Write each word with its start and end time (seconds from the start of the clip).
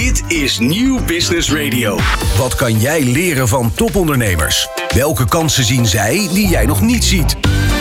Dit 0.00 0.22
is 0.28 0.58
Nieuw 0.58 1.04
Business 1.04 1.52
Radio. 1.52 1.98
Wat 2.36 2.54
kan 2.54 2.78
jij 2.78 3.04
leren 3.04 3.48
van 3.48 3.72
topondernemers? 3.74 4.68
Welke 4.94 5.28
kansen 5.28 5.64
zien 5.64 5.86
zij 5.86 6.28
die 6.32 6.48
jij 6.48 6.66
nog 6.66 6.80
niet 6.80 7.04
ziet? 7.04 7.36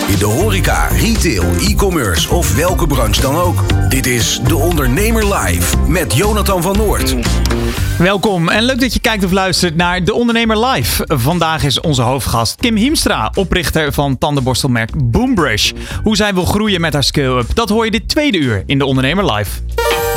In 0.08 0.18
de 0.18 0.26
horeca, 0.26 0.88
retail, 0.88 1.44
e-commerce 1.60 2.30
of 2.30 2.56
welke 2.56 2.88
branche 2.88 3.22
dan 3.22 3.36
ook. 3.36 3.64
Dit 3.90 4.06
is 4.06 4.40
De 4.48 4.56
Ondernemer 4.56 5.36
Live 5.36 5.78
met 5.88 6.14
Jonathan 6.14 6.62
van 6.62 6.78
Noord. 6.78 7.16
Welkom 7.98 8.50
en 8.50 8.64
leuk 8.64 8.80
dat 8.80 8.94
je 8.94 9.00
kijkt 9.00 9.24
of 9.24 9.32
luistert 9.32 9.76
naar 9.76 10.04
De 10.04 10.14
Ondernemer 10.14 10.66
Live. 10.66 11.04
Vandaag 11.08 11.64
is 11.64 11.80
onze 11.80 12.02
hoofdgast 12.02 12.56
Kim 12.56 12.76
Hiemstra, 12.76 13.32
oprichter 13.34 13.94
van 13.94 14.18
tandenborstelmerk 14.18 14.92
Boombrush. 15.12 15.72
Hoe 16.04 16.16
zij 16.16 16.34
wil 16.34 16.46
groeien 16.46 16.82
met 16.82 16.94
haar 16.94 17.04
skill-up, 17.04 17.56
dat 17.56 17.70
hoor 17.70 17.86
je 17.86 17.92
dit 17.92 18.08
tweede 18.08 18.38
uur 18.38 18.64
in 18.66 18.78
De 18.78 18.86
Ondernemer 18.86 19.34
Live. 19.34 19.50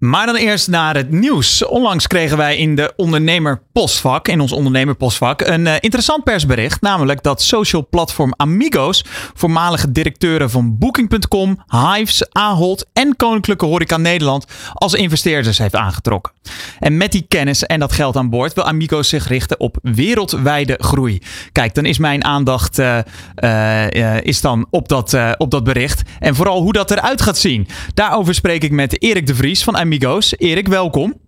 Maar 0.00 0.26
dan 0.26 0.36
eerst 0.36 0.68
naar 0.68 0.96
het 0.96 1.10
nieuws. 1.10 1.64
Onlangs 1.64 2.06
kregen 2.06 2.36
wij 2.36 2.56
in 2.56 2.74
de 2.74 2.92
ondernemer 2.96 3.62
postvak, 3.72 4.28
in 4.28 4.40
ons 4.40 4.52
ondernemer 4.52 4.94
postvak, 4.94 5.40
een 5.40 5.66
uh, 5.66 5.74
interessant 5.80 6.24
persbericht. 6.24 6.80
Namelijk 6.80 7.22
dat 7.22 7.42
social 7.42 7.86
platform 7.90 8.34
Amigos 8.36 9.04
voormalige 9.34 9.92
directeuren 9.92 10.50
van 10.50 10.78
Booking.com, 10.78 11.64
Hives, 11.66 12.32
Ahold 12.32 12.86
en 12.92 13.16
Koninklijke 13.16 13.66
Horeca 13.66 13.96
Nederland 13.96 14.44
als 14.72 14.94
investeerders 14.94 15.58
heeft 15.58 15.76
aangetrokken. 15.76 16.32
En 16.78 16.96
met 16.96 17.12
die 17.12 17.24
kennis 17.28 17.64
en 17.64 17.80
dat 17.80 17.92
geld 17.92 18.16
aan 18.16 18.30
boord 18.30 18.54
wil 18.54 18.64
Amigos 18.64 19.08
zich 19.08 19.28
richten 19.28 19.60
op 19.60 19.76
wereldwijde 19.82 20.76
groei. 20.78 21.22
Kijk, 21.52 21.74
dan 21.74 21.84
is 21.84 21.98
mijn 21.98 22.24
aandacht 22.24 22.78
uh, 22.78 22.98
uh, 23.44 24.20
is 24.20 24.40
dan 24.40 24.66
op 24.70 24.88
dat, 24.88 25.16
op 25.36 25.50
dat 25.50 25.64
bericht. 25.64 26.02
En 26.18 26.34
vooral 26.34 26.62
hoe 26.62 26.72
dat 26.72 26.90
eruit 26.90 27.22
gaat 27.22 27.38
zien. 27.38 27.68
Daarover 27.94 28.34
spreek 28.34 28.62
ik 28.62 28.70
met 28.70 29.02
Erik 29.02 29.26
de 29.26 29.34
Vries 29.34 29.64
van 29.64 29.76
Amigos. 29.76 29.88
Amigos. 29.90 30.38
Erik, 30.38 30.68
welkom. 30.68 31.20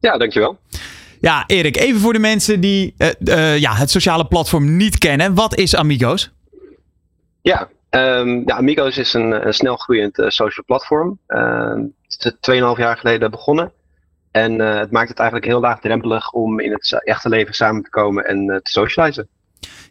Ja, 0.00 0.16
dankjewel. 0.16 0.58
Ja, 1.20 1.44
Erik, 1.46 1.76
even 1.76 2.00
voor 2.00 2.12
de 2.12 2.18
mensen 2.18 2.60
die 2.60 2.94
uh, 2.98 3.08
uh, 3.20 3.58
ja, 3.58 3.74
het 3.74 3.90
sociale 3.90 4.26
platform 4.26 4.76
niet 4.76 4.98
kennen. 4.98 5.34
Wat 5.34 5.56
is 5.56 5.76
Amigos? 5.76 6.32
Ja, 7.42 7.68
um, 7.90 8.42
ja 8.46 8.56
Amigos 8.56 8.98
is 8.98 9.12
een, 9.12 9.46
een 9.46 9.54
snel 9.54 9.76
groeiend 9.76 10.18
uh, 10.18 10.28
social 10.28 10.64
platform. 10.66 11.18
het 11.26 12.36
is 12.40 12.60
2,5 12.60 12.78
jaar 12.78 12.96
geleden 12.96 13.30
begonnen. 13.30 13.72
En 14.30 14.60
het 14.60 14.90
maakt 14.90 15.08
het 15.08 15.18
eigenlijk 15.18 15.48
heel 15.48 15.60
laagdrempelig 15.60 16.30
om 16.30 16.60
in 16.60 16.72
het 16.72 17.02
echte 17.04 17.28
leven 17.28 17.54
samen 17.54 17.82
te 17.82 17.90
komen 17.90 18.26
en 18.26 18.46
te 18.46 18.70
socializen. 18.70 19.28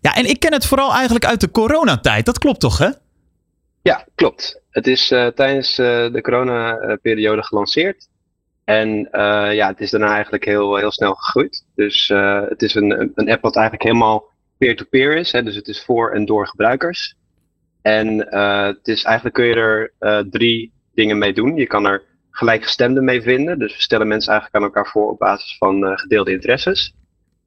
Ja, 0.02 0.16
en 0.16 0.25
ik 0.25 0.39
ken 0.39 0.53
het 0.53 0.66
vooral 0.66 0.94
eigenlijk 0.94 1.25
uit 1.25 1.41
de 1.41 1.52
coronatijd. 1.52 2.25
Dat 2.25 2.38
klopt 2.38 2.59
toch, 2.59 2.78
hè? 2.78 2.89
Ja, 3.83 4.07
klopt. 4.15 4.61
Het 4.69 4.87
is 4.87 5.11
uh, 5.11 5.27
tijdens 5.27 5.79
uh, 5.79 6.13
de 6.13 6.21
coronaperiode 6.21 7.43
gelanceerd. 7.43 8.07
En 8.63 8.89
uh, 9.11 9.53
ja, 9.53 9.67
het 9.67 9.79
is 9.79 9.91
daarna 9.91 10.13
eigenlijk 10.13 10.45
heel, 10.45 10.75
heel 10.75 10.91
snel 10.91 11.13
gegroeid. 11.13 11.65
Dus 11.75 12.07
het 12.49 12.61
is 12.61 12.75
een, 12.75 13.11
een 13.15 13.31
app 13.31 13.41
wat 13.41 13.55
eigenlijk 13.55 13.85
helemaal 13.85 14.31
peer-to-peer 14.57 15.15
is. 15.15 15.31
Hè, 15.31 15.43
dus 15.43 15.55
het 15.55 15.67
is 15.67 15.83
voor 15.83 16.11
en 16.11 16.25
door 16.25 16.47
gebruikers. 16.47 17.15
En 17.81 18.17
het 18.67 18.87
is 18.87 19.03
eigenlijk 19.03 19.35
kun 19.35 19.45
je 19.45 19.55
er 19.55 19.93
drie 20.29 20.73
dingen 20.93 21.17
mee 21.17 21.33
doen. 21.33 21.55
Je 21.55 21.67
kan 21.67 21.85
er 21.85 22.03
gelijkgestemden 22.31 23.03
mee 23.03 23.22
vinden. 23.22 23.59
Dus 23.59 23.75
we 23.75 23.81
stellen 23.81 24.07
mensen 24.07 24.31
eigenlijk 24.31 24.63
aan 24.63 24.69
elkaar 24.69 24.91
voor 24.91 25.09
op 25.09 25.19
basis 25.19 25.57
van 25.57 25.97
gedeelde 25.99 26.31
interesses. 26.31 26.93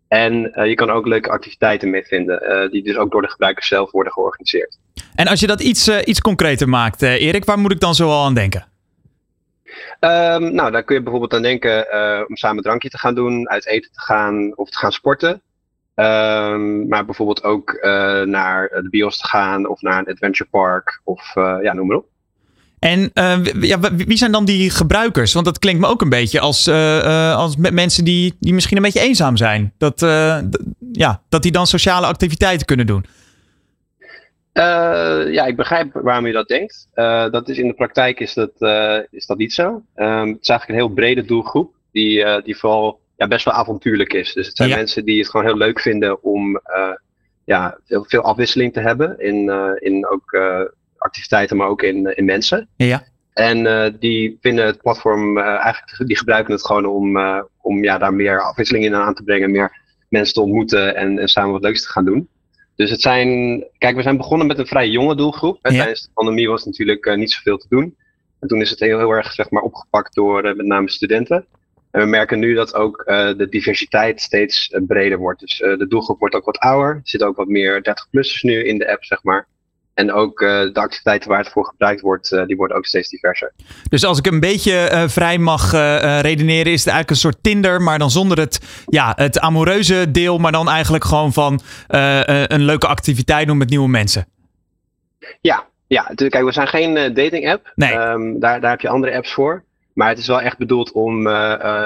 En 0.09 0.53
uh, 0.55 0.67
je 0.67 0.75
kan 0.75 0.91
ook 0.91 1.07
leuke 1.07 1.31
activiteiten 1.31 1.91
mee 1.91 2.05
vinden, 2.05 2.43
uh, 2.43 2.71
die 2.71 2.83
dus 2.83 2.97
ook 2.97 3.11
door 3.11 3.23
de 3.23 3.31
gebruikers 3.31 3.69
zelf 3.69 3.91
worden 3.91 4.13
georganiseerd. 4.13 4.79
En 5.15 5.27
als 5.27 5.41
je 5.41 5.47
dat 5.47 5.61
iets, 5.61 5.89
uh, 5.89 5.99
iets 6.05 6.21
concreter 6.21 6.69
maakt, 6.69 7.03
Erik, 7.03 7.45
waar 7.45 7.59
moet 7.59 7.73
ik 7.73 7.81
dan 7.81 7.95
zoal 7.95 8.25
aan 8.25 8.35
denken? 8.35 8.67
Um, 10.01 10.55
nou, 10.55 10.71
daar 10.71 10.83
kun 10.83 10.95
je 10.95 11.03
bijvoorbeeld 11.03 11.35
aan 11.35 11.43
denken 11.43 11.87
om 12.29 12.37
samen 12.37 12.63
drankje 12.63 12.89
te 12.89 12.99
gaan 12.99 13.15
doen, 13.15 13.49
uit 13.49 13.67
eten 13.67 13.93
te 13.93 14.01
gaan 14.01 14.57
of 14.57 14.71
te 14.71 14.79
gaan 14.79 14.93
sporten. 14.93 15.43
Um, 15.95 16.89
maar 16.89 17.05
bijvoorbeeld 17.05 17.43
ook 17.43 17.79
naar 18.25 18.69
de 18.69 18.89
bios 18.91 19.19
te 19.19 19.27
gaan 19.27 19.69
of 19.69 19.81
naar 19.81 19.99
een 19.99 20.13
adventure 20.13 20.49
park 20.51 21.01
of 21.05 21.35
ja, 21.35 21.73
noem 21.73 21.87
maar 21.87 21.97
op. 21.97 22.07
En 22.79 23.11
uh, 23.15 23.45
ja, 23.61 23.79
wie 23.95 24.17
zijn 24.17 24.33
dan 24.33 24.45
die 24.45 24.71
gebruikers? 24.71 25.33
Want 25.33 25.47
dat 25.47 25.59
klinkt 25.59 25.81
me 25.81 25.87
ook 25.87 26.03
een 26.03 26.09
beetje 26.09 26.41
als, 26.41 26.69
uh, 26.69 26.97
uh, 26.97 27.37
als 27.37 27.57
mensen 27.57 28.05
die, 28.05 28.37
die 28.41 28.55
misschien 28.55 28.77
een 28.77 28.83
beetje 28.83 29.01
eenzaam 29.01 29.37
zijn. 29.37 29.73
Dat, 29.79 30.01
ja, 30.93 31.23
dat 31.29 31.43
die 31.43 31.53
dan 31.53 31.67
sociale 31.67 32.07
activiteiten 32.07 32.67
kunnen 32.67 32.87
doen. 32.87 33.05
ja, 35.33 35.47
ik 35.47 35.57
begrijp 35.57 35.93
waarom 35.93 36.27
je 36.27 36.33
dat 36.33 36.49
denkt. 36.49 36.89
dat 37.33 37.49
is 37.49 37.59
in 37.59 37.69
de 37.69 37.75
praktijk 37.75 38.21
is 38.21 38.35
dat, 38.35 38.53
is 39.11 39.27
dat 39.27 39.39
niet 39.39 39.53
zo. 39.53 39.83
Um, 39.97 40.29
het 40.29 40.43
is 40.43 40.49
eigenlijk 40.49 40.69
een 40.69 40.87
heel 40.87 40.95
brede 40.95 41.25
doelgroep 41.25 41.75
die, 41.93 42.43
die 42.43 42.57
vooral 42.57 43.01
ja, 43.17 43.29
best 43.29 43.45
wel 43.45 43.55
avontuurlijk 43.55 44.13
is. 44.13 44.33
Dus 44.33 44.47
het 44.47 44.57
zijn 44.57 44.69
ja. 44.69 44.77
mensen 44.77 45.05
die 45.05 45.19
het 45.19 45.31
gewoon 45.31 45.47
heel 45.47 45.57
leuk 45.57 45.81
vinden 45.81 46.23
om 46.23 46.61
ja, 47.45 47.79
veel, 47.85 48.05
veel 48.05 48.23
afwisseling 48.23 48.73
te 48.73 48.81
hebben 48.81 49.21
in, 49.21 49.51
in 49.81 50.09
ook 50.09 50.39
activiteiten, 51.07 51.57
maar 51.57 51.69
ook 51.69 51.83
in, 51.83 52.17
in 52.17 52.25
mensen. 52.25 52.69
Ja. 52.77 53.05
En 53.37 53.65
uh, 53.65 53.87
die 53.99 54.39
vinden 54.41 54.67
het 54.67 54.83
platform 54.83 55.39
uh, 55.39 55.45
eigenlijk, 55.45 56.07
die 56.07 56.17
gebruiken 56.17 56.53
het 56.53 56.67
gewoon 56.67 56.87
om, 56.87 57.17
uh, 57.17 57.43
om 57.61 57.85
ja, 57.85 57.99
daar 57.99 58.15
meer 58.15 58.43
afwisseling 58.43 58.85
in 58.85 58.95
aan 58.95 59.15
te 59.15 59.23
brengen, 59.23 59.51
meer 59.51 59.83
mensen 60.09 60.35
te 60.35 60.41
ontmoeten 60.41 60.97
en, 60.97 61.19
en 61.19 61.29
samen 61.29 61.53
wat 61.53 61.63
leuks 61.63 61.83
te 61.83 61.89
gaan 61.89 62.05
doen. 62.05 62.29
Dus 62.77 62.91
het 62.91 63.01
zijn, 63.01 63.65
kijk, 63.79 63.97
we 63.97 64.03
zijn 64.03 64.17
begonnen 64.17 64.47
met 64.47 64.59
een 64.59 64.67
vrij 64.67 64.89
jonge 64.89 65.17
doelgroep. 65.17 65.59
Ja. 65.63 65.71
Tijdens 65.71 66.03
de 66.03 66.09
pandemie 66.15 66.49
was 66.49 66.65
natuurlijk 66.65 67.17
niet 67.17 67.33
zoveel 67.33 67.59
te 67.59 67.67
doen. 67.69 67.97
En 68.41 68.49
toen 68.49 68.61
is 68.61 68.71
het 68.71 68.81
heel, 68.81 68.99
heel 68.99 69.11
erg 69.11 69.33
zeg 69.33 69.51
maar, 69.51 69.63
opgepakt 69.63 70.15
door 70.15 70.43
met 70.43 70.67
name 70.67 70.91
studenten. 70.91 71.47
En 71.91 72.01
we 72.01 72.07
merken 72.07 72.39
nu 72.39 72.55
dat 72.55 72.75
ook 72.75 73.03
de 73.37 73.47
diversiteit 73.51 74.21
steeds 74.21 74.75
breder 74.87 75.19
wordt. 75.19 75.41
Dus 75.41 75.57
de 75.57 75.87
doelgroep 75.89 76.19
wordt 76.19 76.35
ook 76.35 76.45
wat 76.45 76.59
ouder. 76.59 76.95
Er 76.95 77.01
zitten 77.03 77.29
ook 77.29 77.37
wat 77.37 77.49
meer 77.49 77.79
30-plussers 77.79 78.43
nu 78.43 78.65
in 78.65 78.79
de 78.79 78.91
app, 78.91 79.05
zeg 79.05 79.23
maar. 79.23 79.47
En 79.97 80.13
ook 80.13 80.41
uh, 80.41 80.49
de 80.49 80.81
activiteiten 80.81 81.29
waar 81.29 81.39
het 81.39 81.49
voor 81.49 81.65
gebruikt 81.65 82.01
wordt, 82.01 82.33
uh, 82.33 82.47
die 82.47 82.57
worden 82.57 82.77
ook 82.77 82.87
steeds 82.87 83.09
diverser. 83.09 83.53
Dus 83.89 84.05
als 84.05 84.19
ik 84.19 84.27
een 84.27 84.41
beetje 84.41 84.91
uh, 84.93 85.09
vrij 85.09 85.39
mag 85.39 85.73
redeneren, 86.21 86.73
is 86.73 86.85
het 86.85 86.93
eigenlijk 86.93 87.11
een 87.11 87.17
soort 87.17 87.43
Tinder, 87.43 87.83
maar 87.83 87.99
dan 87.99 88.11
zonder 88.11 88.39
het, 88.39 88.85
ja, 88.87 89.13
het 89.17 89.39
amoureuze 89.39 90.11
deel, 90.11 90.39
maar 90.39 90.53
dan 90.53 90.69
eigenlijk 90.69 91.05
gewoon 91.05 91.33
van 91.33 91.61
een 91.87 92.63
leuke 92.63 92.87
activiteit 92.87 93.47
doen 93.47 93.59
met 93.59 93.69
nieuwe 93.69 93.89
mensen. 93.89 94.27
Ja, 95.41 95.67
ja 95.87 96.11
kijk, 96.15 96.45
we 96.45 96.53
zijn 96.53 96.69
geen 96.69 96.95
dating 96.95 97.51
app. 97.51 97.73
Nee. 97.75 97.95
Um, 97.95 98.41
daar, 98.41 98.61
daar 98.61 98.71
heb 98.71 98.81
je 98.81 98.89
andere 98.89 99.17
apps 99.17 99.33
voor. 99.33 99.65
Maar 99.93 100.09
het 100.09 100.19
is 100.19 100.27
wel 100.27 100.41
echt 100.41 100.59
bedoeld 100.59 100.93
om 100.93 101.23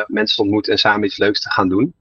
mensen 0.06 0.36
te 0.36 0.42
ontmoeten 0.42 0.72
en 0.72 0.78
samen 0.78 1.04
iets 1.04 1.18
leuks 1.18 1.40
te 1.40 1.50
gaan 1.50 1.68
doen. 1.68 1.94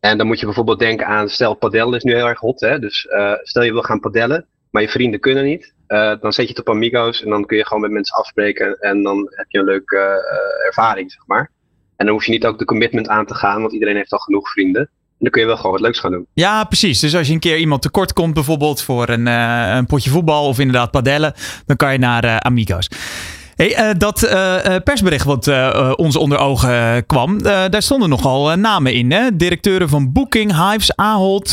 En 0.00 0.18
dan 0.18 0.26
moet 0.26 0.40
je 0.40 0.46
bijvoorbeeld 0.46 0.78
denken 0.78 1.06
aan, 1.06 1.28
stel 1.28 1.54
padellen 1.54 1.96
is 1.96 2.02
nu 2.02 2.14
heel 2.14 2.28
erg 2.28 2.40
hot, 2.40 2.60
hè? 2.60 2.78
dus 2.78 3.08
stel 3.42 3.62
je 3.62 3.72
wil 3.72 3.82
gaan 3.82 4.00
padellen 4.00 4.46
maar 4.76 4.84
je 4.84 4.90
vrienden 4.90 5.20
kunnen 5.20 5.44
niet. 5.44 5.74
Uh, 5.88 6.12
dan 6.20 6.32
zet 6.32 6.44
je 6.44 6.50
het 6.50 6.60
op 6.60 6.74
Amigos 6.74 7.22
en 7.22 7.30
dan 7.30 7.46
kun 7.46 7.56
je 7.56 7.66
gewoon 7.66 7.82
met 7.82 7.90
mensen 7.90 8.16
afspreken 8.16 8.78
en 8.78 9.02
dan 9.02 9.18
heb 9.30 9.46
je 9.48 9.58
een 9.58 9.64
leuke 9.64 9.96
uh, 9.96 10.66
ervaring, 10.66 11.12
zeg 11.12 11.26
maar. 11.26 11.50
En 11.96 12.06
dan 12.06 12.14
hoef 12.14 12.24
je 12.24 12.32
niet 12.32 12.46
ook 12.46 12.58
de 12.58 12.64
commitment 12.64 13.08
aan 13.08 13.26
te 13.26 13.34
gaan, 13.34 13.60
want 13.60 13.72
iedereen 13.72 13.96
heeft 13.96 14.12
al 14.12 14.18
genoeg 14.18 14.50
vrienden. 14.50 14.80
En 14.80 15.16
dan 15.18 15.30
kun 15.30 15.40
je 15.40 15.46
wel 15.46 15.56
gewoon 15.56 15.72
wat 15.72 15.80
leuks 15.80 15.98
gaan 15.98 16.10
doen. 16.10 16.26
Ja, 16.32 16.64
precies. 16.64 17.00
Dus 17.00 17.16
als 17.16 17.26
je 17.26 17.32
een 17.32 17.38
keer 17.38 17.58
iemand 17.58 17.82
tekort 17.82 18.12
komt, 18.12 18.34
bijvoorbeeld 18.34 18.82
voor 18.82 19.08
een, 19.08 19.26
uh, 19.26 19.74
een 19.74 19.86
potje 19.86 20.10
voetbal 20.10 20.46
of 20.46 20.58
inderdaad 20.58 20.90
padellen, 20.90 21.34
dan 21.66 21.76
kan 21.76 21.92
je 21.92 21.98
naar 21.98 22.40
Amigos. 22.40 22.88
Hey, 23.56 23.70
uh, 23.70 23.90
dat 23.98 24.22
uh, 24.22 24.76
persbericht 24.84 25.24
wat 25.24 25.46
uh, 25.46 25.92
ons 25.96 26.16
onder 26.16 26.38
ogen 26.38 27.06
kwam, 27.06 27.42
daar 27.42 27.82
stonden 27.82 28.08
nogal 28.08 28.56
namen 28.56 28.92
in. 28.92 29.12
Hè? 29.12 29.36
Directeuren 29.36 29.88
van 29.88 30.12
Booking, 30.12 30.70
Hives, 30.70 30.96
Ahold, 30.96 31.52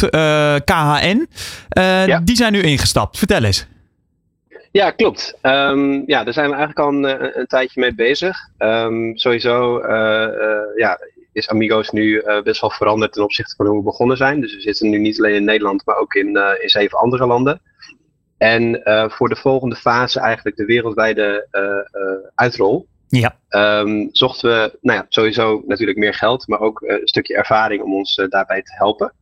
KHN. 0.65 1.27
Ja. 1.69 2.19
Die 2.19 2.35
zijn 2.35 2.51
nu 2.51 2.61
ingestapt. 2.61 3.17
Vertel 3.17 3.43
eens. 3.43 3.67
Ja, 4.71 4.91
klopt. 4.91 5.37
Um, 5.41 6.03
ja, 6.05 6.23
daar 6.23 6.33
zijn 6.33 6.49
we 6.49 6.55
eigenlijk 6.55 6.87
al 6.87 6.93
een, 6.93 7.39
een 7.39 7.47
tijdje 7.47 7.81
mee 7.81 7.95
bezig. 7.95 8.37
Um, 8.57 9.17
sowieso 9.17 9.81
ja, 10.75 10.99
is 11.31 11.49
Amigos 11.49 11.89
nu 11.89 12.23
best 12.43 12.61
wel 12.61 12.69
veranderd 12.69 13.13
ten 13.13 13.23
opzichte 13.23 13.55
van 13.55 13.65
hoe 13.65 13.77
we 13.77 13.83
begonnen 13.83 14.17
zijn. 14.17 14.41
Dus 14.41 14.55
we 14.55 14.61
zitten 14.61 14.89
nu 14.89 14.97
niet 14.97 15.17
alleen 15.17 15.35
in 15.35 15.43
Nederland, 15.43 15.85
maar 15.85 15.97
ook 15.97 16.13
in, 16.13 16.27
in 16.61 16.69
zeven 16.69 16.97
andere 16.97 17.27
landen. 17.27 17.61
En 18.43 18.81
uh, 18.83 19.09
voor 19.09 19.29
de 19.29 19.35
volgende 19.35 19.75
fase, 19.75 20.19
eigenlijk 20.19 20.55
de 20.55 20.65
wereldwijde 20.65 21.47
uh, 21.51 21.61
uh, 21.61 22.29
uitrol, 22.35 22.87
ja. 23.07 23.37
um, 23.49 24.09
zochten 24.11 24.49
we 24.49 24.77
nou 24.81 24.99
ja, 24.99 25.05
sowieso 25.09 25.63
natuurlijk 25.67 25.97
meer 25.97 26.13
geld, 26.13 26.47
maar 26.47 26.59
ook 26.59 26.81
een 26.81 27.07
stukje 27.07 27.35
ervaring 27.35 27.83
om 27.83 27.93
ons 27.93 28.15
daarbij 28.29 28.61
te 28.61 28.73
helpen. 28.75 29.13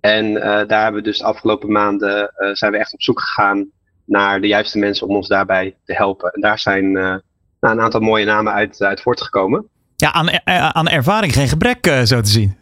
En 0.00 0.34
daar 0.34 0.82
hebben 0.82 1.02
we 1.02 1.08
dus 1.08 1.18
de 1.18 1.24
afgelopen 1.24 1.72
maanden 1.72 2.32
zijn 2.52 2.72
we 2.72 2.78
echt 2.78 2.92
op 2.92 3.02
zoek 3.02 3.20
gegaan 3.20 3.70
naar 4.04 4.40
de 4.40 4.46
juiste 4.46 4.78
mensen 4.78 5.08
om 5.08 5.16
ons 5.16 5.28
daarbij 5.28 5.76
te 5.84 5.94
helpen. 5.94 6.32
En 6.32 6.40
daar 6.40 6.58
zijn 6.58 6.92
nou, 6.92 7.20
een 7.60 7.80
aantal 7.80 8.00
mooie 8.00 8.24
namen 8.24 8.52
uit, 8.52 8.82
uit 8.82 9.00
voortgekomen. 9.00 9.68
Ja, 9.96 10.12
aan, 10.12 10.46
aan 10.74 10.88
ervaring 10.88 11.32
geen 11.32 11.48
gebrek, 11.48 11.86
zo 12.04 12.20
te 12.20 12.30
zien. 12.30 12.56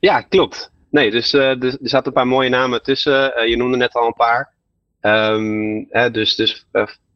Ja, 0.00 0.20
klopt. 0.20 0.70
Nee, 0.90 1.10
dus 1.10 1.32
er 1.32 1.78
zaten 1.80 2.06
een 2.06 2.12
paar 2.12 2.26
mooie 2.26 2.48
namen 2.48 2.82
tussen. 2.82 3.48
je 3.48 3.56
noemde 3.56 3.76
net 3.76 3.94
al 3.94 4.06
een 4.06 4.12
paar. 4.12 4.53
Um, 5.06 5.86
hè, 5.90 6.10
dus 6.10 6.34
dus 6.34 6.66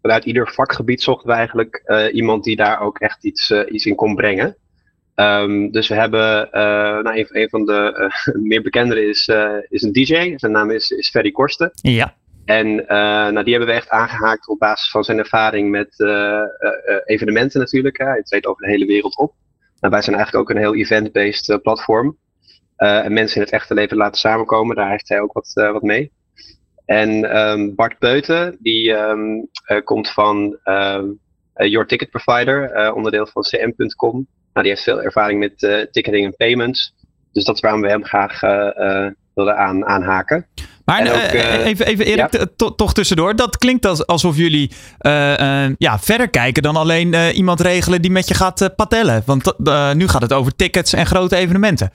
vanuit 0.03 0.25
ieder 0.25 0.53
vakgebied 0.53 1.03
zochten 1.03 1.29
we 1.29 1.35
eigenlijk 1.35 1.83
uh, 1.87 2.15
iemand 2.15 2.45
die 2.45 2.57
daar 2.57 2.81
ook 2.81 2.99
echt 2.99 3.25
iets, 3.25 3.51
uh, 3.51 3.61
iets 3.69 3.85
in 3.85 3.95
kon 3.95 4.15
brengen. 4.15 4.57
Um, 5.15 5.71
dus 5.71 5.89
we 5.89 5.95
hebben, 5.95 6.49
nou, 6.53 7.19
een, 7.19 7.27
een, 7.29 7.49
van 7.49 7.65
de 7.65 8.11
meer 8.49 8.63
bekendere 8.63 9.09
is, 9.09 9.31
is 9.69 9.83
een 9.83 9.93
DJ. 9.93 10.33
Zijn 10.37 10.53
naam 10.53 10.71
is, 10.71 10.91
is 10.91 11.11
Ferry 11.11 11.31
Korsten. 11.31 11.71
Ja. 11.75 12.15
En 12.45 12.75
nou, 13.33 13.45
die 13.45 13.55
hebben 13.55 13.75
we 13.75 13.81
echt 13.81 13.89
aangehaakt 13.89 14.49
op 14.49 14.59
basis 14.59 14.91
van 14.91 15.05
zijn 15.05 15.19
ervaring 15.19 15.71
met 15.71 15.95
evenementen 17.05 17.61
natuurlijk. 17.61 17.99
Hè. 17.99 18.05
Hij 18.05 18.23
treedt 18.23 18.47
over 18.47 18.63
de 18.63 18.71
hele 18.71 18.87
wereld 18.87 19.17
op. 19.17 19.35
Nou, 19.81 19.93
wij 19.93 20.03
zijn 20.03 20.17
eigenlijk 20.17 20.51
ook 20.51 20.57
een 20.57 20.63
heel 20.63 20.75
event-based 20.75 21.63
platform. 21.63 22.19
en 22.77 23.13
mensen 23.13 23.37
in 23.37 23.43
het 23.43 23.53
echte 23.53 23.75
leven 23.75 23.97
laten 23.97 24.21
samenkomen. 24.21 24.77
Daar 24.77 24.91
heeft 24.91 25.09
hij 25.09 25.21
ook 25.21 25.33
wat, 25.33 25.53
wat 25.55 25.83
mee. 25.83 26.13
En 26.89 27.37
um, 27.37 27.75
Bart 27.75 27.99
Peuten, 27.99 28.57
die 28.61 28.91
um, 28.91 29.49
uh, 29.67 29.79
komt 29.85 30.11
van 30.11 30.59
um, 30.65 31.19
Your 31.55 31.87
Ticket 31.87 32.11
Provider, 32.11 32.77
uh, 32.77 32.95
onderdeel 32.95 33.27
van 33.27 33.43
cm.com. 33.43 34.13
Nou, 34.53 34.67
die 34.67 34.69
heeft 34.69 34.83
veel 34.83 35.03
ervaring 35.03 35.39
met 35.39 35.63
uh, 35.63 35.83
ticketing 35.91 36.25
en 36.25 36.37
payments. 36.37 36.95
Dus 37.33 37.45
dat 37.45 37.55
is 37.55 37.61
waarom 37.61 37.81
we 37.81 37.89
hem 37.89 38.05
graag 38.05 38.41
wilden 39.35 39.57
aan, 39.57 39.87
aanhaken. 39.87 40.47
Maar 40.85 41.01
ook, 41.01 41.33
even, 41.33 41.87
even 41.87 42.05
Erik, 42.05 42.33
ja? 42.33 42.71
toch 42.77 42.93
tussendoor. 42.93 43.37
Dat 43.37 43.59
klinkt 43.59 44.07
alsof 44.07 44.37
jullie 44.37 44.71
ja, 45.79 45.99
verder 45.99 46.31
kijken 46.31 46.63
dan 46.63 46.77
alleen 46.77 47.15
iemand 47.15 47.61
regelen 47.61 48.03
die 48.03 48.11
met 48.11 48.29
je 48.29 48.35
gaat 48.35 48.71
patellen. 48.77 49.23
Want 49.27 49.55
nu 49.95 50.09
gaat 50.09 50.23
het 50.23 50.33
over 50.33 50.57
tickets 50.57 50.93
en 50.93 51.07
grote 51.07 51.37
evenementen. 51.37 51.91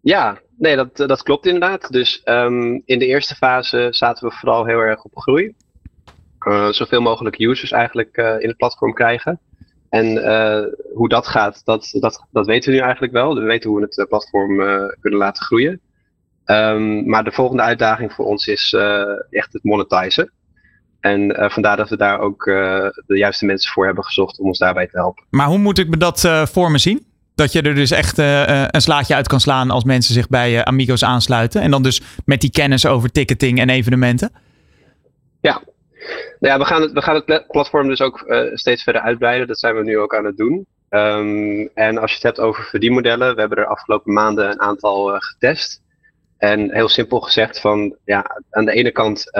Ja, 0.00 0.38
nee, 0.62 0.76
dat, 0.76 0.96
dat 0.96 1.22
klopt 1.22 1.46
inderdaad. 1.46 1.92
Dus 1.92 2.22
um, 2.24 2.82
in 2.84 2.98
de 2.98 3.06
eerste 3.06 3.34
fase 3.34 3.88
zaten 3.90 4.28
we 4.28 4.34
vooral 4.34 4.66
heel 4.66 4.78
erg 4.78 5.04
op 5.04 5.16
groei. 5.18 5.54
Uh, 6.48 6.68
zoveel 6.68 7.00
mogelijk 7.00 7.38
users 7.38 7.70
eigenlijk 7.70 8.16
uh, 8.16 8.40
in 8.40 8.48
het 8.48 8.56
platform 8.56 8.92
krijgen. 8.92 9.40
En 9.88 10.06
hoe 10.94 11.08
dat 11.08 11.26
gaat, 11.26 11.64
dat, 11.64 11.88
dat, 12.00 12.24
dat 12.30 12.46
weten 12.46 12.70
we 12.70 12.76
nu 12.76 12.82
eigenlijk 12.82 13.12
wel. 13.12 13.34
We 13.34 13.40
weten 13.40 13.70
hoe 13.70 13.80
we 13.80 13.86
het 13.90 14.08
platform 14.08 14.56
kunnen 15.00 15.18
laten 15.18 15.44
groeien. 15.44 15.80
Um, 16.46 17.06
maar 17.06 17.24
de 17.24 17.32
volgende 17.32 17.62
uitdaging 17.62 18.12
voor 18.12 18.24
ons 18.24 18.46
is 18.46 18.76
echt 19.30 19.52
het 19.52 19.64
monetizen. 19.64 20.32
En 21.00 21.50
vandaar 21.50 21.76
dat 21.76 21.88
we 21.88 21.96
daar 21.96 22.20
ook 22.20 22.44
de 23.06 23.16
juiste 23.16 23.46
mensen 23.46 23.72
voor 23.72 23.84
hebben 23.84 24.04
gezocht 24.04 24.38
om 24.38 24.46
ons 24.46 24.58
daarbij 24.58 24.86
te 24.86 24.98
helpen. 24.98 25.24
Maar 25.30 25.46
hoe 25.46 25.58
moet 25.58 25.78
ik 25.78 25.88
me 25.88 25.96
dat 25.96 26.20
voor 26.44 26.70
me 26.70 26.78
zien? 26.78 27.06
Dat 27.34 27.52
je 27.52 27.62
er 27.62 27.74
dus 27.74 27.90
echt 27.90 28.18
uh, 28.18 28.64
een 28.68 28.80
slaatje 28.80 29.14
uit 29.14 29.28
kan 29.28 29.40
slaan 29.40 29.70
als 29.70 29.84
mensen 29.84 30.14
zich 30.14 30.28
bij 30.28 30.52
uh, 30.52 30.60
Amigos 30.60 31.04
aansluiten. 31.04 31.60
En 31.60 31.70
dan 31.70 31.82
dus 31.82 32.00
met 32.24 32.40
die 32.40 32.50
kennis 32.50 32.86
over 32.86 33.10
ticketing 33.10 33.58
en 33.58 33.68
evenementen. 33.68 34.32
Ja, 35.40 35.62
ja 36.40 36.58
we, 36.58 36.64
gaan 36.64 36.82
het, 36.82 36.92
we 36.92 37.02
gaan 37.02 37.14
het 37.24 37.44
platform 37.48 37.88
dus 37.88 38.00
ook 38.00 38.24
steeds 38.54 38.82
verder 38.82 39.02
uitbreiden. 39.02 39.46
Dat 39.46 39.58
zijn 39.58 39.74
we 39.74 39.82
nu 39.82 39.98
ook 39.98 40.16
aan 40.16 40.24
het 40.24 40.36
doen. 40.36 40.66
Um, 40.90 41.68
en 41.74 41.98
als 41.98 42.10
je 42.10 42.16
het 42.16 42.26
hebt 42.26 42.40
over 42.40 42.64
verdienmodellen, 42.64 43.34
we 43.34 43.40
hebben 43.40 43.58
er 43.58 43.66
afgelopen 43.66 44.12
maanden 44.12 44.50
een 44.50 44.60
aantal 44.60 45.18
getest. 45.18 45.80
En 46.38 46.74
heel 46.74 46.88
simpel 46.88 47.20
gezegd 47.20 47.60
van, 47.60 47.96
ja, 48.04 48.42
aan 48.50 48.64
de 48.64 48.72
ene 48.72 48.90
kant 48.90 49.30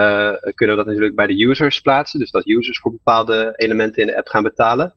kunnen 0.55 0.75
we 0.75 0.75
dat 0.75 0.85
natuurlijk 0.85 1.15
bij 1.15 1.27
de 1.27 1.43
users 1.45 1.79
plaatsen. 1.79 2.19
Dus 2.19 2.31
dat 2.31 2.47
users 2.47 2.79
voor 2.79 2.91
bepaalde 2.91 3.53
elementen 3.55 4.01
in 4.01 4.07
de 4.07 4.17
app 4.17 4.27
gaan 4.27 4.43
betalen. 4.43 4.93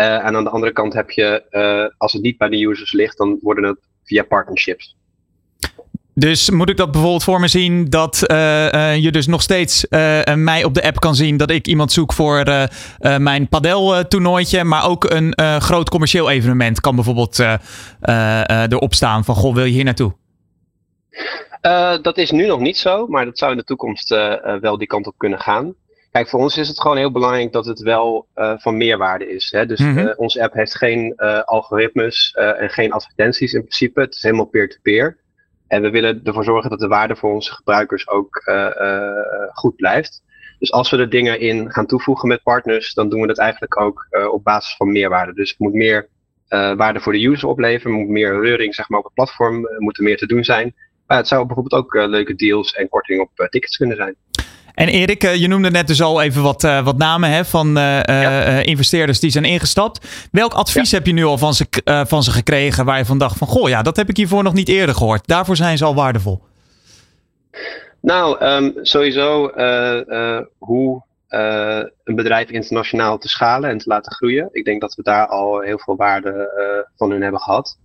Uh, 0.00 0.26
en 0.26 0.36
aan 0.36 0.44
de 0.44 0.50
andere 0.50 0.72
kant 0.72 0.92
heb 0.92 1.10
je, 1.10 1.42
uh, 1.50 1.94
als 1.98 2.12
het 2.12 2.22
niet 2.22 2.38
bij 2.38 2.48
de 2.48 2.66
users 2.66 2.92
ligt, 2.92 3.18
dan 3.18 3.38
worden 3.42 3.64
het 3.64 3.78
via 4.04 4.22
partnerships. 4.22 4.96
Dus 6.14 6.50
moet 6.50 6.68
ik 6.68 6.76
dat 6.76 6.90
bijvoorbeeld 6.90 7.24
voor 7.24 7.40
me 7.40 7.48
zien 7.48 7.84
dat 7.84 8.24
uh, 8.26 8.96
je 8.96 9.10
dus 9.10 9.26
nog 9.26 9.42
steeds 9.42 9.86
mij 10.34 10.64
op 10.64 10.74
de 10.74 10.82
app 10.82 11.00
kan 11.00 11.14
zien 11.14 11.36
dat 11.36 11.50
ik 11.50 11.66
iemand 11.66 11.92
zoek 11.92 12.12
voor 12.12 12.68
mijn 13.18 13.48
padel-toernooitje, 13.48 14.64
maar 14.64 14.88
ook 14.88 15.10
een 15.10 15.34
groot 15.60 15.90
commercieel 15.90 16.30
evenement 16.30 16.80
kan 16.80 16.94
bijvoorbeeld 16.94 17.38
erop 18.70 18.94
staan 18.94 19.24
van 19.24 19.34
goh, 19.34 19.54
wil 19.54 19.64
je 19.64 19.72
hier 19.72 19.84
naartoe? 19.84 20.12
dat 22.02 22.18
is 22.18 22.30
nu 22.30 22.46
nog 22.46 22.60
niet 22.60 22.76
zo, 22.76 23.06
maar 23.06 23.24
dat 23.24 23.38
zou 23.38 23.50
in 23.50 23.56
de 23.56 23.64
toekomst 23.64 24.08
wel 24.60 24.78
die 24.78 24.86
kant 24.86 25.06
op 25.06 25.14
kunnen 25.16 25.40
gaan. 25.40 25.74
Kijk, 26.10 26.28
voor 26.28 26.40
ons 26.40 26.56
is 26.56 26.68
het 26.68 26.80
gewoon 26.80 26.96
heel 26.96 27.12
belangrijk 27.12 27.52
dat 27.52 27.66
het 27.66 27.80
wel 27.80 28.26
uh, 28.34 28.58
van 28.58 28.76
meerwaarde 28.76 29.34
is. 29.34 29.50
Hè? 29.50 29.66
Dus 29.66 29.80
mm 29.80 29.96
-hmm. 29.96 30.06
uh, 30.06 30.12
onze 30.16 30.42
app 30.42 30.54
heeft 30.54 30.76
geen 30.76 31.12
uh, 31.16 31.42
algoritmes 31.42 32.32
en 32.32 32.70
geen 32.70 32.92
advertenties 32.92 33.52
in 33.52 33.60
principe. 33.60 34.00
Het 34.00 34.14
is 34.14 34.22
helemaal 34.22 34.44
peer-to-peer. 34.44 35.10
-peer. 35.12 35.18
En 35.66 35.82
we 35.82 35.90
willen 35.90 36.20
ervoor 36.24 36.44
zorgen 36.44 36.70
dat 36.70 36.78
de 36.78 36.88
waarde 36.88 37.16
voor 37.16 37.32
onze 37.32 37.52
gebruikers 37.52 38.08
ook 38.08 38.42
goed 39.52 39.76
blijft. 39.76 40.22
Dus 40.58 40.72
als 40.72 40.90
we 40.90 40.96
er 40.96 41.10
dingen 41.10 41.40
in 41.40 41.72
gaan 41.72 41.86
toevoegen 41.86 42.28
met 42.28 42.42
partners, 42.42 42.94
dan 42.94 43.08
doen 43.08 43.20
we 43.20 43.26
dat 43.26 43.38
eigenlijk 43.38 43.80
ook 43.80 44.06
op 44.30 44.44
basis 44.44 44.76
van 44.76 44.92
meerwaarde. 44.92 45.34
Dus 45.34 45.50
het 45.50 45.58
moet 45.58 45.72
meer 45.72 46.08
waarde 46.48 47.00
voor 47.00 47.12
de 47.12 47.26
user 47.26 47.48
opleveren, 47.48 47.96
moet 47.96 48.08
meer 48.08 48.40
reuring 48.40 48.74
zeg 48.74 48.88
maar, 48.88 48.98
op 48.98 49.04
het 49.04 49.14
platform, 49.14 49.68
moet 49.78 49.98
er 49.98 50.04
meer 50.04 50.16
te 50.16 50.26
doen 50.26 50.44
zijn. 50.44 50.74
Maar 51.06 51.16
het 51.16 51.28
zou 51.28 51.46
bijvoorbeeld 51.46 51.82
ook 51.82 51.94
leuke 51.94 52.34
deals 52.34 52.72
en 52.72 52.88
korting 52.88 53.20
op 53.20 53.48
tickets 53.48 53.76
kunnen 53.76 53.96
zijn. 53.96 54.16
En 54.74 54.88
Erik, 54.88 55.24
eh, 55.24 55.34
je 55.34 55.48
noemde 55.48 55.70
net 55.70 55.86
dus 55.86 56.02
al 56.02 56.22
even 56.22 56.42
wat, 56.42 56.64
uh, 56.64 56.84
wat 56.84 56.98
namen 56.98 57.30
hè, 57.30 57.44
van 57.44 57.78
uh, 57.78 58.66
investeerders 58.66 59.20
die 59.20 59.30
zijn 59.30 59.44
ingestapt. 59.44 60.28
Welk 60.32 60.52
advies 60.52 60.90
ja. 60.90 60.96
heb 60.96 61.06
je 61.06 61.12
nu 61.12 61.24
al 61.24 61.38
van 61.38 61.54
ze, 61.54 61.66
van 62.06 62.22
ze 62.22 62.30
gekregen 62.30 62.84
waar 62.84 62.98
je 62.98 63.04
van 63.04 63.18
dacht 63.18 63.38
van... 63.38 63.46
goh, 63.46 63.68
ja, 63.68 63.82
dat 63.82 63.96
heb 63.96 64.08
ik 64.08 64.16
hiervoor 64.16 64.42
nog 64.42 64.52
niet 64.52 64.68
eerder 64.68 64.94
gehoord. 64.94 65.26
Daarvoor 65.26 65.56
zijn 65.56 65.78
ze 65.78 65.84
al 65.84 65.94
waardevol. 65.94 66.42
Nou, 68.00 68.44
um, 68.44 68.72
sowieso 68.82 69.50
hoe 70.58 71.02
een 72.04 72.14
bedrijf 72.14 72.50
internationaal 72.50 73.18
te 73.18 73.28
schalen 73.28 73.70
en 73.70 73.78
te 73.78 73.88
laten 73.88 74.12
groeien. 74.12 74.48
Ik 74.52 74.64
denk 74.64 74.80
dat 74.80 74.94
we 74.94 75.02
daar 75.02 75.26
al 75.26 75.60
heel 75.60 75.78
veel 75.78 75.96
waarde 75.96 76.50
van 76.96 77.10
hun 77.10 77.22
hebben 77.22 77.40
gehad. 77.40 77.78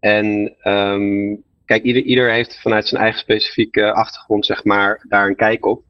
En 0.00 0.54
um, 0.64 1.42
kijk, 1.64 1.82
ieder, 1.82 2.02
ieder 2.02 2.32
heeft 2.32 2.60
vanuit 2.60 2.88
zijn 2.88 3.02
eigen 3.02 3.20
specifieke 3.20 3.92
achtergrond 3.92 4.46
zeg 4.46 4.64
maar, 4.64 5.04
daar 5.08 5.28
een 5.28 5.36
kijk 5.36 5.66
op. 5.66 5.82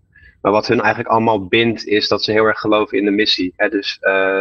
Maar 0.47 0.55
wat 0.55 0.67
hun 0.67 0.81
eigenlijk 0.81 1.09
allemaal 1.09 1.47
bindt, 1.47 1.87
is 1.87 2.09
dat 2.09 2.25
ze 2.25 2.33
heel 2.33 2.45
erg 2.45 2.59
geloven 2.59 2.99
in 2.99 3.05
de 3.05 3.11
missie. 3.11 3.53
Hè? 3.57 3.69
Dus 3.69 3.99
uh, 4.00 4.41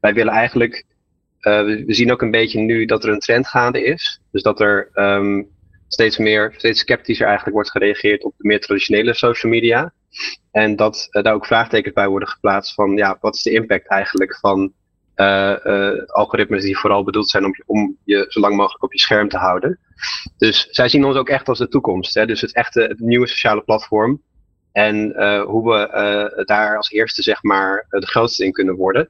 wij 0.00 0.14
willen 0.14 0.32
eigenlijk. 0.32 0.84
Uh, 1.40 1.62
we, 1.62 1.84
zien 1.86 2.12
ook 2.12 2.22
een 2.22 2.30
beetje 2.30 2.60
nu 2.60 2.84
dat 2.84 3.04
er 3.04 3.10
een 3.10 3.18
trend 3.18 3.46
gaande 3.46 3.84
is. 3.84 4.20
Dus 4.30 4.42
dat 4.42 4.60
er 4.60 4.90
um, 4.94 5.48
steeds 5.88 6.18
meer, 6.18 6.54
steeds 6.56 6.80
sceptischer 6.80 7.26
eigenlijk 7.26 7.54
wordt 7.54 7.70
gereageerd 7.70 8.24
op 8.24 8.34
de 8.36 8.46
meer 8.46 8.60
traditionele 8.60 9.14
social 9.14 9.52
media. 9.52 9.92
En 10.50 10.76
dat 10.76 11.08
uh, 11.10 11.22
daar 11.22 11.34
ook 11.34 11.46
vraagtekens 11.46 11.94
bij 11.94 12.08
worden 12.08 12.28
geplaatst 12.28 12.74
van 12.74 12.96
ja, 12.96 13.18
wat 13.20 13.34
is 13.34 13.42
de 13.42 13.52
impact 13.52 13.88
eigenlijk 13.88 14.38
van 14.38 14.72
algoritmes 16.06 16.62
die 16.62 16.78
vooral 16.78 17.04
bedoeld 17.04 17.30
zijn 17.30 17.44
om 17.44 17.54
je, 17.56 17.62
om 17.66 17.96
je 18.04 18.24
zo 18.28 18.40
lang 18.40 18.56
mogelijk 18.56 18.82
op 18.82 18.92
je 18.92 18.98
scherm 18.98 19.28
te 19.28 19.38
houden. 19.38 19.78
Dus 20.38 20.68
zij 20.70 20.88
zien 20.88 21.04
ons 21.04 21.16
ook 21.16 21.28
echt 21.28 21.48
als 21.48 21.58
de 21.58 21.68
toekomst. 21.68 22.14
Hè? 22.14 22.26
Dus 22.26 22.40
het 22.40 22.54
echte 22.54 22.80
het 22.80 23.00
nieuwe 23.00 23.26
sociale 23.26 23.62
platform. 23.62 24.22
En 24.72 25.12
uh, 25.16 25.42
hoe 25.42 25.70
we 25.70 25.88
uh, 26.36 26.44
daar 26.44 26.76
als 26.76 26.90
eerste 26.90 27.22
zeg 27.22 27.42
maar 27.42 27.86
de 27.88 28.06
grootste 28.06 28.44
in 28.44 28.52
kunnen 28.52 28.74
worden. 28.74 29.08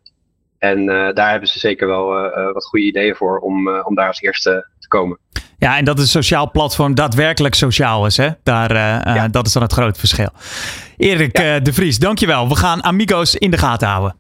En 0.59 0.79
uh, 0.79 1.13
daar 1.13 1.31
hebben 1.31 1.49
ze 1.49 1.59
zeker 1.59 1.87
wel 1.87 2.07
wat 2.53 2.65
goede 2.65 2.87
ideeën 2.87 3.15
voor 3.15 3.39
om, 3.39 3.69
om 3.69 3.95
daar 3.95 4.07
als 4.07 4.21
eerste 4.21 4.67
te 4.79 4.89
komen. 4.89 5.19
Ja, 5.59 5.77
en 5.77 5.85
dat 5.85 5.99
het 5.99 6.09
sociaal 6.09 6.51
platform 6.51 6.95
daadwerkelijk 6.95 7.55
sociaal 7.55 8.07
is. 8.07 8.17
Hè? 8.17 8.29
Daar, 8.43 8.75
ja. 9.15 9.29
Dat 9.29 9.47
is 9.47 9.53
dan 9.53 9.63
het 9.63 9.73
grote 9.73 9.99
verschil. 9.99 10.29
Erik 10.97 11.39
ja. 11.39 11.59
de 11.59 11.73
Vries, 11.73 11.99
dankjewel. 11.99 12.49
We 12.49 12.57
gaan 12.57 12.85
Amigo's 12.85 13.35
in 13.35 13.51
de 13.51 13.59
gaten 13.59 13.89
houden. 13.89 14.17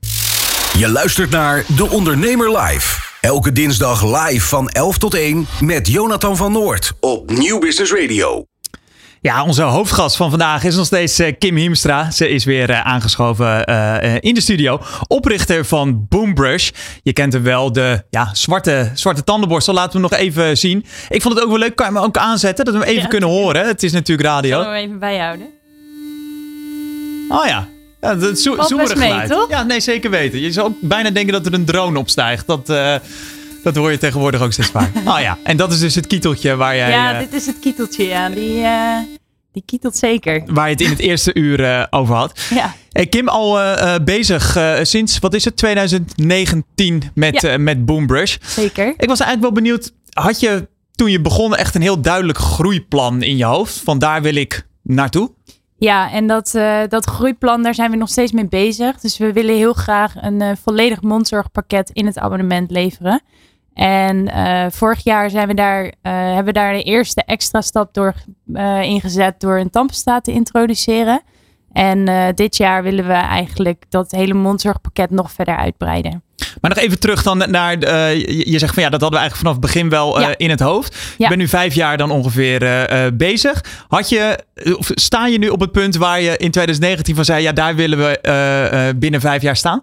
Je 0.78 0.88
luistert 0.88 1.30
naar 1.30 1.64
De 1.76 1.90
Ondernemer 1.90 2.58
Live. 2.58 3.10
Elke 3.20 3.52
dinsdag 3.52 4.02
live 4.04 4.46
van 4.46 4.68
11 4.68 4.98
tot 4.98 5.14
1 5.14 5.46
met 5.60 5.88
Jonathan 5.88 6.36
van 6.36 6.52
Noord 6.52 6.92
op 7.00 7.30
Nieuw 7.30 7.58
Business 7.58 7.92
Radio. 7.92 8.51
Ja, 9.22 9.44
onze 9.44 9.62
hoofdgast 9.62 10.16
van 10.16 10.30
vandaag 10.30 10.64
is 10.64 10.76
nog 10.76 10.86
steeds 10.86 11.20
uh, 11.20 11.32
Kim 11.38 11.56
Hiemstra. 11.56 12.10
Ze 12.10 12.28
is 12.28 12.44
weer 12.44 12.70
uh, 12.70 12.80
aangeschoven 12.86 13.70
uh, 13.70 14.16
in 14.20 14.34
de 14.34 14.40
studio. 14.40 14.80
Oprichter 15.06 15.64
van 15.64 16.06
Boombrush. 16.08 16.70
Je 17.02 17.12
kent 17.12 17.32
hem 17.32 17.42
wel, 17.42 17.72
de 17.72 18.04
ja, 18.10 18.34
zwarte, 18.34 18.90
zwarte 18.94 19.24
tandenborstel. 19.24 19.74
Laten 19.74 19.92
we 19.92 19.98
hem 19.98 20.10
nog 20.10 20.20
even 20.20 20.58
zien. 20.58 20.84
Ik 21.08 21.22
vond 21.22 21.34
het 21.34 21.42
ook 21.42 21.50
wel 21.50 21.58
leuk. 21.58 21.76
Kan 21.76 21.86
je 21.86 21.92
hem 21.92 22.02
ook 22.02 22.16
aanzetten? 22.16 22.64
Dat 22.64 22.74
we 22.74 22.80
hem 22.80 22.88
even 22.88 23.02
ja, 23.02 23.08
kunnen 23.08 23.28
horen. 23.28 23.66
Het 23.66 23.82
is 23.82 23.92
natuurlijk 23.92 24.28
radio. 24.28 24.56
Zullen 24.56 24.72
we 24.72 24.78
hem 24.78 24.86
even 24.86 24.98
bijhouden? 24.98 25.46
Oh 27.28 27.46
ja. 27.46 27.68
Ja, 28.00 28.14
dat 28.14 28.38
zo, 28.38 28.54
geluid. 28.54 28.96
Mee, 28.96 29.28
toch? 29.28 29.48
Ja, 29.48 29.62
nee, 29.62 29.80
zeker 29.80 30.10
weten. 30.10 30.40
Je 30.40 30.52
zou 30.52 30.66
ook 30.66 30.76
bijna 30.80 31.10
denken 31.10 31.32
dat 31.32 31.46
er 31.46 31.54
een 31.54 31.64
drone 31.64 31.98
opstijgt. 31.98 32.46
Dat, 32.46 32.72
Dat 33.62 33.76
hoor 33.76 33.90
je 33.90 33.98
tegenwoordig 33.98 34.40
ook 34.42 34.52
steeds 34.52 34.70
vaak. 34.70 34.90
Oh 35.04 35.20
ja, 35.20 35.38
en 35.42 35.56
dat 35.56 35.72
is 35.72 35.80
dus 35.80 35.94
het 35.94 36.06
kieteltje 36.06 36.56
waar 36.56 36.76
jij... 36.76 36.90
Ja, 36.90 37.12
eh, 37.12 37.18
dit 37.18 37.32
is 37.32 37.46
het 37.46 37.58
kieteltje, 37.58 38.04
ja. 38.04 38.28
Die, 38.28 38.62
eh, 38.62 38.96
die 39.52 39.62
kietelt 39.66 39.96
zeker. 39.96 40.42
waar 40.46 40.66
je 40.66 40.72
het 40.72 40.80
in 40.80 40.90
het 40.90 40.98
eerste 40.98 41.34
uur 41.34 41.64
eh, 41.64 41.86
over 41.90 42.14
had. 42.14 42.40
Ja. 42.54 42.74
Hey, 42.90 43.06
Kim, 43.06 43.28
al 43.28 43.58
bezig 44.04 44.58
sinds, 44.82 45.18
wat 45.18 45.34
is 45.34 45.44
het, 45.44 45.56
2019 45.56 47.02
met, 47.14 47.40
Ja. 47.40 47.58
met 47.58 47.84
Boombrush. 47.84 48.36
Zeker. 48.42 48.86
Ik 48.96 49.08
was 49.08 49.20
eigenlijk 49.20 49.40
wel 49.40 49.52
benieuwd, 49.62 49.92
had 50.10 50.40
je 50.40 50.68
toen 50.94 51.10
je 51.10 51.20
begon 51.20 51.56
echt 51.56 51.74
een 51.74 51.82
heel 51.82 52.00
duidelijk 52.00 52.38
groeiplan 52.38 53.22
in 53.22 53.36
je 53.36 53.44
hoofd? 53.44 53.80
Van 53.84 53.98
daar 53.98 54.22
wil 54.22 54.34
ik 54.34 54.66
naartoe? 54.82 55.30
Ja, 55.76 56.10
en 56.12 56.26
dat, 56.26 56.50
dat 56.88 57.04
groeiplan, 57.04 57.62
daar 57.62 57.74
zijn 57.74 57.90
we 57.90 57.96
nog 57.96 58.08
steeds 58.08 58.32
mee 58.32 58.48
bezig. 58.48 59.00
Dus 59.00 59.18
we 59.18 59.32
willen 59.32 59.54
heel 59.56 59.72
graag 59.72 60.14
een 60.16 60.56
volledig 60.62 61.02
mondzorgpakket 61.02 61.90
in 61.92 62.06
het 62.06 62.18
abonnement 62.18 62.70
leveren. 62.70 63.22
En 63.74 64.28
eh, 64.28 64.66
vorig 64.70 65.04
jaar 65.04 65.30
zijn 65.30 65.48
we 65.48 65.54
daar, 65.54 65.84
eh, 65.84 66.12
hebben 66.12 66.44
we 66.44 66.52
daar 66.52 66.72
de 66.72 66.82
eerste 66.82 67.22
extra 67.26 67.60
stap 67.60 67.94
door 67.94 68.14
eh, 68.54 68.82
ingezet 68.82 69.40
door 69.40 69.58
een 69.58 69.70
tandpasta 69.70 70.20
te 70.20 70.32
introduceren. 70.32 71.22
En 71.72 72.32
dit 72.34 72.56
jaar 72.56 72.82
willen 72.82 73.06
we 73.06 73.12
eigenlijk 73.12 73.84
dat 73.88 74.10
hele 74.10 74.34
mondzorgpakket 74.34 75.10
nog 75.10 75.32
verder 75.32 75.56
uitbreiden. 75.56 76.22
Maar 76.60 76.70
nog 76.74 76.78
even 76.84 77.00
terug 77.00 77.22
dan 77.22 77.38
naar, 77.50 77.78
je, 78.18 78.58
zegt 78.58 78.74
van 78.74 78.82
ja, 78.82 78.88
dat 78.88 79.00
hadden 79.00 79.20
we 79.20 79.24
eigenlijk 79.26 79.36
vanaf 79.36 79.52
het 79.52 79.60
begin 79.60 79.88
wel 79.88 80.20
Ja. 80.20 80.34
in 80.36 80.50
het 80.50 80.60
hoofd. 80.60 80.94
Je 80.94 81.14
Ja. 81.22 81.28
bent 81.28 81.40
nu 81.40 81.48
vijf 81.48 81.74
jaar 81.74 81.96
dan 81.96 82.10
ongeveer 82.10 82.88
bezig. 83.14 83.64
Had 83.88 84.08
je, 84.08 84.38
of 84.78 84.90
sta 84.94 85.26
je 85.26 85.38
nu 85.38 85.48
op 85.48 85.60
het 85.60 85.72
punt 85.72 85.96
waar 85.96 86.20
je 86.20 86.30
in 86.30 86.50
2019 86.50 87.14
van 87.14 87.24
zei, 87.24 87.42
ja, 87.42 87.52
daar 87.52 87.74
willen 87.74 87.98
we 87.98 88.94
binnen 88.96 89.20
vijf 89.20 89.42
jaar 89.42 89.56
staan? 89.56 89.82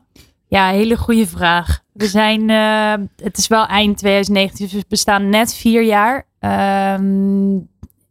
Ja, 0.50 0.70
hele 0.70 0.98
goede 0.98 1.28
vraag. 1.28 1.80
We 1.94 2.08
zijn, 2.08 2.50
eh, 2.50 3.06
het 3.24 3.38
is 3.38 3.48
wel 3.48 3.66
eind 3.66 3.98
2019, 3.98 4.66
dus 4.66 4.76
we 4.76 4.86
bestaan 4.88 5.30
net 5.30 5.54
vier 5.54 5.84
jaar. 5.84 6.26
Ehm, 6.40 7.56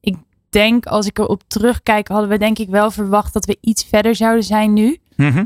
ik 0.01 0.17
denk, 0.51 0.87
als 0.87 1.07
ik 1.07 1.19
erop 1.19 1.43
terugkijk, 1.47 2.09
hadden 2.09 2.29
we 2.29 2.39
denk 2.39 2.59
ik 2.59 2.69
wel 2.69 2.91
verwacht 2.91 3.33
dat 3.33 3.45
we 3.45 3.59
iets 3.61 3.85
verder 3.85 4.15
zouden 4.15 4.45
zijn 4.45 4.73
nu. 4.73 4.99
Mhm. 5.17 5.45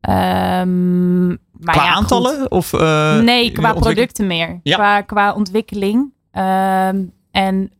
Ehm, 0.00 1.26
maar 1.28 1.74
Qua 1.74 1.84
ja, 1.84 1.88
goed. 1.88 1.96
aantallen? 1.96 2.50
Of, 2.50 2.72
eh, 2.72 3.18
Nee, 3.20 3.52
qua 3.52 3.72
producten 3.72 4.26
meer. 4.26 4.60
Ja. 4.62 4.74
Qua, 4.76 5.00
qua 5.00 5.32
ontwikkeling. 5.32 6.12
Ehm, 6.30 7.04
en 7.30 7.70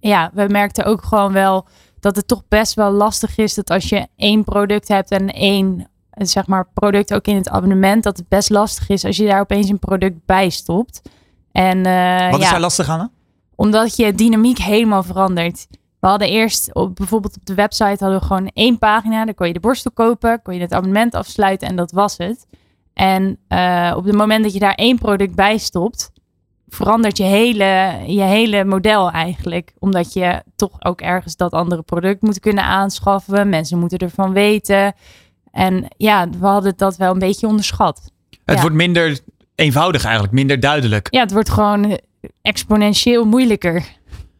ja, 0.00 0.30
we 0.34 0.46
merkten 0.48 0.84
ook 0.84 1.04
gewoon 1.04 1.32
wel 1.32 1.66
dat 2.00 2.16
het 2.16 2.28
toch 2.28 2.42
best 2.48 2.74
wel 2.74 2.90
lastig 2.90 3.36
is 3.36 3.54
dat 3.54 3.70
als 3.70 3.88
je 3.88 4.06
één 4.16 4.44
product 4.44 4.88
hebt 4.88 5.10
en 5.10 5.28
één 5.28 5.88
zeg 6.10 6.46
maar, 6.46 6.68
product 6.74 7.14
ook 7.14 7.26
in 7.26 7.36
het 7.36 7.48
abonnement, 7.48 8.02
dat 8.02 8.16
het 8.16 8.28
best 8.28 8.50
lastig 8.50 8.88
is 8.88 9.04
als 9.04 9.16
je 9.16 9.26
daar 9.26 9.40
opeens 9.40 9.68
een 9.68 9.78
product 9.78 10.24
bij 10.26 10.50
stopt. 10.50 11.02
En 11.52 11.86
eh, 11.86 12.30
Wat 12.30 12.38
is 12.40 12.44
ja, 12.44 12.50
daar 12.50 12.60
lastig 12.60 12.88
aan? 12.88 13.10
omdat 13.60 13.96
je 13.96 14.14
dynamiek 14.14 14.58
helemaal 14.58 15.02
verandert. 15.02 15.66
We 15.98 16.06
hadden 16.06 16.28
eerst 16.28 16.74
op, 16.74 16.96
bijvoorbeeld 16.96 17.36
op 17.36 17.46
de 17.46 17.54
website 17.54 18.04
hadden 18.04 18.20
we 18.20 18.26
gewoon 18.26 18.50
één 18.54 18.78
pagina. 18.78 19.24
Daar 19.24 19.34
kon 19.34 19.46
je 19.46 19.52
de 19.52 19.60
borstel 19.60 19.90
kopen, 19.90 20.42
kon 20.42 20.54
je 20.54 20.60
het 20.60 20.72
abonnement 20.72 21.14
afsluiten 21.14 21.68
en 21.68 21.76
dat 21.76 21.92
was 21.92 22.16
het. 22.16 22.46
En 22.94 23.38
eh, 23.48 23.94
op 23.96 24.04
het 24.04 24.14
moment 24.14 24.42
dat 24.42 24.52
je 24.52 24.58
daar 24.58 24.74
één 24.74 24.98
product 24.98 25.34
bij 25.34 25.58
stopt, 25.58 26.10
verandert 26.68 27.16
je 27.16 27.24
hele, 27.24 27.98
je 28.06 28.22
hele 28.22 28.64
model 28.64 29.10
eigenlijk. 29.10 29.74
Omdat 29.78 30.12
je 30.12 30.42
toch 30.56 30.84
ook 30.84 31.00
ergens 31.00 31.36
dat 31.36 31.52
andere 31.52 31.82
product 31.82 32.22
moet 32.22 32.40
kunnen 32.40 32.64
aanschaffen. 32.64 33.48
Mensen 33.48 33.78
moeten 33.78 33.98
ervan 33.98 34.32
weten. 34.32 34.94
En 35.52 35.84
ja, 35.96 36.28
we 36.38 36.46
hadden 36.46 36.72
dat 36.76 36.96
wel 36.96 37.12
een 37.12 37.18
beetje 37.18 37.46
onderschat. 37.46 38.10
Het 38.44 38.54
Ja. 38.56 38.60
wordt 38.60 38.76
minder 38.76 39.18
eenvoudig 39.54 40.04
eigenlijk, 40.04 40.34
minder 40.34 40.60
duidelijk. 40.60 41.08
Ja, 41.10 41.20
het 41.20 41.32
wordt 41.32 41.50
gewoon 41.50 41.98
exponentieel 42.42 43.24
moeilijker. 43.24 43.84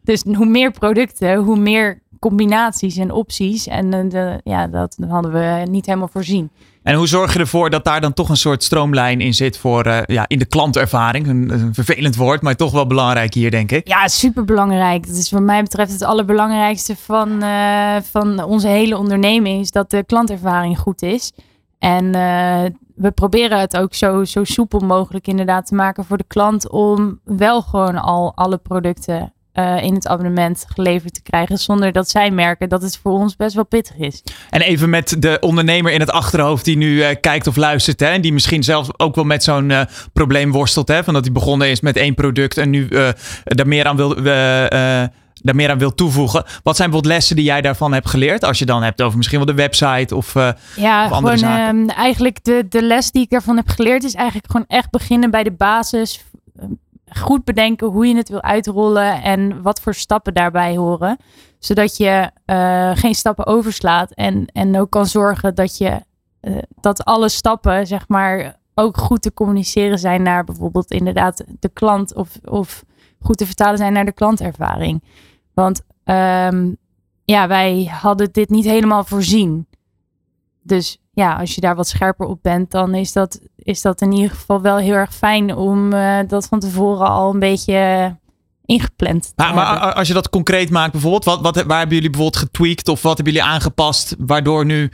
Dus 0.03 0.23
hoe 0.23 0.45
meer 0.45 0.71
producten, 0.71 1.35
hoe 1.35 1.57
meer 1.59 2.01
combinaties 2.19 2.97
en 2.97 3.11
opties. 3.11 3.67
En 3.67 3.93
eh, 3.93 4.09
de, 4.09 4.39
ja, 4.43 4.67
dat 4.67 4.97
hadden 5.09 5.31
we 5.31 5.63
niet 5.69 5.85
helemaal 5.85 6.07
voorzien. 6.07 6.49
En 6.83 6.95
hoe 6.95 7.07
zorg 7.07 7.33
je 7.33 7.39
ervoor 7.39 7.69
dat 7.69 7.83
daar 7.83 8.01
dan 8.01 8.13
toch 8.13 8.29
een 8.29 8.37
soort 8.37 8.63
stroomlijn 8.63 9.21
in 9.21 9.33
zit 9.33 9.57
voor 9.57 9.83
eh, 9.83 10.01
ja, 10.05 10.25
in 10.27 10.39
de 10.39 10.45
klantervaring? 10.45 11.27
Een, 11.27 11.69
vervelend 11.73 12.15
woord, 12.15 12.41
maar 12.41 12.55
toch 12.55 12.71
wel 12.71 12.87
belangrijk 12.87 13.33
hier, 13.33 13.51
denk 13.51 13.71
ik. 13.71 13.87
Ja, 13.87 14.07
super 14.07 14.45
belangrijk. 14.45 15.07
Dat 15.07 15.15
is 15.15 15.31
wat 15.31 15.41
mij 15.41 15.61
betreft 15.61 15.91
het 15.91 16.03
allerbelangrijkste 16.03 16.95
van, 16.95 17.43
eh, 17.43 17.95
van 18.11 18.43
onze 18.43 18.67
hele 18.67 18.97
onderneming. 18.97 19.61
Is 19.61 19.71
dat 19.71 19.89
de 19.89 20.03
klantervaring 20.03 20.79
goed 20.79 21.01
is. 21.01 21.31
En 21.79 22.15
eh, 22.15 22.63
we 22.95 23.11
proberen 23.11 23.59
het 23.59 23.77
ook 23.77 23.93
zo, 23.93 24.23
zo 24.23 24.43
soepel 24.43 24.79
mogelijk 24.79 25.27
inderdaad 25.27 25.65
te 25.65 25.75
maken 25.75 26.05
voor 26.05 26.17
de 26.17 26.25
klant. 26.27 26.69
Om 26.69 27.19
wel 27.23 27.61
gewoon 27.61 27.97
al 27.97 28.31
alle 28.35 28.57
producten 28.57 29.33
eh, 29.51 29.83
in 29.83 29.93
het 29.93 30.07
abonnement 30.07 30.65
geleverd 30.67 31.13
te 31.13 31.21
krijgen. 31.21 31.57
Zonder 31.57 31.91
dat 31.91 32.09
zij 32.09 32.31
merken 32.31 32.69
dat 32.69 32.81
het 32.81 32.99
voor 33.03 33.11
ons 33.11 33.35
best 33.35 33.55
wel 33.55 33.65
pittig 33.65 33.97
is. 33.97 34.23
En 34.49 34.61
even 34.61 34.89
met 34.89 35.15
de 35.19 35.37
ondernemer 35.39 35.91
in 35.91 35.99
het 35.99 36.11
achterhoofd 36.11 36.65
die 36.65 36.77
nu 36.77 37.01
eh, 37.01 37.15
kijkt 37.21 37.47
of 37.47 37.55
luistert. 37.55 37.99
Hè, 37.99 38.05
en 38.05 38.21
die 38.21 38.33
misschien 38.33 38.63
zelf 38.63 38.87
ook 38.97 39.15
wel 39.15 39.23
met 39.23 39.43
zo'n 39.43 39.71
eh, 39.71 39.81
probleem 40.13 40.51
worstelt. 40.51 40.87
Hè, 40.87 41.03
van 41.03 41.13
dat 41.13 41.23
hij 41.23 41.33
begonnen 41.33 41.69
is 41.69 41.81
met 41.81 41.97
één 41.97 42.13
product 42.15 42.57
en 42.57 42.69
nu 42.69 42.87
daar, 43.43 43.67
meer 43.67 43.85
aan 43.85 43.95
wil, 43.95 44.15
daar 44.23 45.55
meer 45.55 45.69
aan 45.69 45.77
wil 45.77 45.95
toevoegen. 45.95 46.43
Wat 46.63 46.75
zijn 46.75 46.89
bijvoorbeeld 46.89 47.05
lessen 47.05 47.35
die 47.35 47.45
jij 47.45 47.61
daarvan 47.61 47.93
hebt 47.93 48.09
geleerd? 48.09 48.43
Als 48.43 48.59
je 48.59 48.65
dan 48.65 48.83
hebt 48.83 49.01
over 49.01 49.17
misschien 49.17 49.37
wel 49.37 49.47
de 49.47 49.53
website 49.53 50.15
of... 50.15 50.33
Ja, 50.75 51.05
Of 51.05 51.11
andere 51.11 51.37
gewoon 51.37 51.37
zaken. 51.37 51.79
ehm, 51.79 51.89
eigenlijk 51.89 52.43
de, 52.43 52.65
de 52.69 52.83
les 52.83 53.11
die 53.11 53.23
ik 53.23 53.31
ervan 53.31 53.55
heb 53.55 53.69
geleerd 53.69 54.03
is 54.03 54.13
eigenlijk 54.13 54.51
gewoon 54.51 54.67
echt 54.67 54.89
beginnen 54.89 55.31
bij 55.31 55.43
de 55.43 55.51
basis. 55.51 56.23
Goed 57.17 57.43
bedenken 57.43 57.87
hoe 57.87 58.07
je 58.07 58.15
het 58.15 58.29
wil 58.29 58.41
uitrollen 58.41 59.21
en 59.21 59.61
wat 59.61 59.81
voor 59.81 59.93
stappen 59.93 60.33
daarbij 60.33 60.75
horen. 60.75 61.17
Zodat 61.59 61.97
je 61.97 62.31
eh, 62.45 62.91
geen 62.93 63.15
stappen 63.15 63.45
overslaat 63.45 64.11
en, 64.11 64.45
en 64.45 64.79
ook 64.79 64.89
kan 64.89 65.05
zorgen 65.05 65.55
dat 65.55 65.77
je 65.77 66.01
eh, 66.39 66.57
dat 66.79 67.05
alle 67.05 67.29
stappen, 67.29 67.87
zeg 67.87 68.07
maar, 68.07 68.59
ook 68.75 68.97
goed 68.97 69.21
te 69.21 69.33
communiceren 69.33 69.99
zijn 69.99 70.21
naar 70.21 70.43
bijvoorbeeld 70.43 70.91
inderdaad 70.91 71.43
de 71.59 71.69
klant 71.69 72.15
of, 72.15 72.39
of 72.43 72.83
goed 73.19 73.37
te 73.37 73.45
vertalen 73.45 73.77
zijn 73.77 73.93
naar 73.93 74.05
de 74.05 74.11
klantervaring. 74.11 75.03
Want 75.53 75.81
ehm, 76.03 76.71
ja, 77.23 77.47
wij 77.47 77.83
hadden 77.91 78.31
dit 78.31 78.49
niet 78.49 78.65
helemaal 78.65 79.03
voorzien. 79.03 79.67
Dus 80.61 81.00
ja, 81.13 81.35
als 81.35 81.55
je 81.55 81.61
daar 81.61 81.75
wat 81.75 81.87
scherper 81.87 82.27
op 82.27 82.39
bent, 82.41 82.71
dan 82.71 82.95
is 82.95 83.13
dat, 83.13 83.39
is 83.55 83.81
dat 83.81 84.01
in 84.01 84.11
ieder 84.11 84.29
geval 84.29 84.61
wel 84.61 84.77
heel 84.77 84.93
erg 84.93 85.13
fijn 85.13 85.55
om 85.55 85.93
eh, 85.93 86.19
dat 86.27 86.47
van 86.47 86.59
tevoren 86.59 87.07
al 87.07 87.33
een 87.33 87.39
beetje 87.39 88.15
ingepland 88.65 89.23
te 89.23 89.43
maar, 89.43 89.53
maar 89.53 89.93
als 89.93 90.07
je 90.07 90.13
dat 90.13 90.29
concreet 90.29 90.69
maakt 90.69 90.91
bijvoorbeeld. 90.91 91.23
Wat, 91.23 91.41
wat, 91.41 91.63
waar 91.63 91.77
hebben 91.77 91.95
jullie 91.95 92.09
bijvoorbeeld 92.09 92.43
getweakt 92.43 92.87
of 92.87 93.01
wat 93.01 93.15
hebben 93.15 93.33
jullie 93.33 93.49
aangepast 93.49 94.15
waardoor 94.17 94.65
nu 94.65 94.91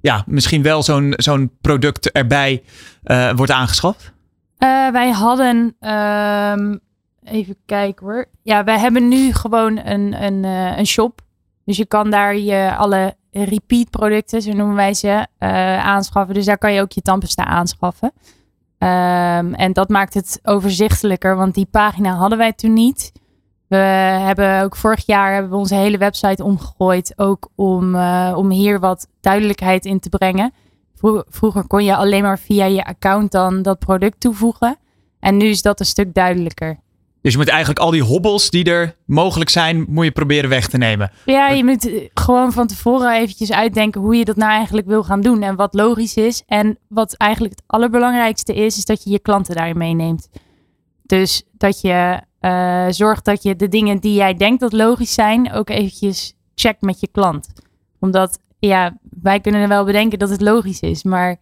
ja, 0.00 0.24
misschien 0.26 0.62
wel 0.62 0.82
zo'n 0.82 1.14
zo'n 1.16 1.50
product 1.60 2.10
erbij 2.10 2.62
eh, 3.02 3.32
wordt 3.36 3.52
aangeschaft? 3.52 4.12
Eh, 4.58 4.88
wij 4.88 5.10
hadden, 5.10 5.76
ehm, 5.80 6.76
even 7.24 7.56
kijken 7.66 8.06
hoor. 8.06 8.26
Ja, 8.42 8.64
wij 8.64 8.78
hebben 8.78 9.08
nu 9.08 9.32
gewoon 9.32 9.78
een, 9.78 10.22
een, 10.22 10.44
een 10.78 10.86
shop. 10.86 11.20
Dus 11.64 11.76
je 11.76 11.86
kan 11.86 12.10
daar 12.10 12.36
je 12.36 12.76
alle 12.76 13.14
repeat 13.32 13.90
producten, 13.90 14.42
zo 14.42 14.52
noemen 14.52 14.76
wij 14.76 14.94
ze, 14.94 15.26
eh, 15.38 15.86
aanschaffen. 15.86 16.34
Dus 16.34 16.44
daar 16.44 16.58
kan 16.58 16.72
je 16.72 16.80
ook 16.80 16.92
je 16.92 17.02
tandpasta 17.02 17.44
aanschaffen. 17.44 18.12
Ehm, 18.78 19.54
en 19.54 19.72
dat 19.72 19.88
maakt 19.88 20.14
het 20.14 20.40
overzichtelijker, 20.42 21.36
want 21.36 21.54
die 21.54 21.66
pagina 21.70 22.14
hadden 22.14 22.38
wij 22.38 22.52
toen 22.52 22.72
niet. 22.72 23.12
We 23.68 23.76
hebben 23.76 24.62
ook 24.62 24.76
vorig 24.76 25.06
jaar 25.06 25.32
hebben 25.32 25.50
we 25.50 25.56
onze 25.56 25.74
hele 25.74 25.98
website 25.98 26.44
omgegooid, 26.44 27.12
ook 27.16 27.48
om, 27.54 27.94
eh, 27.94 28.32
om 28.36 28.50
hier 28.50 28.80
wat 28.80 29.06
duidelijkheid 29.20 29.84
in 29.84 30.00
te 30.00 30.08
brengen. 30.08 30.52
Vro- 30.94 31.22
Vroeger 31.28 31.66
kon 31.66 31.84
je 31.84 31.96
alleen 31.96 32.22
maar 32.22 32.38
via 32.38 32.64
je 32.64 32.84
account 32.84 33.32
dan 33.32 33.62
dat 33.62 33.78
product 33.78 34.20
toevoegen. 34.20 34.76
En 35.20 35.36
nu 35.36 35.44
is 35.46 35.62
dat 35.62 35.80
een 35.80 35.86
stuk 35.86 36.14
duidelijker. 36.14 36.80
Dus 37.22 37.32
je 37.32 37.38
moet 37.38 37.48
eigenlijk 37.48 37.78
al 37.78 37.90
die 37.90 38.02
hobbels 38.02 38.50
die 38.50 38.64
er 38.64 38.96
mogelijk 39.06 39.50
zijn, 39.50 39.84
moet 39.88 40.04
je 40.04 40.10
proberen 40.10 40.50
weg 40.50 40.68
te 40.68 40.78
nemen. 40.78 41.10
Ja, 41.24 41.48
je 41.48 41.64
moet 41.64 41.88
eh, 41.88 42.08
gewoon 42.14 42.52
van 42.52 42.66
tevoren 42.66 43.14
eventjes 43.14 43.52
uitdenken 43.52 44.00
hoe 44.00 44.16
je 44.16 44.24
dat 44.24 44.36
nou 44.36 44.52
eigenlijk 44.52 44.86
wil 44.86 45.02
gaan 45.02 45.20
doen. 45.20 45.42
En 45.42 45.56
wat 45.56 45.74
logisch 45.74 46.16
is. 46.16 46.42
En 46.46 46.78
wat 46.88 47.14
eigenlijk 47.14 47.54
het 47.54 47.64
allerbelangrijkste 47.66 48.54
is, 48.54 48.76
is 48.76 48.84
dat 48.84 49.04
je 49.04 49.10
je 49.10 49.18
klanten 49.18 49.54
daarin 49.54 49.78
meeneemt. 49.78 50.28
Dus 51.06 51.42
dat 51.52 51.80
je 51.80 52.20
eh, 52.40 52.86
zorgt 52.90 53.24
dat 53.24 53.42
je 53.42 53.56
de 53.56 53.68
dingen 53.68 53.98
die 53.98 54.14
jij 54.14 54.34
denkt 54.34 54.60
dat 54.60 54.72
logisch 54.72 55.14
zijn, 55.14 55.52
ook 55.52 55.70
eventjes 55.70 56.34
checkt 56.54 56.82
met 56.82 57.00
je 57.00 57.08
klant. 57.12 57.48
Omdat, 58.00 58.38
ja, 58.58 58.98
wij 59.22 59.40
kunnen 59.40 59.68
wel 59.68 59.84
bedenken 59.84 60.18
dat 60.18 60.30
het 60.30 60.40
logisch 60.40 60.80
is. 60.80 61.02
Maar 61.02 61.36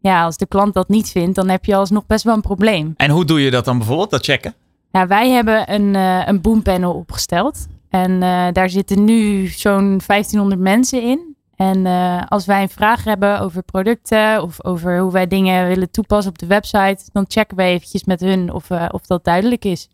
ja, 0.00 0.24
als 0.24 0.36
de 0.36 0.46
klant 0.46 0.74
dat 0.74 0.88
niet 0.88 1.10
vindt, 1.10 1.34
dan 1.34 1.48
heb 1.48 1.64
je 1.64 1.74
alsnog 1.76 2.06
best 2.06 2.24
wel 2.24 2.34
een 2.34 2.40
probleem. 2.40 2.94
En 2.96 3.10
hoe 3.10 3.24
doe 3.24 3.40
je 3.40 3.50
dat 3.50 3.64
dan 3.64 3.78
bijvoorbeeld, 3.78 4.10
dat 4.10 4.24
checken? 4.24 4.54
Nou, 4.92 5.06
wij 5.06 5.30
hebben 5.30 5.72
een, 5.72 5.94
eh 5.94 6.22
een 6.26 6.40
boompanel 6.40 6.92
opgesteld. 6.92 7.66
En 7.90 8.22
eh, 8.22 8.46
daar 8.52 8.70
zitten 8.70 9.04
nu 9.04 9.46
zo'n 9.46 10.00
1500 10.06 10.60
mensen 10.60 11.02
in. 11.02 11.36
En 11.56 11.84
uh, 11.86 12.22
als 12.28 12.46
wij 12.46 12.62
een 12.62 12.68
vraag 12.68 13.04
hebben 13.04 13.40
over 13.40 13.62
producten 13.62 14.42
of 14.42 14.64
over 14.64 14.98
hoe 14.98 15.12
wij 15.12 15.26
dingen 15.26 15.68
willen 15.68 15.90
toepassen 15.90 16.32
op 16.32 16.38
de 16.38 16.46
website, 16.46 16.98
dan 17.12 17.24
checken 17.28 17.56
we 17.56 17.62
eventjes 17.62 18.04
met 18.04 18.20
hun 18.20 18.52
of, 18.52 18.70
uh, 18.70 18.86
of 18.90 19.06
dat 19.06 19.24
duidelijk 19.24 19.64
is. 19.64 19.88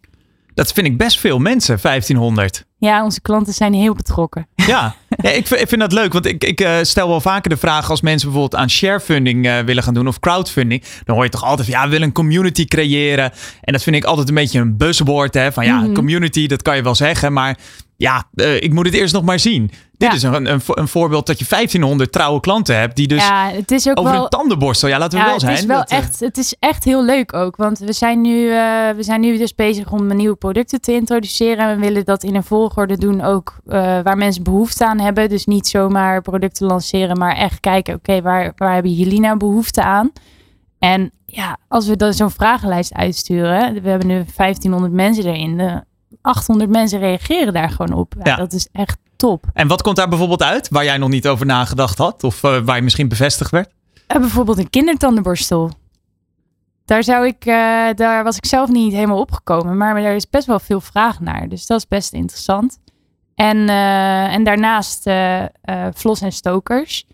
Dat 0.55 0.73
vind 0.73 0.87
ik 0.87 0.99
best 0.99 1.21
veel 1.21 1.39
mensen, 1.39 1.79
1500. 1.83 2.65
Ja, 2.79 3.05
onze 3.05 3.21
klanten 3.21 3.53
zijn 3.53 3.75
heel 3.75 3.95
betrokken. 3.95 4.49
Ja, 4.55 4.95
ja 5.23 5.31
ik, 5.31 5.47
vind, 5.47 5.61
ik, 5.61 5.69
vind 5.69 5.81
dat 5.81 5.93
leuk. 5.93 6.13
Want 6.13 6.27
ik, 6.27 6.45
ik 6.45 6.61
uh, 6.61 6.77
stel 6.83 7.09
wel 7.09 7.21
vaker 7.21 7.51
de 7.51 7.57
vraag 7.57 7.91
als 7.91 8.01
mensen 8.01 8.29
bijvoorbeeld 8.29 8.61
aan 8.61 8.71
sharefunding 8.71 9.47
uh, 9.47 9.59
willen 9.59 9.83
gaan 9.83 9.95
doen 9.95 10.09
of 10.09 10.21
crowdfunding. 10.21 10.83
Dan 11.05 11.15
hoor 11.15 11.25
je 11.25 11.31
toch 11.31 11.45
altijd 11.45 11.69
van 11.69 11.79
ja, 11.79 11.85
we 11.85 11.91
willen 11.91 12.07
een 12.07 12.13
community 12.13 12.65
creëren. 12.65 13.33
En 13.61 13.73
dat 13.73 13.83
vind 13.83 13.97
ik 13.97 14.05
altijd 14.05 14.29
een 14.29 14.35
beetje 14.35 14.61
een 14.61 14.77
buzzword. 14.77 15.35
Hè, 15.35 15.53
van 15.53 15.65
ja, 15.65 15.77
mm 15.77 15.85
-hmm. 15.85 15.95
community, 15.95 16.47
dat 16.47 16.63
kan 16.63 16.77
je 16.77 16.83
wel 16.83 16.95
zeggen. 16.95 17.33
Maar 17.33 17.57
ja, 17.97 18.29
uh, 18.35 18.55
ik 18.55 18.73
moet 18.73 18.87
het 18.87 18.95
eerst 18.95 19.15
nog 19.15 19.25
maar 19.25 19.39
zien. 19.39 19.71
Dit 19.99 20.09
Ja. 20.09 20.15
is 20.15 20.23
een, 20.23 20.51
een, 20.53 20.61
een 20.67 20.89
voorbeeld 20.89 21.27
dat 21.27 21.39
je 21.39 21.45
1500 21.49 22.13
trouwe 22.13 22.41
klanten 22.41 22.79
hebt. 22.79 22.97
Die 22.97 23.07
dus 23.09 23.27
ja, 23.27 23.49
het 23.51 23.71
is 23.71 23.89
ook 23.89 23.99
over 23.99 24.13
wel. 24.13 24.23
een 24.23 24.29
tandenborstel. 24.29 24.89
Ja, 24.89 24.99
laten 24.99 25.19
we 25.19 25.25
Ja, 25.25 25.31
wel 25.31 25.41
zijn. 25.41 25.53
het 25.53 25.61
is 25.61 25.67
wel 25.67 25.79
dat, 25.79 25.89
eh, 25.91 25.99
echt, 25.99 26.21
het 26.21 26.37
is 26.39 26.55
echt 26.59 26.85
heel 26.85 27.05
leuk 27.05 27.33
ook. 27.35 27.57
Want 27.57 27.79
we 27.79 27.93
zijn, 27.93 28.21
nu, 28.21 28.51
eh, 28.51 28.57
we 28.97 29.03
zijn 29.03 29.21
nu 29.21 29.39
dus 29.39 29.55
bezig 29.55 29.93
om 29.93 30.17
nieuwe 30.17 30.37
producten 30.37 30.81
te 30.81 30.93
introduceren. 30.93 31.59
En 31.69 31.75
we 31.75 31.87
willen 31.87 32.05
dat 32.05 32.23
in 32.23 32.35
een 32.35 32.45
volgorde 32.45 32.99
doen 32.99 33.23
ook 33.23 33.59
eh, 33.67 33.79
waar 34.03 34.17
mensen 34.17 34.43
behoefte 34.43 34.87
aan 34.87 34.99
hebben. 34.99 35.29
Dus 35.29 35.45
niet 35.47 35.67
zomaar 35.69 36.23
producten 36.23 36.67
lanceren, 36.67 37.19
maar 37.19 37.37
echt 37.37 37.61
kijken, 37.61 37.95
oké, 37.95 38.23
waar, 38.23 38.53
waar 38.57 38.73
hebben 38.75 38.93
jullie 38.93 39.21
nou 39.21 39.37
behoefte 39.37 39.83
aan? 39.83 40.13
En 40.79 41.11
ja, 41.27 41.57
als 41.69 41.87
we 41.87 41.97
dan 41.97 42.13
zo'n 42.13 42.31
vragenlijst 42.31 42.93
uitsturen, 42.95 43.83
we 43.83 43.89
hebben 43.89 44.07
nu 44.07 44.25
1500 44.37 44.93
mensen 44.93 45.25
erin. 45.27 45.57
De 45.57 45.83
800 46.21 46.71
mensen 46.71 46.99
reageren 46.99 47.53
daar 47.53 47.71
gewoon 47.71 47.99
op. 47.99 48.15
Ja, 48.19 48.31
Ja. 48.31 48.37
Dat 48.37 48.53
is 48.53 48.69
echt 48.73 48.99
top. 49.17 49.45
En 49.53 49.69
wat 49.69 49.83
komt 49.83 49.97
daar 49.97 50.09
bijvoorbeeld 50.09 50.43
uit 50.43 50.69
waar 50.69 50.85
jij 50.85 50.99
nog 50.99 51.09
niet 51.09 51.29
over 51.29 51.47
nagedacht 51.47 51.99
had? 51.99 52.25
Of 52.25 52.43
eh, 52.43 52.59
waar 52.65 52.77
je 52.77 52.83
misschien 52.83 53.09
bevestigd 53.09 53.51
werd? 53.51 53.71
En 54.07 54.21
bijvoorbeeld 54.21 54.59
een 54.59 54.71
kindertandenborstel. 54.71 55.71
Daar, 56.85 57.05
zou 57.05 57.27
ik, 57.27 57.45
eh, 57.45 57.89
daar 57.95 58.25
was 58.25 58.37
ik 58.37 58.47
zelf 58.47 58.69
niet 58.69 58.93
helemaal 58.93 59.21
opgekomen. 59.21 59.77
Maar 59.77 60.03
daar 60.03 60.15
is 60.15 60.31
best 60.31 60.47
wel 60.47 60.59
veel 60.59 60.81
vraag 60.81 61.21
naar. 61.21 61.49
Dus 61.49 61.67
dat 61.67 61.79
is 61.79 61.89
best 61.89 62.13
interessant. 62.13 62.79
En, 63.35 63.69
eh, 63.69 64.35
en 64.35 64.45
daarnaast 64.45 65.07
eh 65.07 65.43
eh, 65.43 65.87
Vlos 65.95 66.21
en 66.21 66.33
Stokers. 66.33 67.07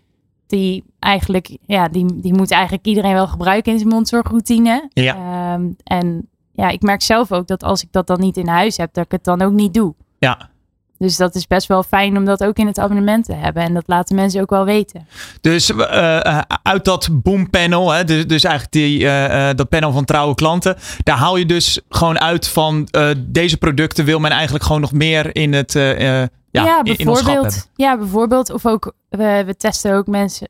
Die 0.47 0.83
eigenlijk, 0.99 1.57
ja, 1.65 1.87
die, 1.87 2.21
die 2.21 2.33
moet 2.33 2.51
eigenlijk 2.51 2.85
iedereen 2.85 3.13
wel 3.13 3.27
gebruiken 3.27 3.71
in 3.71 3.77
zijn 3.77 3.89
mondzorgroutine. 3.89 4.89
Ja. 4.93 5.15
Ehm, 5.15 5.71
en 5.83 6.29
ja, 6.53 6.69
ik 6.69 6.81
merk 6.81 7.01
zelf 7.01 7.31
ook 7.31 7.47
dat 7.47 7.63
als 7.63 7.83
ik 7.83 7.87
dat 7.91 8.07
dan 8.07 8.19
niet 8.19 8.37
in 8.37 8.47
huis 8.47 8.77
heb, 8.77 8.93
dat 8.93 9.05
ik 9.05 9.11
het 9.11 9.23
dan 9.23 9.41
ook 9.41 9.51
niet 9.51 9.73
doe. 9.73 9.95
Ja. 10.19 10.51
Dus 10.97 11.17
dat 11.17 11.35
is 11.35 11.47
best 11.47 11.67
wel 11.67 11.83
fijn 11.83 12.17
om 12.17 12.25
dat 12.25 12.43
ook 12.43 12.57
in 12.57 12.67
het 12.67 12.79
abonnement 12.79 13.25
te 13.25 13.33
hebben. 13.33 13.63
En 13.63 13.73
dat 13.73 13.83
laten 13.85 14.15
mensen 14.15 14.41
ook 14.41 14.49
wel 14.49 14.65
weten. 14.65 15.07
Dus 15.41 15.71
eh, 15.71 16.25
eh, 16.25 16.41
uit 16.63 16.85
dat 16.85 17.09
boompanel, 17.11 17.91
hè, 17.91 18.03
dus, 18.03 18.27
dus 18.27 18.43
eigenlijk 18.43 18.73
die, 18.73 19.07
eh, 19.09 19.55
dat 19.55 19.69
panel 19.69 19.91
van 19.91 20.05
trouwe 20.05 20.35
klanten, 20.35 20.77
daar 21.03 21.17
haal 21.17 21.37
je 21.37 21.45
dus 21.45 21.81
gewoon 21.89 22.19
uit 22.19 22.47
van 22.47 22.87
deze 23.17 23.57
producten 23.57 24.05
wil 24.05 24.19
men 24.19 24.31
eigenlijk 24.31 24.63
gewoon 24.63 24.81
nog 24.81 24.91
meer 24.91 25.35
in 25.35 25.53
het 25.53 25.73
ja, 25.73 25.89
in, 26.21 26.29
in 26.51 26.61
hebben. 26.65 26.95
bijvoorbeeld. 26.95 27.69
Ja, 27.75 27.97
bijvoorbeeld. 27.97 28.51
Of 28.51 28.65
ook, 28.65 28.93
we, 29.09 29.43
we 29.45 29.55
testen 29.55 29.93
ook 29.93 30.07
mensen, 30.07 30.47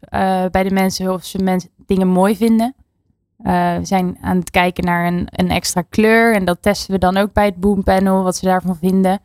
bij 0.52 0.64
de 0.64 0.72
mensen 0.72 1.14
of 1.14 1.24
ze 1.24 1.38
mensen 1.38 1.70
dingen 1.86 2.08
mooi 2.08 2.36
vinden. 2.36 2.76
Eh, 3.44 3.78
we 3.78 3.86
zijn 3.86 4.18
aan 4.22 4.38
het 4.38 4.52
kijken 4.52 4.84
naar 4.86 5.08
een, 5.08 5.28
een 5.32 5.50
extra 5.50 5.84
kleur. 5.90 6.36
En 6.36 6.46
dat 6.46 6.58
testen 6.62 6.94
we 6.94 7.00
dan 7.00 7.18
ook 7.18 7.34
bij 7.34 7.46
het 7.46 7.56
Boom 7.56 7.84
Panel, 7.84 8.24
wat 8.24 8.36
ze 8.36 8.46
daarvan 8.46 8.78
vinden. 8.82 9.20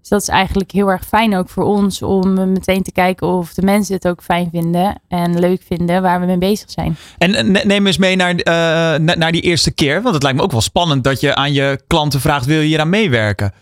Dus 0.00 0.08
dat 0.10 0.20
is 0.20 0.28
eigenlijk 0.28 0.70
heel 0.70 0.88
erg 0.90 1.04
fijn 1.06 1.36
ook 1.36 1.48
voor 1.48 1.64
ons 1.64 2.02
om 2.02 2.52
meteen 2.52 2.82
te 2.82 2.92
kijken 2.92 3.26
of 3.26 3.54
de 3.54 3.62
mensen 3.62 3.94
het 3.94 4.08
ook 4.08 4.22
fijn 4.22 4.48
vinden 4.52 5.00
en 5.08 5.38
leuk 5.38 5.62
vinden 5.66 6.02
waar 6.02 6.20
we 6.20 6.26
mee 6.26 6.38
bezig 6.38 6.70
zijn. 6.70 6.96
En 7.18 7.52
ne- 7.52 7.62
neem 7.64 7.86
eens 7.86 7.98
mee 7.98 8.16
naar, 8.16 8.34
eh, 8.34 8.54
na- 9.00 9.14
naar 9.14 9.32
die 9.32 9.40
eerste 9.42 9.70
keer, 9.70 10.02
want 10.02 10.14
het 10.14 10.22
lijkt 10.22 10.38
me 10.38 10.44
ook 10.44 10.50
wel 10.52 10.60
spannend 10.60 11.04
dat 11.04 11.20
je 11.20 11.34
aan 11.34 11.52
je 11.52 11.80
klanten 11.86 12.20
vraagt, 12.20 12.46
wil 12.46 12.60
je 12.60 12.66
hier 12.66 12.80
aan 12.80 12.88
meewerken? 12.90 13.52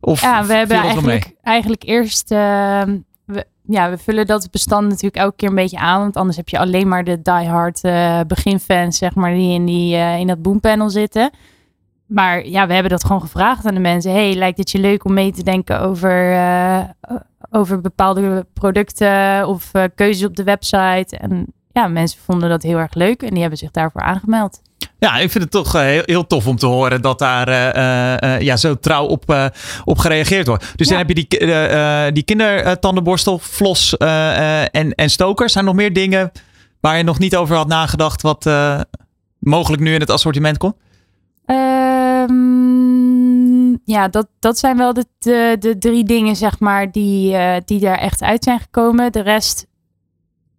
Of 0.00 0.20
Ja, 0.20 0.44
we 0.44 0.54
hebben 0.54 0.76
eigenlijk, 0.76 1.32
eigenlijk 1.42 1.82
eerst. 1.84 2.30
ehm, 2.30 2.96
ja, 3.66 3.90
we 3.90 3.98
vullen 3.98 4.26
dat 4.26 4.50
bestand 4.50 4.88
natuurlijk 4.88 5.16
elke 5.16 5.36
keer 5.36 5.48
een 5.48 5.54
beetje 5.54 5.78
aan. 5.78 6.00
Want 6.00 6.16
anders 6.16 6.36
heb 6.36 6.48
je 6.48 6.58
alleen 6.58 6.88
maar 6.88 7.04
de 7.04 7.22
diehard 7.22 7.84
eh 7.84 8.20
beginfans, 8.26 8.98
zeg 8.98 9.14
maar, 9.14 9.34
die 9.34 9.52
in, 9.52 9.64
die, 9.64 9.96
eh, 9.96 10.18
in 10.18 10.26
dat 10.26 10.42
boompanel 10.42 10.90
zitten. 10.90 11.30
Maar 12.06 12.46
ja, 12.46 12.66
we 12.66 12.72
hebben 12.72 12.90
dat 12.90 13.04
gewoon 13.04 13.20
gevraagd 13.20 13.66
aan 13.66 13.74
de 13.74 13.80
mensen. 13.80 14.12
Hey, 14.12 14.34
lijkt 14.34 14.58
het 14.58 14.70
je 14.70 14.78
leuk 14.78 15.04
om 15.04 15.14
mee 15.14 15.32
te 15.32 15.42
denken 15.42 15.80
over, 15.80 16.32
eh, 16.32 16.84
over 17.50 17.80
bepaalde 17.80 18.46
producten 18.52 19.48
of 19.48 19.70
keuzes 19.94 20.26
op 20.26 20.36
de 20.36 20.44
website? 20.44 21.16
En 21.16 21.46
ja, 21.72 21.88
mensen 21.88 22.20
vonden 22.20 22.48
dat 22.48 22.62
heel 22.62 22.78
erg 22.78 22.94
leuk 22.94 23.22
en 23.22 23.30
die 23.30 23.40
hebben 23.40 23.58
zich 23.58 23.70
daarvoor 23.70 24.02
aangemeld. 24.02 24.60
Ja, 25.04 25.16
ik 25.16 25.30
vind 25.30 25.44
het 25.44 25.52
toch 25.52 25.74
eh, 25.74 25.80
heel, 25.80 26.02
heel 26.04 26.26
tof 26.26 26.46
om 26.46 26.56
te 26.56 26.66
horen 26.66 27.02
dat 27.02 27.18
daar 27.18 27.48
eh, 27.48 28.34
eh, 28.34 28.40
ja, 28.40 28.56
zo 28.56 28.78
trouw 28.78 29.06
op, 29.06 29.50
op 29.84 29.98
gereageerd 29.98 30.46
wordt. 30.46 30.72
Dus 30.76 30.88
dan 30.88 30.98
heb 30.98 31.08
je 31.08 31.14
die, 31.14 31.26
die 32.12 32.22
kindertandenborstel, 32.22 33.38
Flos 33.38 33.96
en, 33.96 34.94
en 34.94 35.10
Stokers. 35.10 35.52
Zijn 35.52 35.64
er 35.64 35.70
nog 35.70 35.80
meer 35.80 35.92
dingen 35.92 36.32
waar 36.80 36.96
je 36.96 37.02
nog 37.02 37.18
niet 37.18 37.36
over 37.36 37.56
had 37.56 37.66
nagedacht 37.66 38.22
wat 38.22 38.50
mogelijk 39.38 39.82
nu 39.82 39.94
in 39.94 40.00
het 40.00 40.10
assortiment 40.10 40.58
komt? 40.58 40.74
Ehm, 41.46 42.32
ja, 43.84 44.08
dat, 44.08 44.28
dat 44.38 44.58
zijn 44.58 44.76
wel 44.76 44.92
de, 44.92 45.06
de, 45.18 45.56
de 45.58 45.78
drie 45.78 46.04
dingen, 46.04 46.36
zeg 46.36 46.58
maar, 46.58 46.92
die, 46.92 47.36
die 47.64 47.80
daar 47.80 47.98
echt 47.98 48.22
uit 48.22 48.44
zijn 48.44 48.60
gekomen. 48.60 49.12
De 49.12 49.22
rest 49.22 49.66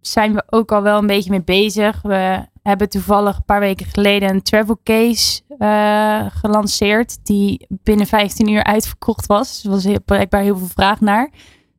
zijn 0.00 0.34
we 0.34 0.42
ook 0.46 0.72
al 0.72 0.82
wel 0.82 0.98
een 0.98 1.06
beetje 1.06 1.30
mee 1.30 1.42
bezig. 1.42 2.02
We 2.02 2.46
hebben 2.66 2.88
toevallig 2.88 3.36
een 3.36 3.44
paar 3.44 3.60
weken 3.60 3.86
geleden 3.86 4.30
een 4.30 4.42
travel 4.42 4.80
case 4.84 5.42
eh, 5.58 6.26
gelanceerd, 6.28 7.18
die 7.26 7.66
binnen 7.68 8.06
15 8.06 8.48
uur 8.48 8.64
uitverkocht 8.64 9.26
was. 9.26 9.64
Er 9.64 9.70
was 9.70 9.84
heel, 9.84 10.02
blijkbaar 10.04 10.42
heel 10.42 10.58
veel 10.58 10.66
vraag 10.66 11.00
naar. 11.00 11.30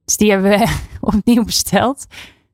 Dus 0.05 0.17
die 0.17 0.31
hebben 0.31 0.49
we 0.49 0.77
opnieuw 1.15 1.43
besteld. 1.43 2.05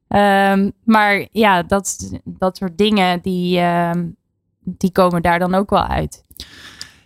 Ehm, 0.07 0.69
maar 0.83 1.27
ja, 1.31 1.63
dat, 1.63 2.11
dat 2.23 2.57
soort 2.57 2.77
dingen, 2.77 3.21
die, 3.21 3.59
ehm, 3.59 4.07
die 4.59 4.91
komen 4.91 5.21
daar 5.21 5.39
dan 5.39 5.55
ook 5.55 5.69
wel 5.69 5.87
uit. 5.87 6.23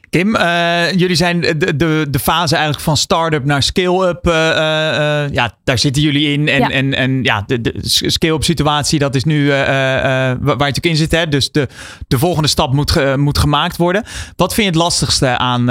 Kim, 0.09 0.35
eh, 0.35 0.91
jullie 0.91 1.15
zijn 1.15 1.41
de, 1.41 1.75
de, 1.75 2.07
de 2.09 2.19
fase 2.19 2.53
eigenlijk 2.55 2.83
van 2.83 2.97
start-up 2.97 3.45
naar 3.45 3.63
scale-up. 3.63 4.27
eh, 4.27 5.23
eh, 5.23 5.31
ja, 5.31 5.57
daar 5.63 5.77
zitten 5.77 6.01
jullie 6.01 6.31
in. 6.31 6.47
En 6.47 6.59
Ja. 6.59 6.69
en, 6.69 6.93
en, 6.93 7.23
ja 7.23 7.43
de, 7.45 7.61
de 7.61 7.73
scale-up 7.83 8.43
situatie, 8.43 8.99
dat 8.99 9.15
is 9.15 9.23
nu 9.23 9.47
waar 9.49 9.69
je 9.69 10.37
natuurlijk 10.39 10.85
in 10.85 10.95
zit. 10.95 11.11
Hè? 11.11 11.27
Dus 11.27 11.51
de, 11.51 11.67
de 12.07 12.19
volgende 12.19 12.47
stap 12.47 12.73
moet, 12.73 12.91
ge- 12.91 13.15
moet 13.17 13.37
gemaakt 13.37 13.77
worden. 13.77 14.03
Wat 14.35 14.53
vind 14.53 14.65
je 14.67 14.73
het 14.73 14.81
lastigste 14.81 15.37
aan 15.37 15.65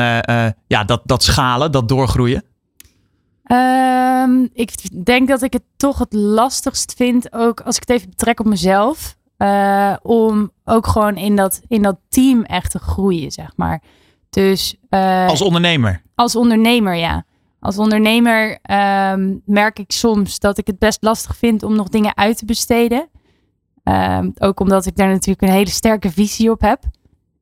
ja, 0.67 0.85
dat, 0.87 1.01
dat 1.05 1.23
schalen, 1.23 1.73
dat 1.73 1.89
doorgroeien? 1.89 2.43
Ehm, 3.45 4.47
ik 4.53 5.05
denk 5.05 5.29
dat 5.29 5.43
ik 5.43 5.53
het 5.53 5.63
toch 5.77 5.99
het 5.99 6.13
lastigst 6.13 6.95
vind, 6.97 7.33
ook 7.33 7.61
als 7.61 7.77
ik 7.77 7.81
het 7.87 7.91
even 7.97 8.09
betrek 8.11 8.41
op 8.41 8.47
mezelf, 8.47 9.17
om 10.03 10.51
ook 10.65 10.87
gewoon 10.87 11.17
in 11.17 11.37
dat, 11.37 11.61
in 11.69 11.83
dat 11.83 11.97
team 12.09 12.43
echt 12.43 12.71
te 12.71 12.79
groeien, 12.79 13.31
zeg 13.31 13.51
maar. 13.57 13.83
Dus 14.37 14.77
eh, 14.89 15.27
Als 15.27 15.43
ondernemer. 15.43 16.03
als 16.15 16.37
ondernemer, 16.37 16.95
ja. 16.95 17.25
Als 17.61 17.79
ondernemer 17.79 18.59
ehm, 18.63 19.35
merk 19.45 19.79
ik 19.79 19.93
soms 19.93 20.39
dat 20.39 20.59
ik 20.59 20.67
het 20.67 20.79
best 20.79 21.03
lastig 21.03 21.37
vind 21.37 21.63
om 21.63 21.77
nog 21.77 21.89
dingen 21.89 22.17
uit 22.17 22.39
te 22.39 22.45
besteden. 22.45 23.09
Ehm, 23.83 24.31
ook 24.39 24.61
omdat 24.61 24.87
ik 24.87 24.97
daar 24.97 25.09
natuurlijk 25.09 25.43
een 25.43 25.57
hele 25.57 25.71
sterke 25.71 26.11
visie 26.11 26.51
op 26.51 26.61
heb. 26.61 26.83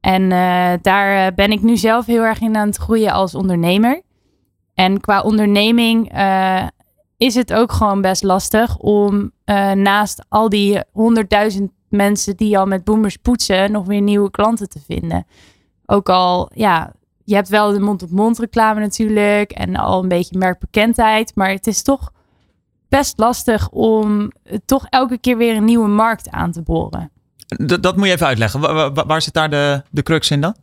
En 0.00 0.22
eh, 0.22 0.72
daar 0.82 1.26
eh, 1.26 1.34
ben 1.34 1.50
ik 1.52 1.62
nu 1.62 1.76
zelf 1.76 2.06
heel 2.06 2.22
erg 2.22 2.40
in 2.40 2.56
aan 2.56 2.66
het 2.66 2.76
groeien 2.76 3.12
als 3.12 3.34
ondernemer. 3.34 4.02
En 4.74 5.00
qua 5.00 5.20
onderneming 5.20 6.12
is 7.16 7.34
het 7.34 7.52
ook 7.52 7.72
gewoon 7.72 8.00
best 8.00 8.22
lastig 8.22 8.76
om 8.76 9.32
naast 9.74 10.24
al 10.28 10.48
die 10.48 10.80
honderdduizend 10.92 11.70
mensen 11.88 12.36
die 12.36 12.58
al 12.58 12.66
met 12.66 12.84
boomers 12.84 13.16
poetsen, 13.16 13.72
nog 13.72 13.86
weer 13.86 14.00
nieuwe 14.00 14.30
klanten 14.30 14.68
te 14.68 14.80
vinden. 14.86 15.26
Ook 15.86 16.08
al, 16.08 16.50
ja, 16.54 16.92
je 17.24 17.34
hebt 17.34 17.48
wel 17.48 17.72
de 17.72 17.80
mond-op-mond 17.80 18.38
reclame 18.38 18.80
natuurlijk 18.80 19.50
en 19.52 19.76
al 19.76 20.02
een 20.02 20.08
beetje 20.08 20.38
merkbekendheid, 20.38 21.32
maar 21.34 21.50
het 21.50 21.66
is 21.66 21.82
toch 21.82 22.12
best 22.88 23.18
lastig 23.18 23.68
om 23.68 24.32
toch 24.64 24.86
elke 24.88 25.18
keer 25.18 25.36
weer 25.36 25.56
een 25.56 25.64
nieuwe 25.64 25.88
markt 25.88 26.30
aan 26.30 26.52
te 26.52 26.62
boren. 26.62 27.10
D- 27.66 27.82
dat 27.82 27.96
moet 27.96 28.06
je 28.06 28.12
even 28.12 28.26
uitleggen. 28.26 28.60
Wa- 28.60 28.92
wa- 28.92 29.06
waar 29.06 29.22
zit 29.22 29.34
daar 29.34 29.50
de, 29.50 29.82
de 29.90 30.02
crux 30.02 30.30
in 30.30 30.40
dan? 30.40 30.54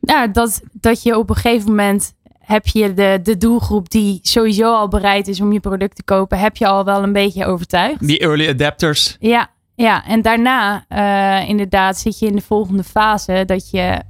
Nou, 0.00 0.30
dat, 0.30 0.60
dat 0.72 1.02
je 1.02 1.18
op 1.18 1.30
een 1.30 1.36
gegeven 1.36 1.68
moment 1.68 2.14
heb 2.38 2.66
je 2.66 2.94
de, 2.94 3.20
de 3.22 3.36
doelgroep 3.36 3.88
die 3.90 4.18
sowieso 4.22 4.74
al 4.74 4.88
bereid 4.88 5.28
is 5.28 5.40
om 5.40 5.52
je 5.52 5.60
product 5.60 5.96
te 5.96 6.02
kopen, 6.04 6.38
heb 6.38 6.56
je 6.56 6.66
al 6.66 6.84
wel 6.84 7.02
een 7.02 7.12
beetje 7.12 7.44
overtuigd. 7.46 8.06
Die 8.06 8.18
early 8.18 8.48
adapters. 8.48 9.16
Ja, 9.20 9.48
ja. 9.74 10.04
en 10.04 10.22
daarna 10.22 10.84
eh, 10.88 11.48
inderdaad 11.48 11.98
zit 11.98 12.18
je 12.18 12.26
in 12.26 12.36
de 12.36 12.42
volgende 12.42 12.84
fase 12.84 13.42
dat 13.46 13.70
je, 13.70 14.02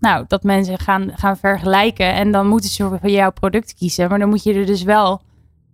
nou, 0.00 0.24
dat 0.28 0.42
mensen 0.42 0.78
gaan, 0.78 1.10
gaan 1.14 1.36
vergelijken 1.36 2.12
en 2.12 2.32
dan 2.32 2.46
moeten 2.46 2.70
ze 2.70 2.98
voor 3.00 3.10
jouw 3.10 3.32
product 3.32 3.74
kiezen, 3.74 4.08
maar 4.08 4.18
dan 4.18 4.28
moet 4.28 4.42
je 4.42 4.54
er 4.54 4.66
dus 4.66 4.82
wel 4.82 5.22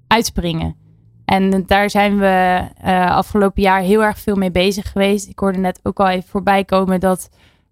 uitspringen. 0.06 0.76
En 1.24 1.66
daar 1.66 1.90
zijn 1.90 2.18
we 2.18 2.62
uh, 2.84 3.10
afgelopen 3.10 3.62
jaar 3.62 3.80
heel 3.80 4.04
erg 4.04 4.18
veel 4.18 4.36
mee 4.36 4.50
bezig 4.50 4.92
geweest. 4.92 5.28
Ik 5.28 5.38
hoorde 5.38 5.58
net 5.58 5.80
ook 5.82 6.00
al 6.00 6.08
even 6.08 6.28
voorbij 6.28 6.64
komen 6.64 7.00
dat 7.00 7.28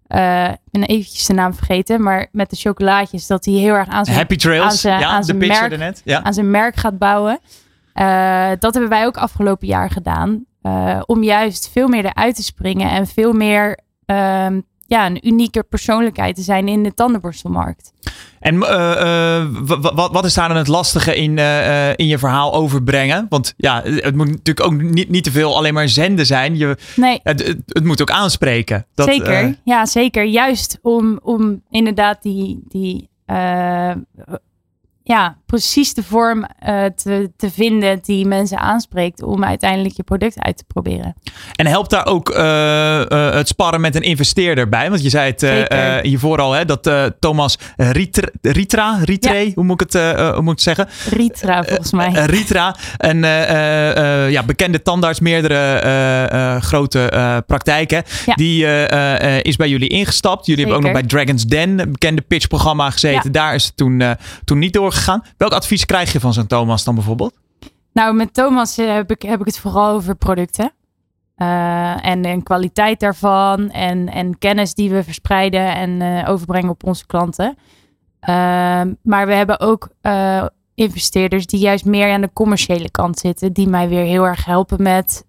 uh, 0.07 0.49
ik 0.49 0.71
ben 0.71 0.83
eventjes 0.83 1.25
de 1.25 1.33
naam 1.33 1.53
vergeten, 1.53 2.01
maar 2.03 2.27
met 2.31 2.49
de 2.49 2.55
chocolaatjes, 2.55 3.27
dat 3.27 3.45
hij 3.45 3.53
heel 3.53 3.73
erg 3.73 3.87
aan 3.87 4.05
zijn, 4.05 4.17
Happy 4.17 4.35
Trails, 4.35 4.63
aan 4.63 4.71
zijn, 4.71 4.99
ja, 4.99 5.07
aan 5.07 5.19
de 5.19 5.25
zijn, 5.25 5.37
merk, 5.37 5.71
ernet. 5.71 6.01
Ja. 6.05 6.23
aan 6.23 6.33
zijn 6.33 6.51
merk 6.51 6.75
gaat 6.75 6.97
bouwen. 6.97 7.39
Uh, 7.95 8.49
dat 8.59 8.73
hebben 8.73 8.89
wij 8.89 9.05
ook 9.05 9.17
afgelopen 9.17 9.67
jaar 9.67 9.89
gedaan. 9.89 10.45
Om 11.05 11.23
juist 11.23 11.69
veel 11.71 11.87
meer 11.87 12.05
eruit 12.05 12.35
te 12.35 12.43
springen 12.43 12.89
en 12.89 13.07
veel 13.07 13.33
meer 13.33 13.79
uh, 14.05 14.47
ja, 14.87 15.05
een 15.05 15.27
unieke 15.27 15.63
persoonlijkheid 15.63 16.35
te 16.35 16.41
zijn 16.41 16.67
in 16.67 16.83
de 16.83 16.93
tandenborstelmarkt. 16.93 17.93
En 18.39 18.55
uh, 18.55 19.45
wat, 19.95 20.11
wat 20.11 20.25
is 20.25 20.33
daar 20.33 20.47
dan 20.47 20.57
het 20.57 20.67
lastige 20.67 21.15
in, 21.15 21.37
uh, 21.37 21.89
in 21.89 22.07
je 22.07 22.17
verhaal 22.17 22.53
overbrengen? 22.53 23.25
Want 23.29 23.53
ja, 23.57 23.81
het 23.83 24.15
moet 24.15 24.27
natuurlijk 24.27 24.65
ook 24.65 24.81
niet, 24.81 25.09
niet 25.09 25.23
te 25.23 25.31
veel 25.31 25.57
alleen 25.57 25.73
maar 25.73 25.89
zenden 25.89 26.25
zijn. 26.25 26.57
Je, 26.57 26.77
nee. 26.95 27.19
het 27.23 27.83
moet 27.83 28.01
ook 28.01 28.11
aanspreken. 28.11 28.85
Dat, 28.93 29.07
zeker, 29.07 29.55
ja 29.63 29.85
zeker. 29.85 30.23
Juist 30.23 30.79
om, 30.81 31.19
om 31.23 31.61
inderdaad 31.69 32.21
die, 32.21 32.63
die 32.67 33.09
ja, 35.03 35.37
precies 35.45 35.93
de 35.93 36.03
vorm 36.03 36.39
uh, 36.39 36.85
te, 36.95 37.31
te 37.37 37.51
vinden 37.51 37.99
die 38.01 38.25
mensen 38.25 38.59
aanspreekt 38.59 39.23
om 39.23 39.43
uiteindelijk 39.43 39.95
je 39.95 40.03
product 40.03 40.39
uit 40.39 40.57
te 40.57 40.63
proberen. 40.67 41.15
En 41.55 41.67
helpt 41.67 41.89
daar 41.89 42.05
ook 42.05 42.29
uh, 42.29 42.37
uh, 42.37 43.33
het 43.33 43.47
sparren 43.47 43.81
met 43.81 43.95
een 43.95 44.01
investeerder 44.01 44.69
bij? 44.69 44.89
Want 44.89 45.03
je 45.03 45.09
zei 45.09 45.33
het 45.37 45.41
hiervoor 46.05 46.41
al, 46.41 46.51
hè, 46.51 46.65
dat 46.65 46.91
Thomas 47.19 47.57
Ritra, 47.75 48.31
Ritra, 48.41 49.33
ja. 49.33 49.51
hoe, 49.53 49.63
moet 49.63 49.81
ik 49.81 49.91
het, 49.91 50.17
hoe 50.33 50.41
moet 50.41 50.53
ik 50.53 50.59
zeggen? 50.59 50.87
Ritra 51.09 51.63
volgens 51.63 51.91
mij. 51.91 52.11
Ritra, 52.11 52.75
een 52.97 53.21
ja, 54.31 54.43
bekende 54.43 54.81
tandarts, 54.81 55.19
meerdere 55.19 56.59
grote 56.61 57.43
praktijken. 57.47 58.03
Ja. 58.25 58.33
Die 58.33 58.65
is 59.41 59.55
bij 59.55 59.69
jullie 59.69 59.89
ingestapt. 59.89 60.45
Jullie 60.45 60.63
Zeker. 60.63 60.73
hebben 60.73 60.91
ook 60.91 61.03
nog 61.03 61.09
bij 61.09 61.25
Dragon's 61.25 61.45
Den, 61.45 61.79
een 61.79 61.91
bekende 61.91 62.21
pitchprogramma 62.21 62.89
gezeten. 62.89 63.21
Ja. 63.23 63.29
Daar 63.29 63.55
is 63.55 63.65
het 63.65 63.77
toen, 63.77 64.03
toen 64.43 64.59
niet 64.59 64.73
door 64.73 64.91
gegaan. 64.91 65.23
Welk 65.45 65.57
advies 65.57 65.85
krijg 65.85 66.11
je 66.11 66.19
van 66.19 66.33
zo'n 66.33 66.47
Thomas 66.47 66.83
dan 66.83 66.95
bijvoorbeeld? 66.95 67.33
Nou, 67.93 68.15
met 68.15 68.33
Thomas 68.33 68.75
heb 68.75 69.11
ik, 69.11 69.21
heb 69.21 69.39
ik 69.39 69.45
het 69.45 69.59
vooral 69.59 69.89
over 69.89 70.15
producten. 70.15 70.71
Uh, 71.37 72.05
en, 72.05 72.23
en 72.23 72.43
kwaliteit 72.43 72.99
daarvan. 72.99 73.69
En, 73.69 74.09
en 74.09 74.37
kennis 74.37 74.73
die 74.73 74.89
we 74.89 75.03
verspreiden 75.03 75.75
en 75.75 75.89
uh, 75.89 76.29
overbrengen 76.29 76.69
op 76.69 76.83
onze 76.83 77.05
klanten. 77.05 77.57
Uh, 78.29 78.81
maar 79.01 79.27
we 79.27 79.33
hebben 79.33 79.59
ook 79.59 79.89
investeerders 80.75 81.45
die 81.45 81.59
juist 81.59 81.85
meer 81.85 82.13
aan 82.13 82.21
de 82.21 82.33
commerciële 82.33 82.91
kant 82.91 83.19
zitten. 83.19 83.53
Die 83.53 83.67
mij 83.67 83.89
weer 83.89 84.05
heel 84.05 84.23
erg 84.23 84.45
helpen 84.45 84.81
met 84.83 85.25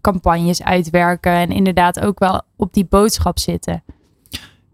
campagnes 0.00 0.62
uitwerken. 0.62 1.32
En 1.32 1.50
inderdaad 1.50 2.00
ook 2.00 2.18
wel 2.18 2.42
op 2.56 2.72
die 2.72 2.86
boodschap 2.88 3.38
zitten. 3.38 3.82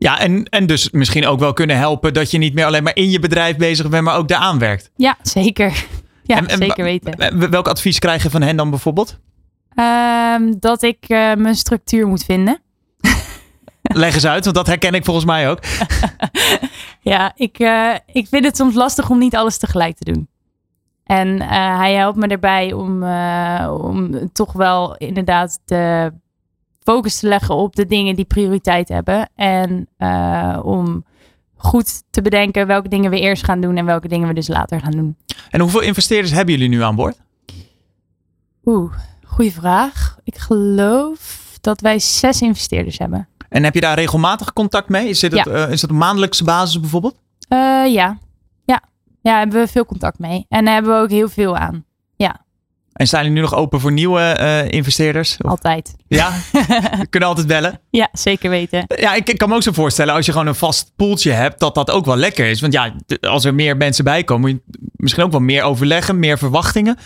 Ja, 0.00 0.20
en, 0.20 0.44
en 0.44 0.66
dus 0.66 0.90
misschien 0.90 1.26
ook 1.26 1.38
wel 1.38 1.52
kunnen 1.52 1.76
helpen 1.76 2.14
dat 2.14 2.30
je 2.30 2.38
niet 2.38 2.54
meer 2.54 2.64
alleen 2.64 2.82
maar 2.82 2.96
in 2.96 3.10
je 3.10 3.18
bedrijf 3.18 3.56
bezig 3.56 3.88
bent, 3.88 4.04
maar 4.04 4.16
ook 4.16 4.28
daaraan 4.28 4.58
werkt. 4.58 4.90
Ja, 4.96 5.16
zeker. 5.22 5.72
Ja, 6.22 6.36
en, 6.36 6.48
en, 6.48 6.58
zeker 6.58 6.84
weten. 6.84 7.50
Welk 7.50 7.68
advies 7.68 7.98
krijg 7.98 8.22
je 8.22 8.30
van 8.30 8.42
hen 8.42 8.56
dan 8.56 8.70
bijvoorbeeld? 8.70 9.18
Um, 9.74 10.60
dat 10.60 10.82
ik 10.82 11.04
uh, 11.08 11.34
mijn 11.34 11.54
structuur 11.54 12.06
moet 12.06 12.24
vinden. 12.24 12.60
Leg 13.82 14.14
eens 14.14 14.26
uit, 14.26 14.44
want 14.44 14.56
dat 14.56 14.66
herken 14.66 14.94
ik 14.94 15.04
volgens 15.04 15.26
mij 15.26 15.50
ook. 15.50 15.58
ja, 17.12 17.32
ik, 17.34 17.58
uh, 17.58 17.94
ik 18.06 18.26
vind 18.28 18.44
het 18.44 18.56
soms 18.56 18.74
lastig 18.74 19.10
om 19.10 19.18
niet 19.18 19.36
alles 19.36 19.58
tegelijk 19.58 19.96
te 19.96 20.12
doen. 20.12 20.28
En 21.04 21.28
uh, 21.28 21.78
hij 21.78 21.94
helpt 21.94 22.18
me 22.18 22.26
erbij 22.26 22.72
om, 22.72 23.04
om 23.84 24.30
toch 24.32 24.52
wel 24.52 24.96
inderdaad 24.96 25.60
de 25.64 26.12
focus 26.90 27.18
te 27.18 27.28
leggen 27.28 27.54
op 27.54 27.76
de 27.76 27.86
dingen 27.86 28.16
die 28.16 28.24
prioriteit 28.24 28.88
hebben. 28.88 29.30
En 29.34 29.88
uh, 29.98 30.58
om 30.62 31.04
goed 31.56 32.02
te 32.10 32.22
bedenken 32.22 32.66
welke 32.66 32.88
dingen 32.88 33.10
we 33.10 33.20
eerst 33.20 33.44
gaan 33.44 33.60
doen 33.60 33.76
en 33.76 33.84
welke 33.84 34.08
dingen 34.08 34.28
we 34.28 34.34
dus 34.34 34.48
later 34.48 34.80
gaan 34.80 34.90
doen. 34.90 35.16
En 35.50 35.60
hoeveel 35.60 35.80
investeerders 35.80 36.32
hebben 36.32 36.54
jullie 36.54 36.68
nu 36.68 36.82
aan 36.82 36.96
boord? 36.96 37.16
Oeh, 38.64 38.92
goede 39.26 39.52
vraag. 39.52 40.18
Ik 40.24 40.36
geloof 40.36 41.58
dat 41.60 41.80
wij 41.80 41.98
zes 41.98 42.42
investeerders 42.42 42.98
hebben. 42.98 43.28
En 43.48 43.64
heb 43.64 43.74
je 43.74 43.80
daar 43.80 43.98
regelmatig 43.98 44.52
contact 44.52 44.88
mee? 44.88 45.08
Is, 45.08 45.20
dit 45.20 45.34
ja. 45.34 45.42
het, 45.42 45.52
uh, 45.52 45.70
is 45.70 45.80
dat 45.80 45.90
op 45.90 45.96
maandelijkse 45.96 46.44
basis 46.44 46.80
bijvoorbeeld? 46.80 47.14
Uh, 47.48 47.58
ja. 47.92 48.18
ja. 48.64 48.82
Ja, 49.22 49.38
hebben 49.38 49.60
we 49.60 49.68
veel 49.68 49.86
contact 49.86 50.18
mee. 50.18 50.46
En 50.48 50.64
daar 50.64 50.74
hebben 50.74 50.94
we 50.94 51.00
ook 51.00 51.10
heel 51.10 51.28
veel 51.28 51.56
aan. 51.56 51.84
En 53.00 53.06
staan 53.06 53.20
jullie 53.20 53.36
nu 53.36 53.42
nog 53.42 53.54
open 53.54 53.80
voor 53.80 53.92
nieuwe 53.92 54.36
uh, 54.40 54.68
investeerders? 54.68 55.36
Of? 55.40 55.50
Altijd. 55.50 55.94
Ja, 56.08 56.32
we 57.00 57.06
kunnen 57.10 57.28
altijd 57.28 57.46
bellen. 57.46 57.80
Ja, 57.90 58.08
zeker 58.12 58.50
weten. 58.50 58.84
Ja, 58.86 59.14
ik, 59.14 59.28
ik, 59.28 59.38
kan 59.38 59.48
me 59.48 59.54
ook 59.54 59.62
zo 59.62 59.72
voorstellen 59.72 60.14
als 60.14 60.26
je 60.26 60.32
gewoon 60.32 60.46
een 60.46 60.54
vast 60.54 60.92
poeltje 60.96 61.30
hebt, 61.30 61.60
dat 61.60 61.74
dat 61.74 61.90
ook 61.90 62.04
wel 62.04 62.16
lekker 62.16 62.46
is. 62.46 62.60
Want 62.60 62.72
ja, 62.72 62.92
als 63.20 63.44
er 63.44 63.54
meer 63.54 63.76
mensen 63.76 64.04
bij 64.04 64.24
komen, 64.24 64.50
moet 64.50 64.60
je 64.60 64.88
misschien 64.96 65.24
ook 65.24 65.30
wel 65.30 65.40
meer 65.40 65.62
overleggen, 65.62 66.18
meer 66.18 66.38
verwachtingen. 66.38 66.96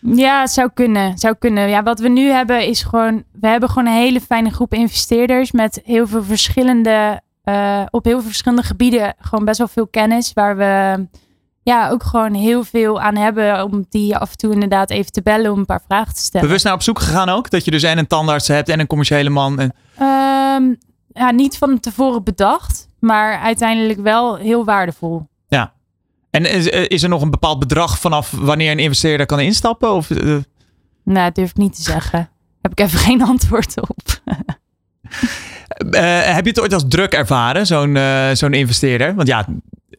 Ja, 0.00 0.40
het 0.40 0.50
zou 0.50 0.70
kunnen. 0.74 1.18
Zou 1.18 1.34
kunnen. 1.38 1.68
Ja, 1.68 1.82
wat 1.82 2.00
we 2.00 2.08
nu 2.08 2.28
hebben 2.28 2.66
is 2.66 2.82
gewoon, 2.82 3.24
we 3.40 3.46
hebben 3.46 3.68
gewoon 3.68 3.86
een 3.86 4.00
hele 4.00 4.20
fijne 4.20 4.50
groep 4.50 4.74
investeerders 4.74 5.52
met 5.52 5.80
heel 5.84 6.06
veel 6.06 6.24
verschillende, 6.24 7.20
uh, 7.44 7.82
op 7.90 8.04
heel 8.04 8.18
veel 8.18 8.28
verschillende 8.28 8.62
gebieden 8.62 9.14
gewoon 9.18 9.44
best 9.44 9.58
wel 9.58 9.68
veel 9.68 9.86
kennis 9.86 10.32
waar 10.32 10.56
we 10.56 11.06
ja, 11.64 11.88
ook 11.88 12.02
gewoon 12.02 12.34
heel 12.34 12.64
veel 12.64 13.00
aan 13.00 13.16
hebben 13.16 13.64
om 13.64 13.86
die 13.88 14.16
af 14.16 14.30
en 14.30 14.36
toe 14.36 14.52
inderdaad 14.52 14.90
even 14.90 15.12
te 15.12 15.22
bellen 15.22 15.52
om 15.52 15.58
een 15.58 15.66
paar 15.66 15.82
vragen 15.86 16.14
te 16.14 16.20
stellen. 16.20 16.46
Bewust 16.46 16.64
naar 16.64 16.74
op 16.74 16.82
zoek 16.82 16.98
gegaan 16.98 17.28
ook? 17.28 17.50
Dat 17.50 17.64
je 17.64 17.70
dus 17.70 17.82
en 17.82 17.98
een 17.98 18.06
tandarts 18.06 18.48
hebt 18.48 18.68
en 18.68 18.80
een 18.80 18.86
commerciële 18.86 19.30
man? 19.30 19.58
En... 19.58 19.72
Um, 20.56 20.78
ja, 21.12 21.30
niet 21.30 21.58
van 21.58 21.80
tevoren 21.80 22.24
bedacht, 22.24 22.88
maar 22.98 23.38
uiteindelijk 23.38 24.00
wel 24.00 24.36
heel 24.36 24.64
waardevol. 24.64 25.28
Ja. 25.48 25.72
En 26.30 26.44
is, 26.50 26.66
is 26.66 27.02
er 27.02 27.08
nog 27.08 27.22
een 27.22 27.30
bepaald 27.30 27.58
bedrag 27.58 27.98
vanaf 27.98 28.30
wanneer 28.30 28.70
een 28.70 28.78
investeerder 28.78 29.26
kan 29.26 29.40
instappen? 29.40 29.92
Of, 29.92 30.10
uh... 30.10 30.36
Nou, 31.04 31.24
dat 31.24 31.34
durf 31.34 31.50
ik 31.50 31.56
niet 31.56 31.74
te 31.74 31.82
zeggen. 31.82 32.30
Heb 32.62 32.72
ik 32.72 32.80
even 32.80 32.98
geen 33.08 33.22
antwoord 33.22 33.80
op. 33.80 34.20
Uh, 35.90 36.20
heb 36.36 36.44
je 36.44 36.50
het 36.50 36.60
ooit 36.60 36.72
als 36.72 36.84
druk 36.88 37.12
ervaren, 37.12 37.66
zo'n 37.66 37.94
uh, 37.94 38.30
zo'n 38.32 38.52
investeerder? 38.52 39.14
Want 39.14 39.28
ja, 39.28 39.46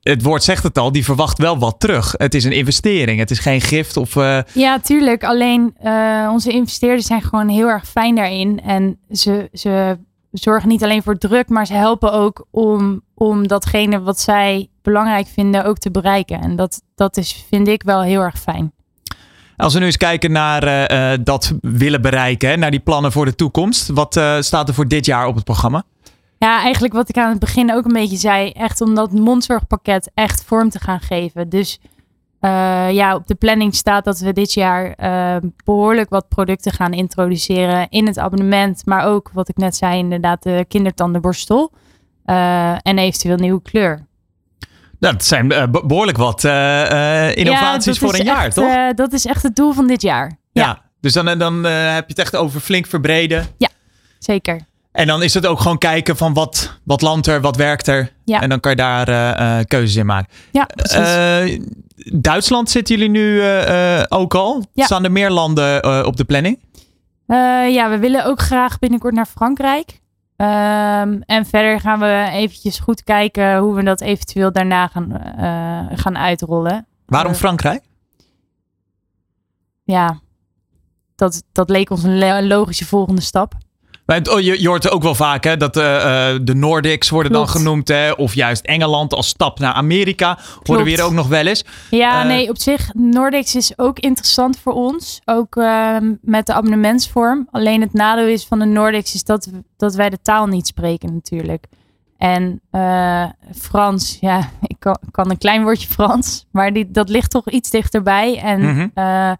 het 0.09 0.21
woord 0.21 0.43
zegt 0.43 0.63
het 0.63 0.77
al, 0.77 0.91
die 0.91 1.03
verwacht 1.03 1.37
wel 1.37 1.57
wat 1.57 1.79
terug. 1.79 2.13
Het 2.17 2.33
is 2.33 2.43
een 2.43 2.51
investering, 2.51 3.19
het 3.19 3.31
is 3.31 3.39
geen 3.39 3.61
gift 3.61 3.97
of... 3.97 4.15
Uh... 4.15 4.39
Ja, 4.53 4.79
tuurlijk. 4.79 5.23
Alleen 5.23 5.75
uh, 5.83 6.29
onze 6.31 6.51
investeerders 6.51 7.05
zijn 7.05 7.21
gewoon 7.21 7.47
heel 7.47 7.67
erg 7.67 7.87
fijn 7.87 8.15
daarin. 8.15 8.61
En 8.61 8.99
ze, 9.11 9.49
ze 9.53 9.97
zorgen 10.31 10.69
niet 10.69 10.83
alleen 10.83 11.03
voor 11.03 11.17
druk, 11.17 11.49
maar 11.49 11.65
ze 11.65 11.73
helpen 11.73 12.13
ook 12.13 12.45
om, 12.51 13.01
om 13.13 13.47
datgene 13.47 14.01
wat 14.01 14.19
zij 14.19 14.69
belangrijk 14.81 15.27
vinden 15.27 15.65
ook 15.65 15.77
te 15.77 15.91
bereiken. 15.91 16.41
En 16.41 16.55
dat, 16.55 16.81
dat 16.95 17.17
is, 17.17 17.45
vind 17.49 17.67
ik 17.67 17.83
wel 17.83 18.01
heel 18.01 18.21
erg 18.21 18.39
fijn. 18.39 18.71
Als 19.57 19.73
we 19.73 19.79
nu 19.79 19.85
eens 19.85 19.97
kijken 19.97 20.31
naar 20.31 20.91
uh, 20.91 21.17
dat 21.23 21.53
willen 21.61 22.01
bereiken, 22.01 22.49
hè, 22.49 22.55
naar 22.55 22.71
die 22.71 22.79
plannen 22.79 23.11
voor 23.11 23.25
de 23.25 23.35
toekomst. 23.35 23.87
Wat 23.87 24.21
staat 24.39 24.67
er 24.67 24.73
voor 24.73 24.87
dit 24.87 25.05
jaar 25.05 25.27
op 25.27 25.35
het 25.35 25.43
programma? 25.43 25.83
Ja, 26.45 26.61
eigenlijk 26.61 26.93
wat 26.93 27.09
ik 27.09 27.17
aan 27.17 27.29
het 27.29 27.39
begin 27.39 27.73
ook 27.73 27.85
een 27.85 27.93
beetje 27.93 28.17
zei. 28.17 28.49
Echt 28.49 28.81
om 28.81 28.95
dat 28.95 29.11
mondzorgpakket 29.11 30.11
echt 30.13 30.43
vorm 30.43 30.69
te 30.69 30.79
gaan 30.79 30.99
geven. 30.99 31.49
Dus 31.49 31.79
uh, 32.41 32.91
ja, 32.91 33.15
op 33.15 33.27
de 33.27 33.35
planning 33.35 33.75
staat 33.75 34.05
dat 34.05 34.19
we 34.19 34.33
dit 34.33 34.53
jaar 34.53 34.95
uh, 34.99 35.49
behoorlijk 35.63 36.09
wat 36.09 36.27
producten 36.27 36.71
gaan 36.71 36.93
introduceren 36.93 37.89
in 37.89 38.07
het 38.07 38.17
abonnement. 38.17 38.85
Maar 38.85 39.05
ook, 39.05 39.29
wat 39.33 39.49
ik 39.49 39.57
net 39.57 39.75
zei, 39.75 39.97
inderdaad 39.97 40.43
de 40.43 40.65
kindertandenborstel. 40.67 41.71
Uh, 42.25 42.71
en 42.71 42.97
eventueel 42.97 43.37
nieuwe 43.37 43.61
kleur. 43.61 44.05
Nou, 44.99 45.13
dat 45.13 45.25
zijn 45.25 45.47
behoorlijk 45.87 46.17
wat 46.17 46.43
innovaties 47.35 47.99
ja, 47.99 48.07
voor 48.07 48.19
een 48.19 48.25
jaar, 48.25 48.53
toch? 48.53 48.93
dat 48.93 49.13
is 49.13 49.25
echt 49.25 49.43
het 49.43 49.55
doel 49.55 49.73
van 49.73 49.87
dit 49.87 50.01
jaar. 50.01 50.39
Ja, 50.51 50.63
ja 50.63 50.81
dus 50.99 51.13
dan, 51.13 51.37
dan 51.37 51.63
heb 51.63 52.07
je 52.07 52.13
het 52.13 52.19
echt 52.19 52.35
over 52.35 52.59
flink 52.59 52.85
verbreden. 52.85 53.47
Ja, 53.57 53.69
zeker. 54.19 54.73
En 54.95 55.07
dan 55.07 55.23
is 55.23 55.33
het 55.33 55.45
ook 55.45 55.59
gewoon 55.59 55.77
kijken 55.77 56.17
van 56.17 56.33
wat, 56.33 56.79
wat 56.83 57.01
landt 57.01 57.27
er, 57.27 57.41
wat 57.41 57.55
werkt 57.55 57.87
er. 57.87 58.11
Ja. 58.23 58.41
En 58.41 58.49
dan 58.49 58.59
kan 58.59 58.71
je 58.71 58.77
daar 58.77 59.09
uh, 59.09 59.63
keuzes 59.67 59.95
in 59.95 60.05
maken. 60.05 60.33
Ja, 60.51 60.67
uh, 60.95 61.59
Duitsland 62.13 62.69
zitten 62.69 62.95
jullie 62.95 63.09
nu 63.09 63.35
uh, 63.35 64.03
ook 64.09 64.35
al? 64.35 64.65
Ja. 64.73 64.85
Staan 64.85 65.03
er 65.03 65.11
meer 65.11 65.29
landen 65.29 66.05
op 66.05 66.17
de 66.17 66.25
planning? 66.25 66.59
ja, 67.73 67.89
we 67.89 67.97
willen 67.99 68.25
ook 68.25 68.41
graag 68.41 68.79
binnenkort 68.79 69.13
naar 69.13 69.25
Frankrijk. 69.25 69.99
Um, 70.37 71.21
en 71.21 71.45
verder 71.45 71.79
gaan 71.79 71.99
we 71.99 72.27
eventjes 72.31 72.79
goed 72.79 73.03
kijken 73.03 73.57
hoe 73.57 73.75
we 73.75 73.83
dat 73.83 74.01
eventueel 74.01 74.51
daarna 74.51 74.87
gaan, 74.87 75.21
gaan 75.97 76.17
uitrollen. 76.17 76.87
Waarom 77.05 77.33
Frankrijk? 77.33 77.83
Ja, 79.83 80.19
dat, 81.15 81.43
dat 81.51 81.69
leek 81.69 81.89
ons 81.89 82.03
een 82.03 82.47
logische 82.47 82.85
volgende 82.85 83.21
stap. 83.21 83.53
Oh, 84.05 84.39
je, 84.39 84.61
je 84.61 84.67
hoort 84.67 84.91
ook 84.91 85.03
wel 85.03 85.15
vaak 85.15 85.43
hè, 85.43 85.57
dat 85.57 85.77
uh, 85.77 85.83
de 86.41 86.55
Nordics 86.55 87.09
worden 87.09 87.31
Klopt. 87.31 87.51
dan 87.51 87.61
genoemd. 87.61 87.87
Hè, 87.87 88.11
of 88.11 88.33
juist 88.33 88.65
Engeland 88.65 89.13
als 89.13 89.27
stap 89.27 89.59
naar 89.59 89.73
Amerika. 89.73 90.37
Horen 90.63 90.83
we 90.83 90.89
hier 90.89 91.03
ook 91.03 91.11
nog 91.11 91.27
wel 91.27 91.45
eens. 91.45 91.65
Ja, 91.89 92.21
Uh, 92.21 92.27
nee, 92.27 92.49
op 92.49 92.57
zich, 92.57 92.93
Nordics 92.93 93.55
is 93.55 93.77
ook 93.77 93.99
interessant 93.99 94.59
voor 94.59 94.73
ons. 94.73 95.21
Ook 95.25 95.55
uh, 95.55 95.97
met 96.21 96.45
de 96.45 96.53
abonnementsvorm. 96.53 97.47
Alleen 97.51 97.81
het 97.81 97.93
nadeel 97.93 98.27
is 98.27 98.45
van 98.45 98.59
de 98.59 98.65
Nordics 98.65 99.13
is 99.13 99.23
dat, 99.23 99.49
dat 99.77 99.95
wij 99.95 100.09
de 100.09 100.21
taal 100.21 100.47
niet 100.47 100.67
spreken 100.67 101.13
natuurlijk. 101.13 101.65
En 102.17 102.61
Frans, 103.55 104.17
ja, 104.21 104.49
ik 104.61 104.75
kan, 104.79 104.97
kan, 105.11 105.29
een 105.29 105.37
klein 105.37 105.63
woordje 105.63 105.87
Frans. 105.87 106.45
Maar 106.51 106.73
die, 106.73 106.91
dat 106.91 107.09
ligt 107.09 107.31
toch 107.31 107.49
iets 107.49 107.69
dichterbij. 107.69 108.39
En 108.39 108.61
mm 108.61 108.91
-hmm. 108.93 109.37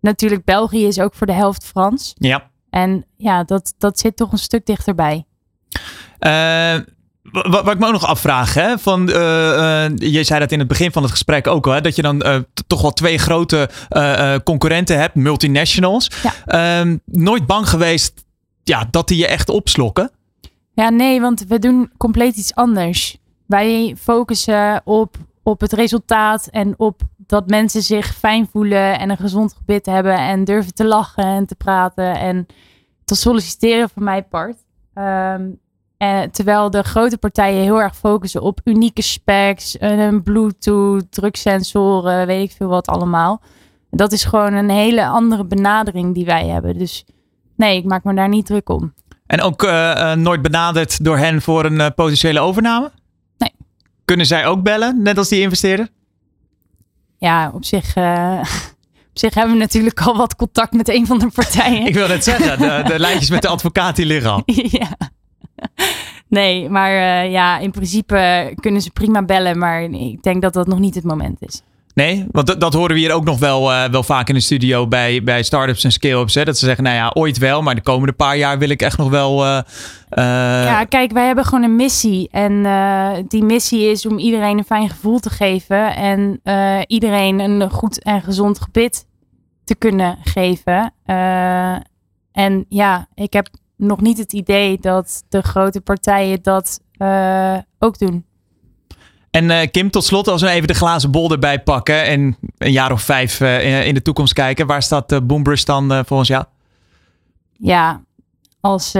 natuurlijk 0.00 0.44
België 0.44 0.86
is 0.86 1.00
ook 1.00 1.14
voor 1.14 1.26
de 1.26 1.32
helft 1.32 1.64
Frans. 1.64 2.14
Ja. 2.14 2.50
En 2.72 3.04
ja, 3.16 3.44
dat, 3.44 3.74
dat 3.78 3.98
zit 3.98 4.16
toch 4.16 4.32
een 4.32 4.38
stuk 4.38 4.66
dichterbij. 4.66 5.24
Uh, 6.20 6.74
wat, 7.22 7.64
wat 7.64 7.72
ik 7.72 7.78
me 7.78 7.86
ook 7.86 7.92
nog 7.92 8.06
afvraag, 8.06 8.54
hè, 8.54 8.78
van, 8.78 9.08
uh, 9.08 9.16
uh, 9.16 9.88
je 9.96 10.24
zei 10.24 10.40
dat 10.40 10.52
in 10.52 10.58
het 10.58 10.68
begin 10.68 10.92
van 10.92 11.02
het 11.02 11.10
gesprek 11.10 11.46
ook 11.46 11.66
al, 11.66 11.72
hè, 11.72 11.80
dat 11.80 11.96
je 11.96 12.02
dan 12.02 12.46
toch 12.66 12.82
wel 12.82 12.92
twee 12.92 13.18
grote 13.18 13.70
concurrenten 14.44 14.98
hebt, 14.98 15.14
multinationals. 15.14 16.10
Ja. 16.44 16.84
nooit 17.04 17.46
bang 17.46 17.68
geweest 17.68 18.24
ja, 18.62 18.88
dat 18.90 19.08
die 19.08 19.18
je 19.18 19.26
echt 19.26 19.48
opslokken? 19.48 20.10
Ja, 20.74 20.88
nee, 20.88 21.20
want 21.20 21.44
we 21.48 21.58
doen 21.58 21.90
compleet 21.96 22.36
iets 22.36 22.54
anders. 22.54 23.16
Wij 23.46 23.96
focussen 24.00 24.80
op, 24.84 25.16
op 25.42 25.60
het 25.60 25.72
resultaat 25.72 26.46
en 26.46 26.74
op 26.76 27.00
dat 27.32 27.48
mensen 27.48 27.82
zich 27.82 28.06
fijn 28.06 28.48
voelen 28.52 28.98
en 28.98 29.10
een 29.10 29.16
gezond 29.16 29.54
gebit 29.54 29.86
hebben 29.86 30.16
en 30.16 30.44
durven 30.44 30.74
te 30.74 30.84
lachen 30.84 31.24
en 31.24 31.46
te 31.46 31.54
praten 31.54 32.14
en 32.18 32.46
te 33.04 33.14
solliciteren 33.14 33.88
voor 33.88 34.02
mijn 34.02 34.28
part. 34.28 34.56
Um, 34.94 35.58
en 35.96 36.30
terwijl 36.30 36.70
de 36.70 36.82
grote 36.82 37.18
partijen 37.18 37.62
heel 37.62 37.80
erg 37.80 37.96
focussen 37.96 38.42
op 38.42 38.60
unieke 38.64 39.02
specs, 39.02 39.76
een 39.80 40.22
Bluetooth, 40.22 41.04
druksensoren, 41.10 42.26
weet 42.26 42.50
ik 42.50 42.56
veel 42.56 42.68
wat 42.68 42.86
allemaal. 42.86 43.42
Dat 43.90 44.12
is 44.12 44.24
gewoon 44.24 44.52
een 44.52 44.70
hele 44.70 45.06
andere 45.06 45.44
benadering 45.44 46.14
die 46.14 46.24
wij 46.24 46.46
hebben. 46.46 46.78
Dus 46.78 47.04
nee, 47.56 47.76
ik 47.76 47.84
maak 47.84 48.04
me 48.04 48.14
daar 48.14 48.28
niet 48.28 48.46
druk 48.46 48.68
om. 48.68 48.94
En 49.26 49.40
ook 49.40 49.62
uh, 49.62 49.70
uh, 49.70 50.12
nooit 50.12 50.42
benaderd 50.42 51.04
door 51.04 51.18
hen 51.18 51.42
voor 51.42 51.64
een 51.64 51.80
uh, 51.80 51.86
potentiële 51.94 52.40
overname? 52.40 52.90
Nee. 53.38 53.52
Kunnen 54.04 54.26
zij 54.26 54.46
ook 54.46 54.62
bellen, 54.62 55.02
net 55.02 55.18
als 55.18 55.28
die 55.28 55.40
investeerder? 55.40 55.88
Ja, 57.22 57.50
op 57.54 57.64
zich, 57.64 57.94
eh, 57.94 58.38
op 59.12 59.18
zich 59.18 59.34
hebben 59.34 59.52
we 59.52 59.60
natuurlijk 59.60 60.00
al 60.00 60.16
wat 60.16 60.36
contact 60.36 60.72
met 60.72 60.88
een 60.88 61.06
van 61.06 61.18
de 61.18 61.30
partijen. 61.34 61.86
Ik 61.90 61.94
wil 61.94 62.08
net 62.08 62.24
zeggen, 62.24 62.58
de, 62.58 62.82
de 62.86 62.98
lijntjes 62.98 63.30
met 63.30 63.42
de 63.42 63.48
advocaat 63.48 63.96
die 63.96 64.06
liggen 64.06 64.30
al. 64.30 64.42
ja. 64.80 64.96
Nee, 66.28 66.68
maar 66.68 66.92
uh, 66.92 67.32
ja, 67.32 67.58
in 67.58 67.70
principe 67.70 68.52
kunnen 68.60 68.82
ze 68.82 68.90
prima 68.90 69.22
bellen, 69.22 69.58
maar 69.58 69.82
ik 69.82 70.22
denk 70.22 70.42
dat 70.42 70.52
dat 70.52 70.66
nog 70.66 70.78
niet 70.78 70.94
het 70.94 71.04
moment 71.04 71.42
is. 71.42 71.62
Nee, 71.94 72.26
want 72.30 72.60
dat, 72.60 72.74
horen 72.74 72.94
we 72.94 73.00
hier 73.00 73.12
ook 73.12 73.24
nog 73.24 73.38
wel, 73.38 73.72
uh, 73.72 73.84
wel 73.84 74.02
vaak 74.02 74.28
in 74.28 74.34
de 74.34 74.40
studio 74.40 74.86
bij, 74.86 75.22
bij 75.22 75.42
start-ups 75.42 75.84
en 75.84 75.92
scale-ups. 75.92 76.34
Dat 76.34 76.58
ze 76.58 76.64
zeggen, 76.64 76.84
nou 76.84 76.96
ja, 76.96 77.10
ooit 77.14 77.38
wel, 77.38 77.62
maar 77.62 77.74
de 77.74 77.82
komende 77.82 78.12
paar 78.12 78.36
jaar 78.36 78.58
wil 78.58 78.68
ik 78.68 78.82
echt 78.82 78.98
nog 78.98 79.10
wel... 79.10 79.44
Uh, 79.44 79.60
ja, 80.64 80.84
kijk, 80.84 81.12
wij 81.12 81.26
hebben 81.26 81.44
gewoon 81.44 81.64
een 81.64 81.76
missie. 81.76 82.28
En 82.30 82.62
die 83.28 83.44
missie 83.44 83.90
is 83.90 84.06
om 84.06 84.18
iedereen 84.18 84.58
een 84.58 84.64
fijn 84.64 84.88
gevoel 84.88 85.18
te 85.18 85.30
geven. 85.30 85.96
En 85.96 86.40
iedereen 86.86 87.38
een 87.38 87.70
goed 87.70 88.02
en 88.02 88.22
gezond 88.22 88.60
gebit 88.60 89.06
te 89.64 89.74
kunnen 89.74 90.18
geven. 90.24 90.94
en 92.32 92.64
ja, 92.68 93.06
ik 93.14 93.32
heb 93.32 93.48
nog 93.76 94.00
niet 94.00 94.18
het 94.18 94.32
idee 94.32 94.78
dat 94.80 95.24
de 95.28 95.42
grote 95.42 95.80
partijen 95.80 96.42
dat 96.42 96.80
ook 97.78 97.98
doen. 97.98 98.24
En 99.32 99.50
uh, 99.50 99.60
Kim, 99.70 99.90
tot 99.90 100.04
slot, 100.04 100.28
als 100.28 100.42
we 100.42 100.48
even 100.48 100.68
de 100.68 100.74
glazen 100.74 101.10
bol 101.10 101.30
erbij 101.30 101.62
pakken 101.62 102.04
en 102.04 102.36
een 102.58 102.72
jaar 102.72 102.92
of 102.92 103.02
vijf 103.02 103.40
uh, 103.40 103.86
in 103.86 103.94
de 103.94 104.02
toekomst 104.02 104.32
kijken, 104.32 104.66
waar 104.66 104.82
staat 104.82 105.12
uh, 105.12 105.18
Boombrush 105.22 105.64
dan 105.64 106.04
volgens 106.06 106.28
jou? 106.28 106.44
Ja, 107.52 108.02
als 108.60 108.92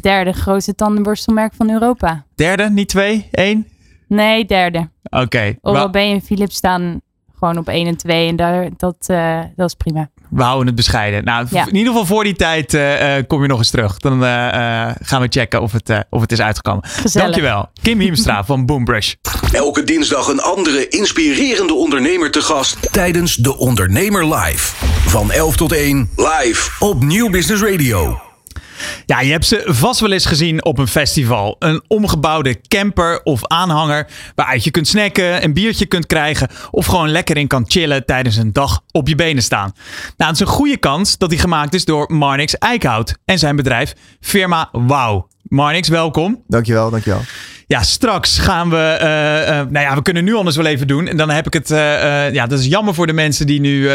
derde 0.00 0.32
grootste 0.32 0.74
tandenborstelmerk 0.74 1.54
van 1.54 1.70
Europa. 1.70 2.24
Derde, 2.34 2.70
niet 2.70 2.88
twee, 2.88 3.28
één? 3.30 3.66
Nee, 4.08 4.44
derde. 4.44 4.88
Oké. 5.02 5.22
Okay. 5.22 5.58
OLB 5.60 5.96
en 5.96 6.22
Philips 6.22 6.56
staan 6.56 7.00
gewoon 7.38 7.58
op 7.58 7.68
1 7.68 7.86
en 7.86 7.96
2 7.96 8.28
en 8.28 8.36
daar, 8.36 8.68
dat, 8.76 9.06
dat 9.56 9.68
is 9.68 9.74
prima. 9.74 10.10
We 10.30 10.42
houden 10.42 10.66
het 10.66 10.76
bescheiden. 10.76 11.24
Nou, 11.24 11.46
ja. 11.50 11.66
in 11.66 11.76
ieder 11.76 11.92
geval 11.92 12.06
voor 12.06 12.24
die 12.24 12.36
tijd 12.36 12.74
uh, 12.74 13.14
kom 13.26 13.42
je 13.42 13.48
nog 13.48 13.58
eens 13.58 13.70
terug. 13.70 13.98
Dan 13.98 14.22
uh, 14.22 14.28
gaan 15.02 15.20
we 15.20 15.26
checken 15.28 15.62
of 15.62 15.72
het, 15.72 16.06
of 16.10 16.20
het 16.20 16.32
is 16.32 16.40
uitgekomen. 16.40 16.84
Gezellig. 16.84 17.26
Dankjewel. 17.26 17.68
Kim 17.82 18.00
Hiemstra 18.00 18.44
van 18.50 18.66
Boombrush. 18.66 19.14
Elke 19.52 19.84
dinsdag 19.84 20.28
een 20.28 20.40
andere 20.40 20.88
inspirerende 20.88 21.74
ondernemer 21.74 22.30
te 22.30 22.42
gast 22.42 22.92
tijdens 22.92 23.34
De 23.34 23.58
Ondernemer 23.58 24.34
Live. 24.34 24.74
Van 25.06 25.32
11 25.32 25.56
tot 25.56 25.72
1 25.72 26.10
live 26.16 26.70
op 26.78 27.04
Nieuw 27.04 27.30
Business 27.30 27.62
Radio. 27.62 28.27
Ja, 29.06 29.20
je 29.20 29.30
hebt 29.30 29.46
ze 29.46 29.62
vast 29.66 30.00
wel 30.00 30.12
eens 30.12 30.26
gezien 30.26 30.64
op 30.64 30.78
een 30.78 30.88
festival. 30.88 31.56
Een 31.58 31.82
omgebouwde 31.86 32.60
camper 32.68 33.22
of 33.22 33.46
aanhanger 33.46 34.06
waaruit 34.34 34.64
je 34.64 34.70
kunt 34.70 34.88
snacken, 34.88 35.44
een 35.44 35.52
biertje 35.52 35.86
kunt 35.86 36.06
krijgen 36.06 36.48
of 36.70 36.86
gewoon 36.86 37.08
lekker 37.10 37.36
in 37.36 37.46
kan 37.46 37.64
chillen 37.66 38.06
tijdens 38.06 38.36
een 38.36 38.52
dag 38.52 38.80
op 38.92 39.08
je 39.08 39.14
benen 39.14 39.42
staan. 39.42 39.72
Nou, 40.16 40.30
het 40.30 40.40
is 40.40 40.46
een 40.46 40.52
goede 40.52 40.76
kans 40.76 41.18
dat 41.18 41.30
die 41.30 41.38
gemaakt 41.38 41.74
is 41.74 41.84
door 41.84 42.12
Marnix 42.12 42.58
Eickhout 42.58 43.14
en 43.24 43.38
zijn 43.38 43.56
bedrijf 43.56 43.92
Firma 44.20 44.68
Wow. 44.72 45.30
Marnix, 45.42 45.88
welkom. 45.88 46.42
Dankjewel, 46.46 46.90
dankjewel. 46.90 47.20
Ja, 47.68 47.82
straks 47.82 48.38
gaan 48.38 48.70
we. 48.70 48.96
Uh, 49.00 49.06
nou 49.70 49.86
ja, 49.86 49.94
we 49.94 50.02
kunnen 50.02 50.24
nu 50.24 50.34
anders 50.34 50.56
wel 50.56 50.66
even 50.66 50.86
doen. 50.86 51.08
En 51.08 51.16
dan 51.16 51.30
heb 51.30 51.46
ik 51.46 51.52
het. 51.52 51.70
Uh, 51.70 52.32
ja, 52.32 52.46
dat 52.46 52.58
is 52.58 52.66
jammer 52.66 52.94
voor 52.94 53.06
de 53.06 53.12
mensen 53.12 53.46
die 53.46 53.60
nu 53.60 53.88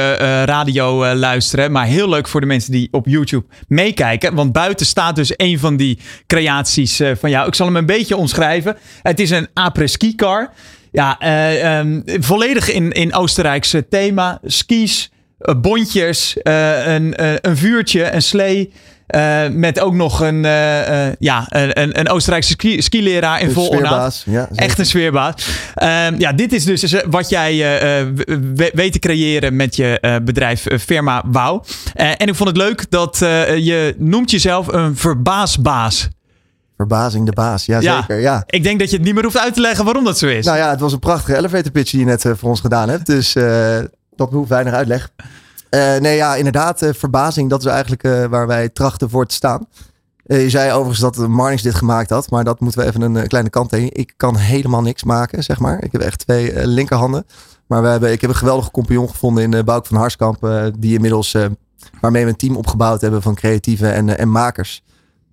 radio 0.46 1.16
luisteren. 1.16 1.72
Maar 1.72 1.86
heel 1.86 2.10
leuk 2.10 2.28
voor 2.28 2.42
de 2.42 2.48
mensen 2.48 2.72
die 2.72 2.88
op 2.92 3.08
YouTube 3.08 3.46
meekijken. 3.68 4.36
Want 4.36 4.52
buiten 4.52 4.86
staat 4.86 5.16
dus 5.16 5.34
een 5.36 5.60
van 5.60 5.78
die 5.78 6.00
creaties 6.28 7.02
van 7.20 7.30
jou. 7.30 7.48
Ik 7.48 7.56
zal 7.56 7.66
hem 7.66 7.76
een 7.76 7.86
beetje 7.86 8.18
omschrijven. 8.18 8.78
Het 9.02 9.20
is 9.20 9.30
een 9.30 9.48
après-ski 9.54 10.16
car. 10.16 10.50
Ja, 10.92 11.18
um, 11.80 12.04
volledig 12.06 12.72
in, 12.72 12.92
in 12.92 13.14
Oostenrijkse 13.14 13.88
thema. 13.88 14.40
Skis, 14.44 15.12
bondjes, 15.58 16.36
een, 16.44 17.14
een 17.48 17.58
vuurtje, 17.58 18.12
een 18.12 18.22
slee. 18.22 18.74
Uh, 19.08 19.48
met 19.50 19.80
ook 19.80 19.94
nog 19.94 20.20
een, 20.20 20.44
uh, 20.44 20.90
uh, 20.90 21.14
ja, 21.20 21.46
een, 21.50 22.00
een 22.00 22.10
Oostenrijkse 22.10 22.52
ski, 22.52 22.82
skileraar 22.82 23.42
in 23.42 23.52
vol. 23.52 23.82
Ja, 24.26 24.50
Echt 24.56 24.80
een 24.80 24.86
sfeerbaas. 24.86 25.48
ja, 26.18 26.34
dit 26.34 26.54
is 26.54 26.66
dus 26.66 26.96
wat 27.10 27.30
jij 27.30 27.56
weet 28.74 28.92
te 28.92 29.00
creëren 29.00 29.56
met 29.56 29.76
je 29.76 30.20
bedrijf 30.24 30.66
Firma 30.80 31.24
Wauw. 31.26 31.64
en 31.94 32.28
ik 32.28 32.36
vond 32.36 32.50
het 32.50 32.58
leuk 32.58 32.86
dat 32.90 33.18
je 33.58 33.96
noemt 33.98 34.32
jezelf 34.32 34.68
een 34.68 34.98
verbaasbaas. 34.98 36.08
Verbazing 36.78 37.26
de 37.26 37.32
baas, 37.32 37.66
ja, 37.66 37.80
ja 37.80 38.00
zeker. 38.00 38.20
Ja. 38.20 38.44
Ik 38.46 38.64
denk 38.64 38.80
dat 38.80 38.90
je 38.90 38.96
het 38.96 39.06
niet 39.06 39.14
meer 39.14 39.24
hoeft 39.24 39.38
uit 39.38 39.54
te 39.54 39.62
leggen 39.62 39.86
waarom 39.86 40.04
dat 40.04 40.18
zo 40.18 40.28
is. 40.28 40.46
Nou 40.46 40.58
ja, 40.58 40.70
het 40.70 40.80
was 40.80 40.94
een 40.94 41.00
prachtige 41.00 41.38
elevator 41.38 41.72
pitch 41.72 41.92
die 41.92 42.00
je 42.00 42.06
net 42.06 42.22
voor 42.22 42.50
ons 42.50 42.60
gedaan 42.60 42.90
hebt. 42.90 43.06
Dus 43.06 43.34
dat 44.16 44.32
hoeft 44.32 44.50
weinig 44.50 44.74
uitleg. 44.74 45.12
Uh, 45.74 45.98
nee, 45.98 46.16
ja, 46.16 46.36
inderdaad. 46.36 46.82
Uh, 46.82 46.90
verbazing, 46.94 47.50
dat 47.50 47.60
is 47.60 47.66
eigenlijk 47.66 48.04
uh, 48.04 48.26
waar 48.26 48.48
wij 48.48 48.70
trachten 48.70 49.10
voor 49.10 49.26
te 49.26 49.36
staan. 49.36 49.68
je 50.24 50.50
zei 50.50 50.72
overigens 50.72 51.00
dat 51.00 51.28
Marnix 51.28 51.62
dit 51.62 51.76
gemaakt 51.76 52.10
had, 52.10 52.30
maar 52.30 52.44
dat 52.44 52.60
moeten 52.60 52.82
we 52.82 52.88
even 52.88 53.02
een 53.02 53.28
kleine 53.28 53.50
kant 53.50 53.72
heen. 53.72 53.90
Ik 53.92 54.14
kan 54.18 54.36
helemaal 54.36 54.82
niks 54.82 55.04
maken, 55.04 55.44
zeg 55.44 55.60
maar. 55.60 55.84
Ik 55.84 55.92
heb 55.92 56.02
echt 56.02 56.20
twee 56.20 56.68
linkerhanden. 56.68 57.26
Maar 57.68 57.82
we 57.82 57.88
hebben, 57.88 58.12
ik 58.12 58.22
heb 58.22 58.30
een 58.30 58.36
geweldige 58.36 58.72
compagnon 58.72 59.10
gevonden 59.10 59.44
in 59.44 59.52
uh, 59.52 59.64
Bouk 59.64 59.86
van 59.86 59.98
Harskamp, 59.98 60.72
die 60.80 60.94
inmiddels, 60.94 61.38
waarmee 62.02 62.24
we 62.24 62.30
een 62.30 62.36
team 62.36 62.56
opgebouwd 62.56 63.02
hebben 63.02 63.22
van 63.22 63.36
creatieven 63.36 63.94
en, 63.94 64.18
en 64.18 64.30
makers 64.30 64.84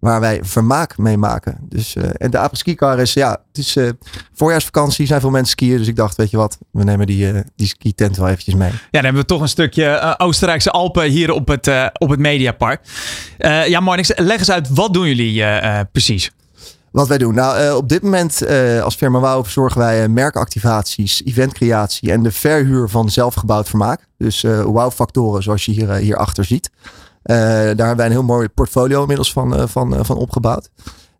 waar 0.01 0.21
wij 0.21 0.41
vermaak 0.43 0.99
mee 0.99 1.17
maken. 1.17 1.59
Dus, 1.63 1.95
uh, 1.95 2.05
en 2.17 2.31
de 2.31 2.39
apres-ski 2.39 2.75
car 2.75 2.99
is, 2.99 3.13
ja, 3.13 3.31
het 3.31 3.59
is 3.59 3.77
uh, 3.77 3.91
voorjaarsvakantie, 4.35 5.07
zijn 5.07 5.21
veel 5.21 5.31
mensen 5.31 5.51
skiën. 5.51 5.79
Dus 5.79 5.87
ik 5.87 5.97
dacht, 5.97 6.17
weet 6.17 6.31
je 6.31 6.37
wat, 6.37 6.59
we 6.71 6.85
nemen 6.85 7.07
die, 7.07 7.33
uh, 7.33 7.41
die 7.57 7.67
ski 7.67 7.95
tent 7.95 8.17
wel 8.17 8.29
eventjes 8.29 8.55
mee. 8.55 8.71
Ja, 8.71 8.79
dan 8.91 9.05
hebben 9.05 9.23
we 9.23 9.29
toch 9.29 9.41
een 9.41 9.49
stukje 9.49 10.15
Oostenrijkse 10.19 10.71
Alpen 10.71 11.11
hier 11.11 11.31
op 11.31 11.49
het, 11.49 11.71
op 11.99 12.09
het 12.09 12.19
Mediapark. 12.19 12.81
ja, 13.67 13.81
Marnix, 13.81 14.13
leg 14.17 14.39
eens 14.39 14.51
uit, 14.51 14.69
wat 14.69 14.95
doen 14.95 15.07
jullie 15.07 15.45
precies? 15.93 16.31
Wat 16.91 17.09
wij 17.09 17.19
doen? 17.19 17.35
Nou, 17.35 17.75
op 17.75 17.89
dit 17.89 18.03
moment 18.03 18.47
als 18.83 18.95
firma 18.95 19.19
Wauw 19.19 19.43
verzorgen 19.43 19.81
wij 19.81 20.09
merkactivaties, 20.09 21.23
eventcreatie 21.25 22.13
en 22.13 22.23
de 22.23 22.33
verhuur 22.33 22.89
van 22.89 23.11
zelfgebouwd 23.11 23.69
vermaak. 23.69 24.07
Dus 24.19 24.43
Wauw-factoren 24.65 25.43
zoals 25.43 25.65
je 25.65 25.73
hier, 25.73 25.93
hier 25.95 26.17
achter 26.17 26.45
ziet. 26.45 26.71
Uh, 27.25 27.37
daar 27.37 27.67
hebben 27.67 27.97
wij 27.97 28.07
een 28.07 28.13
heel 28.13 28.23
mooi 28.23 28.49
portfolio 28.49 29.01
inmiddels 29.01 29.33
van, 29.33 29.61
uh, 29.61 29.67
van, 29.67 29.95
uh, 29.95 30.01
van 30.03 30.17
opgebouwd. 30.17 30.71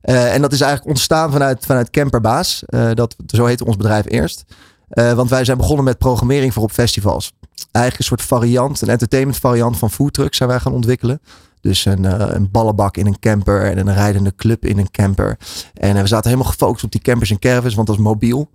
en 0.01 0.41
dat 0.41 0.53
is 0.53 0.61
eigenlijk 0.61 0.91
ontstaan 0.91 1.33
vanuit, 1.33 1.67
vanuit 1.67 1.91
Camperbaas. 1.91 2.63
dat, 2.95 3.17
zo 3.27 3.45
heette 3.45 3.65
ons 3.65 3.77
bedrijf 3.77 4.05
eerst. 4.09 4.45
want 4.89 5.31
wij 5.31 5.45
zijn 5.45 5.57
begonnen 5.57 5.85
met 5.85 5.99
programmering 5.99 6.53
voor 6.53 6.63
op 6.63 6.71
festivals. 6.71 7.33
Eigenlijk 7.73 7.99
een 7.99 8.17
soort 8.19 8.29
variant, 8.29 8.81
een 8.81 8.89
entertainment 8.89 9.39
variant 9.39 9.79
van 9.79 9.91
foodtrucks 9.91 10.37
zijn 10.37 10.49
wij 10.49 10.61
gaan 10.61 10.73
ontwikkelen. 10.73 11.21
Dus 11.61 11.85
een, 11.85 12.35
een 12.35 12.51
ballenbak 12.51 12.97
in 12.97 13.07
een 13.07 13.19
camper 13.19 13.63
en 13.63 13.79
een 13.79 13.95
rijdende 13.95 14.35
club 14.35 14.65
in 14.65 14.79
een 14.79 14.91
camper. 14.91 15.39
En 15.75 15.95
we 15.95 16.07
zaten 16.07 16.31
helemaal 16.31 16.53
gefocust 16.53 16.85
op 16.85 16.93
die 16.93 17.01
campers 17.01 17.31
en 17.31 17.39
caravans, 17.39 17.75
want 17.75 17.87
dat 17.87 17.97
is 17.97 18.03
mobiel. 18.03 18.51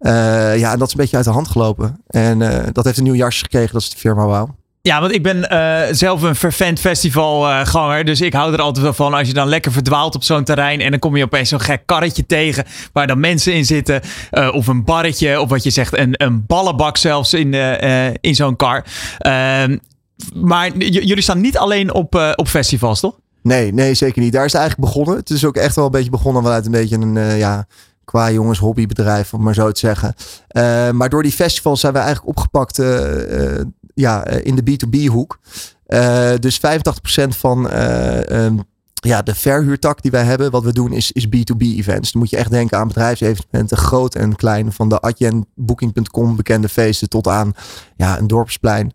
Ja, 0.00 0.72
en 0.72 0.78
dat 0.78 0.86
is 0.86 0.94
een 0.94 1.00
beetje 1.00 1.16
uit 1.16 1.24
de 1.24 1.30
hand 1.30 1.48
gelopen. 1.48 2.00
En 2.06 2.38
dat 2.72 2.84
heeft 2.84 2.98
een 2.98 3.04
nieuw 3.04 3.14
jasje 3.14 3.42
gekregen, 3.42 3.72
dat 3.72 3.82
is 3.82 3.90
de 3.90 3.96
firma 3.96 4.24
Wow. 4.24 4.48
Ja, 4.82 5.00
want 5.00 5.12
ik 5.12 5.22
ben 5.22 5.46
uh, 5.52 5.80
zelf 5.90 6.22
een 6.22 6.34
vervent 6.34 6.80
festivalganger. 6.80 8.04
Dus 8.04 8.20
ik 8.20 8.32
hou 8.32 8.52
er 8.52 8.60
altijd 8.60 8.84
wel 8.84 8.92
van 8.92 9.14
als 9.14 9.28
je 9.28 9.34
dan 9.34 9.48
lekker 9.48 9.72
verdwaalt 9.72 10.14
op 10.14 10.22
zo'n 10.22 10.44
terrein. 10.44 10.80
En 10.80 10.90
dan 10.90 10.98
kom 10.98 11.16
je 11.16 11.24
opeens 11.24 11.48
zo'n 11.48 11.60
gek 11.60 11.82
karretje 11.86 12.26
tegen. 12.26 12.64
Waar 12.92 13.06
dan 13.06 13.20
mensen 13.20 13.54
in 13.54 13.64
zitten. 13.64 14.00
Uh, 14.30 14.54
of 14.54 14.66
een 14.66 14.84
barretje. 14.84 15.40
Of 15.40 15.48
wat 15.48 15.62
je 15.62 15.70
zegt, 15.70 15.98
een, 15.98 16.14
een 16.16 16.46
ballenbak 16.46 16.96
zelfs 16.96 17.34
in, 17.34 17.54
in 18.20 18.34
zo'n 18.34 18.56
kar. 18.56 18.84
Ehm, 19.18 19.76
maar 20.34 20.76
jullie 20.76 21.22
staan 21.22 21.40
niet 21.40 21.58
alleen 21.58 21.94
op, 21.94 22.34
op 22.36 22.48
festivals, 22.48 23.00
toch? 23.00 23.18
Nee, 23.42 23.72
nee, 23.72 23.94
zeker 23.94 24.22
niet. 24.22 24.32
Daar 24.32 24.44
is 24.44 24.52
het 24.52 24.60
eigenlijk 24.60 24.90
begonnen. 24.90 25.16
Het 25.16 25.30
is 25.30 25.44
ook 25.44 25.56
echt 25.56 25.74
wel 25.74 25.84
een 25.84 25.90
beetje 25.90 26.10
begonnen 26.10 26.42
vanuit 26.42 26.66
een 26.66 26.72
beetje 26.72 26.96
een 26.96 27.36
ja, 27.36 27.66
qua 28.08 28.30
jongens 28.30 28.58
hobbybedrijf, 28.58 29.34
om 29.34 29.42
maar 29.42 29.54
zo 29.54 29.72
te 29.72 29.78
zeggen. 29.78 30.14
Uh, 30.16 30.90
maar 30.90 31.08
door 31.08 31.22
die 31.22 31.32
festivals 31.32 31.80
zijn 31.80 31.92
we 31.92 31.98
eigenlijk 31.98 32.28
opgepakt 32.28 32.78
uh, 32.78 33.56
uh, 33.56 33.60
ja, 33.94 34.26
in 34.26 34.54
de 34.54 34.62
B2B 34.70 35.06
hoek. 35.06 35.38
dus 36.40 36.60
85% 36.60 37.28
van 37.28 37.72
um, 38.32 38.62
ja, 38.92 39.22
de 39.22 39.34
verhuurtak 39.34 40.02
die 40.02 40.10
wij 40.10 40.24
hebben, 40.24 40.50
wat 40.50 40.62
we 40.62 40.72
doen, 40.72 40.92
is, 40.92 41.12
is 41.12 41.26
B2B 41.26 41.58
events. 41.58 42.12
Dan 42.12 42.20
moet 42.20 42.30
je 42.30 42.36
echt 42.36 42.50
denken 42.50 42.78
aan 42.78 42.88
bedrijfsevenementen, 42.88 43.76
groot 43.76 44.14
en 44.14 44.36
klein. 44.36 44.72
Van 44.72 44.88
de 44.88 45.00
Adyen, 45.00 45.46
Booking.com 45.54 46.36
bekende 46.36 46.68
feesten 46.68 47.08
tot 47.08 47.28
aan 47.28 47.52
ja, 47.96 48.18
een 48.18 48.26
dorpsplein. 48.26 48.92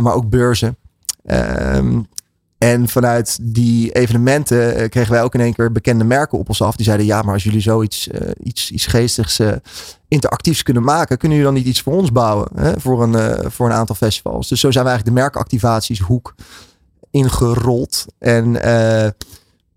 maar 0.00 0.14
ook 0.14 0.28
beurzen. 0.28 0.76
Um, 1.24 2.06
en 2.58 2.88
vanuit 2.88 3.38
die 3.42 3.92
evenementen 3.92 4.74
eh, 4.74 4.88
kregen 4.88 5.12
wij 5.12 5.22
ook 5.22 5.34
in 5.34 5.40
één 5.40 5.54
keer 5.54 5.72
bekende 5.72 6.04
merken 6.04 6.38
op 6.38 6.48
ons 6.48 6.62
af. 6.62 6.76
Die 6.76 6.84
zeiden: 6.84 7.06
Ja, 7.06 7.22
maar 7.22 7.34
als 7.34 7.44
jullie 7.44 7.60
zoiets 7.60 8.08
uh, 8.08 8.30
iets, 8.42 8.70
iets 8.70 8.86
geestigs, 8.86 9.40
uh, 9.40 9.52
interactiefs 10.08 10.62
kunnen 10.62 10.82
maken, 10.82 11.18
kunnen 11.18 11.38
jullie 11.38 11.52
dan 11.52 11.62
niet 11.62 11.70
iets 11.70 11.82
voor 11.82 11.92
ons 11.92 12.12
bouwen? 12.12 12.48
Hè? 12.54 12.80
Voor, 12.80 13.02
een, 13.02 13.50
voor 13.50 13.66
een 13.66 13.76
aantal 13.76 13.94
festivals. 13.94 14.48
Dus 14.48 14.60
zo 14.60 14.70
zijn 14.70 14.84
we 14.84 14.90
eigenlijk 14.90 15.18
de 15.18 15.22
merkactivaties 15.22 16.00
hoek 16.00 16.34
ingerold. 17.10 18.04
En 18.18 18.52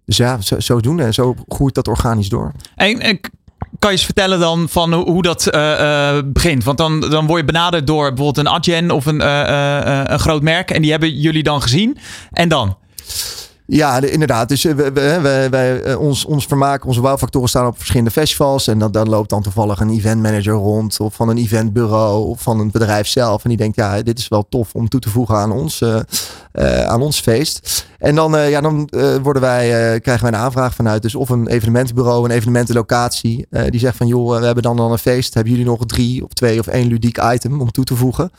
dus 0.05 0.17
ja, 0.17 0.41
zo, 0.41 0.59
zodoende. 0.59 1.03
En 1.03 1.13
zo 1.13 1.35
groeit 1.47 1.75
dat 1.75 1.87
organisch 1.87 2.29
door. 2.29 2.51
En, 2.75 2.99
en 2.99 3.19
kan 3.79 3.91
je 3.91 3.97
eens 3.97 4.05
vertellen 4.05 4.39
dan 4.39 4.69
van 4.69 4.93
hoe 4.93 5.21
dat 5.21 5.47
uh, 5.55 5.79
uh, 5.79 6.21
begint? 6.25 6.63
Want 6.63 6.77
dan, 6.77 6.99
dan 6.99 7.27
word 7.27 7.39
je 7.39 7.45
benaderd 7.45 7.87
door 7.87 8.07
bijvoorbeeld 8.13 8.37
een 8.37 8.53
Adyen 8.53 8.91
of 8.91 9.05
een, 9.05 9.21
uh, 9.21 10.01
een 10.03 10.19
groot 10.19 10.41
merk. 10.41 10.71
En 10.71 10.81
die 10.81 10.91
hebben 10.91 11.19
jullie 11.19 11.43
dan 11.43 11.61
gezien. 11.61 11.97
En 12.31 12.49
dan? 12.49 12.77
Ja, 13.71 14.01
inderdaad. 14.01 14.49
Dus 14.49 14.63
wij, 14.63 15.21
wij, 15.21 15.49
wij, 15.49 15.95
ons, 15.95 16.25
ons 16.25 16.45
vermaak, 16.45 16.85
onze 16.85 17.01
bouwfactoren 17.01 17.49
staan 17.49 17.67
op 17.67 17.77
verschillende 17.77 18.11
festivals. 18.11 18.67
En 18.67 18.79
dan, 18.79 18.91
dan 18.91 19.09
loopt 19.09 19.29
dan 19.29 19.41
toevallig 19.41 19.79
een 19.79 19.89
eventmanager 19.89 20.53
rond. 20.53 20.99
Of 20.99 21.13
van 21.15 21.29
een 21.29 21.37
eventbureau. 21.37 22.27
Of 22.27 22.41
van 22.41 22.59
een 22.59 22.71
bedrijf 22.71 23.07
zelf. 23.07 23.43
En 23.43 23.49
die 23.49 23.57
denkt, 23.57 23.75
ja, 23.75 24.01
dit 24.01 24.19
is 24.19 24.27
wel 24.27 24.45
tof 24.49 24.73
om 24.73 24.89
toe 24.89 24.99
te 24.99 25.09
voegen 25.09 25.35
aan 25.35 25.51
ons, 25.51 25.81
uh, 25.81 25.99
aan 26.85 27.01
ons 27.01 27.19
feest. 27.19 27.85
En 27.97 28.15
dan, 28.15 28.49
ja, 28.49 28.61
dan 28.61 28.89
worden 29.21 29.41
wij, 29.41 29.99
krijgen 29.99 30.29
wij 30.29 30.39
een 30.39 30.45
aanvraag 30.45 30.75
vanuit. 30.75 31.01
Dus 31.01 31.15
of 31.15 31.29
een 31.29 31.47
evenementenbureau, 31.47 32.25
een 32.25 32.31
evenementenlocatie. 32.31 33.47
die 33.69 33.79
zegt 33.79 33.97
van, 33.97 34.07
joh, 34.07 34.39
we 34.39 34.45
hebben 34.45 34.63
dan 34.63 34.77
dan 34.77 34.91
een 34.91 34.97
feest. 34.97 35.33
Hebben 35.33 35.51
jullie 35.51 35.67
nog 35.67 35.85
drie 35.85 36.23
of 36.23 36.33
twee 36.33 36.59
of 36.59 36.67
één 36.67 36.87
ludiek 36.87 37.19
item 37.33 37.61
om 37.61 37.71
toe 37.71 37.83
te 37.83 37.95
voegen? 37.95 38.31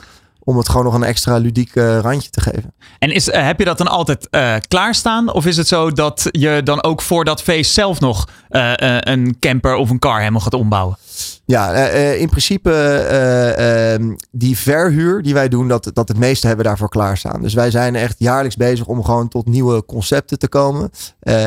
Om 0.50 0.56
het 0.56 0.68
gewoon 0.68 0.84
nog 0.84 0.94
een 0.94 1.02
extra 1.02 1.36
ludiek 1.36 1.74
uh, 1.74 1.98
randje 1.98 2.30
te 2.30 2.40
geven. 2.40 2.74
En 2.98 3.12
is, 3.12 3.28
uh, 3.28 3.46
heb 3.46 3.58
je 3.58 3.64
dat 3.64 3.78
dan 3.78 3.88
altijd 3.88 4.28
uh, 4.30 4.54
klaarstaan? 4.68 5.32
Of 5.32 5.46
is 5.46 5.56
het 5.56 5.68
zo 5.68 5.90
dat 5.90 6.28
je 6.30 6.60
dan 6.64 6.82
ook 6.82 7.02
voor 7.02 7.24
dat 7.24 7.42
feest 7.42 7.72
zelf 7.72 8.00
nog 8.00 8.28
een 8.48 9.36
camper 9.38 9.74
of 9.74 9.90
een 9.90 9.98
car 9.98 10.18
helemaal 10.18 10.40
gaat 10.40 10.54
ombouwen? 10.54 10.96
Ja, 11.44 11.88
in 12.12 12.28
principe 12.28 12.72
ehm, 12.72 14.14
die 14.30 14.58
verhuur 14.58 15.22
die 15.22 15.34
wij 15.34 15.48
doen, 15.48 15.68
dat, 15.68 15.90
dat 15.92 16.08
het 16.08 16.18
meeste 16.18 16.46
hebben 16.46 16.64
we 16.64 16.70
daarvoor 16.70 16.88
klaarstaan. 16.88 17.42
Dus 17.42 17.54
wij 17.54 17.70
zijn 17.70 17.96
echt 17.96 18.14
jaarlijks 18.18 18.56
bezig 18.56 18.86
om 18.86 19.04
gewoon 19.04 19.28
tot 19.28 19.46
nieuwe 19.46 19.84
concepten 19.84 20.38
te 20.38 20.48
komen. 20.48 20.90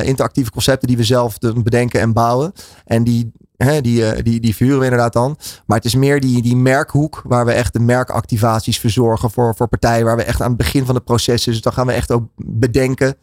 interactieve 0.03 0.51
concepten 0.51 0.87
die 0.87 0.97
we 0.97 1.03
zelf 1.03 1.37
bedenken 1.39 1.99
en 1.99 2.13
bouwen. 2.13 2.53
En 2.85 3.03
die 3.03 3.31
Die, 3.57 4.05
eh, 4.05 4.23
die, 4.23 4.39
die 4.39 4.55
vuren 4.55 4.77
we 4.79 4.83
inderdaad 4.83 5.13
dan. 5.13 5.37
Maar 5.65 5.77
het 5.77 5.85
is 5.85 5.95
meer 5.95 6.19
die, 6.19 6.41
die 6.41 6.55
merkhoek 6.55 7.21
waar 7.25 7.45
we 7.45 7.51
echt 7.51 7.73
de 7.73 7.79
merkactivaties 7.79 8.79
verzorgen 8.79 9.31
voor, 9.31 9.55
voor 9.55 9.67
partijen. 9.67 10.05
Waar 10.05 10.15
we 10.15 10.23
echt 10.23 10.41
aan 10.41 10.47
het 10.47 10.57
begin 10.57 10.85
van 10.85 10.95
het 10.95 11.03
proces 11.03 11.47
is. 11.47 11.53
Dus 11.53 11.61
dan 11.61 11.73
gaan 11.73 11.87
we 11.87 11.93
echt 11.93 12.11
ook 12.11 12.27
bedenken 12.35 13.15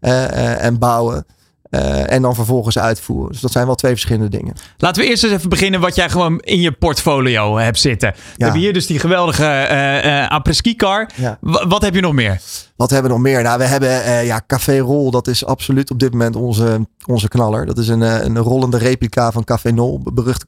uh, 0.00 0.64
en 0.64 0.78
bouwen. 0.78 1.26
Uh, 1.70 2.12
en 2.12 2.22
dan 2.22 2.34
vervolgens 2.34 2.78
uitvoeren. 2.78 3.32
Dus 3.32 3.40
dat 3.40 3.52
zijn 3.52 3.66
wel 3.66 3.74
twee 3.74 3.92
verschillende 3.92 4.28
dingen. 4.28 4.54
Laten 4.76 5.02
we 5.02 5.08
eerst 5.08 5.24
eens 5.24 5.32
even 5.32 5.48
beginnen 5.48 5.80
wat 5.80 5.94
jij 5.94 6.10
gewoon 6.10 6.40
in 6.40 6.60
je 6.60 6.72
portfolio 6.72 7.58
hebt 7.58 7.78
zitten. 7.78 8.08
Ja. 8.08 8.22
We 8.36 8.44
hebben 8.44 8.60
hier 8.60 8.72
dus 8.72 8.86
die 8.86 8.98
geweldige 8.98 9.68
uh, 9.70 10.04
uh, 10.04 10.28
après-ski 10.28 10.76
car. 10.76 11.10
Ja. 11.14 11.38
Wat 11.40 11.82
heb 11.82 11.94
je 11.94 12.00
nog 12.00 12.12
meer? 12.12 12.40
Wat 12.76 12.90
hebben 12.90 13.10
we 13.10 13.16
nog 13.16 13.26
meer? 13.26 13.42
Nou, 13.42 13.58
we 13.58 13.64
hebben 13.64 14.24
ja, 14.24 14.40
Café 14.46 14.78
Rol. 14.78 15.10
Dat 15.10 15.26
is 15.26 15.44
absoluut 15.44 15.90
op 15.90 15.98
dit 15.98 16.12
moment 16.12 16.36
onze, 16.36 16.86
onze 17.06 17.28
knaller. 17.28 17.66
Dat 17.66 17.78
is 17.78 17.88
een, 17.88 18.00
een 18.00 18.38
rollende 18.38 18.78
replica 18.78 19.32
van 19.32 19.44
Café 19.44 19.70
Nol. 19.70 20.00
Beruchte 20.12 20.46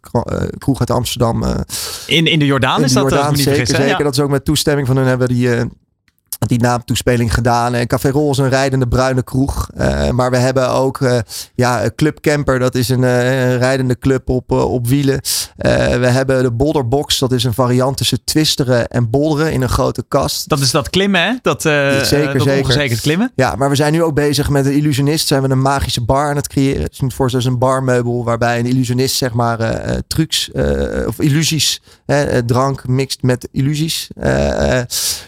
kroeg 0.59 0.81
uit 0.81 0.91
Amsterdam. 0.91 1.45
in, 2.07 2.27
in 2.27 2.39
de 2.39 2.47
Jordaan 2.47 2.85
is 2.85 2.93
dat? 2.93 3.03
Jordaan, 3.03 3.37
zeker, 3.37 3.67
zeker. 3.67 3.87
Ja. 3.87 3.99
Dat 3.99 4.13
is 4.13 4.21
ook 4.21 4.31
met 4.31 4.45
toestemming 4.45 4.87
van 4.87 4.97
hun 4.97 5.07
hebben 5.07 5.29
die 5.29 5.49
die 6.47 6.61
naamtoespeling 6.61 7.35
gedaan. 7.35 7.75
En 7.75 7.87
Café 7.87 8.11
Rol 8.11 8.31
is 8.31 8.39
een 8.39 8.49
rijdende 8.49 8.89
bruine 8.89 9.23
kroeg. 9.23 9.69
Uh, 9.79 10.11
maar 10.11 10.31
we 10.31 10.37
hebben 10.37 10.71
ook 10.71 11.01
uh, 11.01 11.19
ja, 11.55 11.91
Club 11.97 12.21
Camper. 12.21 12.59
Dat 12.59 12.75
is 12.75 12.89
een, 12.89 13.03
uh, 13.03 13.51
een 13.51 13.59
rijdende 13.59 13.99
club 13.99 14.29
op, 14.29 14.51
op 14.51 14.87
wielen. 14.87 15.21
we 15.57 16.07
hebben 16.07 16.43
de 16.43 16.53
Boulderbox. 16.53 17.19
Dat 17.19 17.33
is 17.33 17.45
een 17.45 17.55
variant 17.55 17.97
tussen 17.97 18.25
twisteren 18.25 18.89
en 18.89 19.11
bolderen 19.11 19.53
in 19.53 19.63
een 19.63 19.69
grote 19.69 20.05
kast. 20.09 20.49
Dat 20.49 20.61
is 20.61 20.71
dat 20.71 20.91
klimmen, 20.91 21.23
hè? 21.23 21.33
Dat, 21.43 21.63
zeker, 21.63 22.45
dat 22.45 22.73
zeker. 22.73 23.01
klimmen. 23.01 23.33
Ja, 23.35 23.55
maar 23.55 23.69
we 23.69 23.77
zijn 23.77 23.93
nu 23.93 24.03
ook 24.03 24.15
bezig 24.15 24.49
met 24.49 24.67
een 24.67 24.73
illusionist. 24.73 25.27
Zijn 25.27 25.43
we 25.43 25.49
een 25.49 25.61
magische 25.61 26.05
bar 26.05 26.29
aan 26.29 26.37
het 26.37 26.49
creëren. 26.49 26.83
Het 26.83 26.93
is 26.93 27.01
niet 27.01 27.15
voor 27.15 27.31
zoals 27.31 27.45
een 27.45 27.59
barmeubel 27.59 28.25
waarbij 28.25 28.59
een 28.59 28.67
illusionist 28.67 29.17
zeg 29.17 29.33
maar 29.33 29.59
trucs 30.07 30.51
of 31.07 31.19
illusies, 31.19 31.83
drank 32.47 32.87
mixt 32.89 33.23
met 33.23 33.49
illusies. 33.53 34.09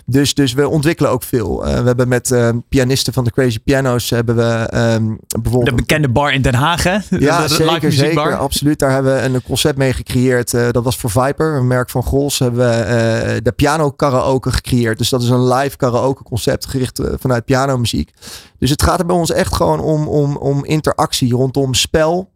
dus, 0.06 0.34
dus 0.34 0.52
we 0.52 0.68
ontwikkelen 0.68 0.99
ook 1.08 1.22
veel. 1.22 1.66
Uh, 1.66 1.80
we 1.80 1.86
hebben 1.86 2.08
met 2.08 2.30
uh, 2.30 2.48
pianisten 2.68 3.12
van 3.12 3.24
de 3.24 3.30
Crazy 3.30 3.58
Pianos 3.58 4.10
hebben 4.10 4.36
we 4.36 4.70
um, 4.94 5.18
bijvoorbeeld... 5.40 5.76
De 5.76 5.82
bekende 5.82 6.08
bar 6.08 6.32
in 6.32 6.42
Den 6.42 6.54
Haag, 6.54 6.82
hè? 6.82 6.98
Ja, 7.08 7.42
de, 7.42 7.48
de 7.48 7.54
zeker, 7.54 7.92
zeker. 7.92 8.36
Absoluut. 8.36 8.78
Daar 8.78 8.92
hebben 8.92 9.14
we 9.14 9.20
een 9.20 9.42
concept 9.42 9.78
mee 9.78 9.92
gecreëerd. 9.92 10.52
Uh, 10.52 10.70
dat 10.70 10.84
was 10.84 10.96
voor 10.96 11.10
Viper, 11.10 11.54
een 11.54 11.66
merk 11.66 11.90
van 11.90 12.02
Grols. 12.02 12.38
Hebben 12.38 12.60
we 12.60 13.40
de 13.42 13.52
piano 13.52 13.90
karaoke 13.90 14.52
gecreëerd. 14.52 14.98
Dus 14.98 15.08
dat 15.08 15.22
is 15.22 15.28
een 15.28 15.48
live 15.48 15.76
karaoke 15.76 16.22
concept 16.22 16.66
gericht 16.66 17.00
vanuit 17.18 17.44
pianomuziek. 17.44 18.10
Dus 18.58 18.70
het 18.70 18.82
gaat 18.82 18.98
er 18.98 19.06
bij 19.06 19.16
ons 19.16 19.30
echt 19.30 19.54
gewoon 19.54 19.80
om, 19.80 20.08
om, 20.08 20.36
om 20.36 20.64
interactie 20.64 21.32
rondom 21.32 21.74
spel 21.74 22.30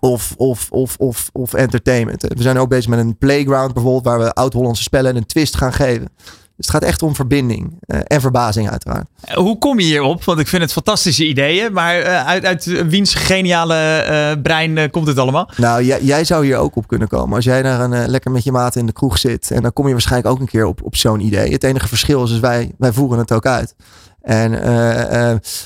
of, 0.00 0.34
of, 0.36 0.70
of, 0.70 0.96
of, 0.98 1.30
of 1.32 1.54
entertainment. 1.54 2.22
We 2.22 2.42
zijn 2.42 2.58
ook 2.58 2.68
bezig 2.68 2.90
met 2.90 2.98
een 2.98 3.18
playground 3.18 3.74
bijvoorbeeld, 3.74 4.04
waar 4.04 4.18
we 4.18 4.32
oud-Hollandse 4.32 4.82
spellen 4.82 5.16
een 5.16 5.26
twist 5.26 5.56
gaan 5.56 5.72
geven. 5.72 6.08
Dus 6.56 6.66
het 6.66 6.74
gaat 6.74 6.82
echt 6.82 7.02
om 7.02 7.14
verbinding 7.14 7.78
uh, 7.86 8.00
en 8.04 8.20
verbazing 8.20 8.70
uiteraard. 8.70 9.06
Hoe 9.34 9.58
kom 9.58 9.80
je 9.80 9.86
hierop? 9.86 10.24
Want 10.24 10.38
ik 10.38 10.48
vind 10.48 10.62
het 10.62 10.72
fantastische 10.72 11.26
ideeën. 11.26 11.72
Maar 11.72 12.00
uh, 12.00 12.26
uit, 12.26 12.44
uit 12.44 12.64
wiens 12.88 13.14
geniale 13.14 14.06
uh, 14.34 14.42
brein 14.42 14.90
komt 14.90 15.06
het 15.06 15.18
allemaal? 15.18 15.50
Nou, 15.56 15.84
jij, 15.84 16.02
jij, 16.02 16.24
zou 16.24 16.44
hier 16.44 16.56
ook 16.56 16.76
op 16.76 16.86
kunnen 16.86 17.08
komen. 17.08 17.36
Als 17.36 17.44
jij 17.44 17.62
daar 17.62 17.80
een, 17.80 18.08
lekker 18.08 18.30
met 18.30 18.44
je 18.44 18.52
maat 18.52 18.76
in 18.76 18.86
de 18.86 18.92
kroeg 18.92 19.18
zit. 19.18 19.50
En 19.50 19.62
dan 19.62 19.72
kom 19.72 19.86
je 19.86 19.92
waarschijnlijk 19.92 20.34
ook 20.34 20.40
een 20.40 20.48
keer 20.48 20.66
op, 20.66 20.82
op 20.82 20.96
zo'n 20.96 21.20
idee. 21.20 21.52
Het 21.52 21.64
enige 21.64 21.88
verschil 21.88 22.24
is, 22.24 22.30
is 22.30 22.40
wij, 22.40 22.72
wij 22.78 22.92
voeren 22.92 23.18
het 23.18 23.32
ook 23.32 23.46
uit. 23.46 23.74
En 24.20 24.50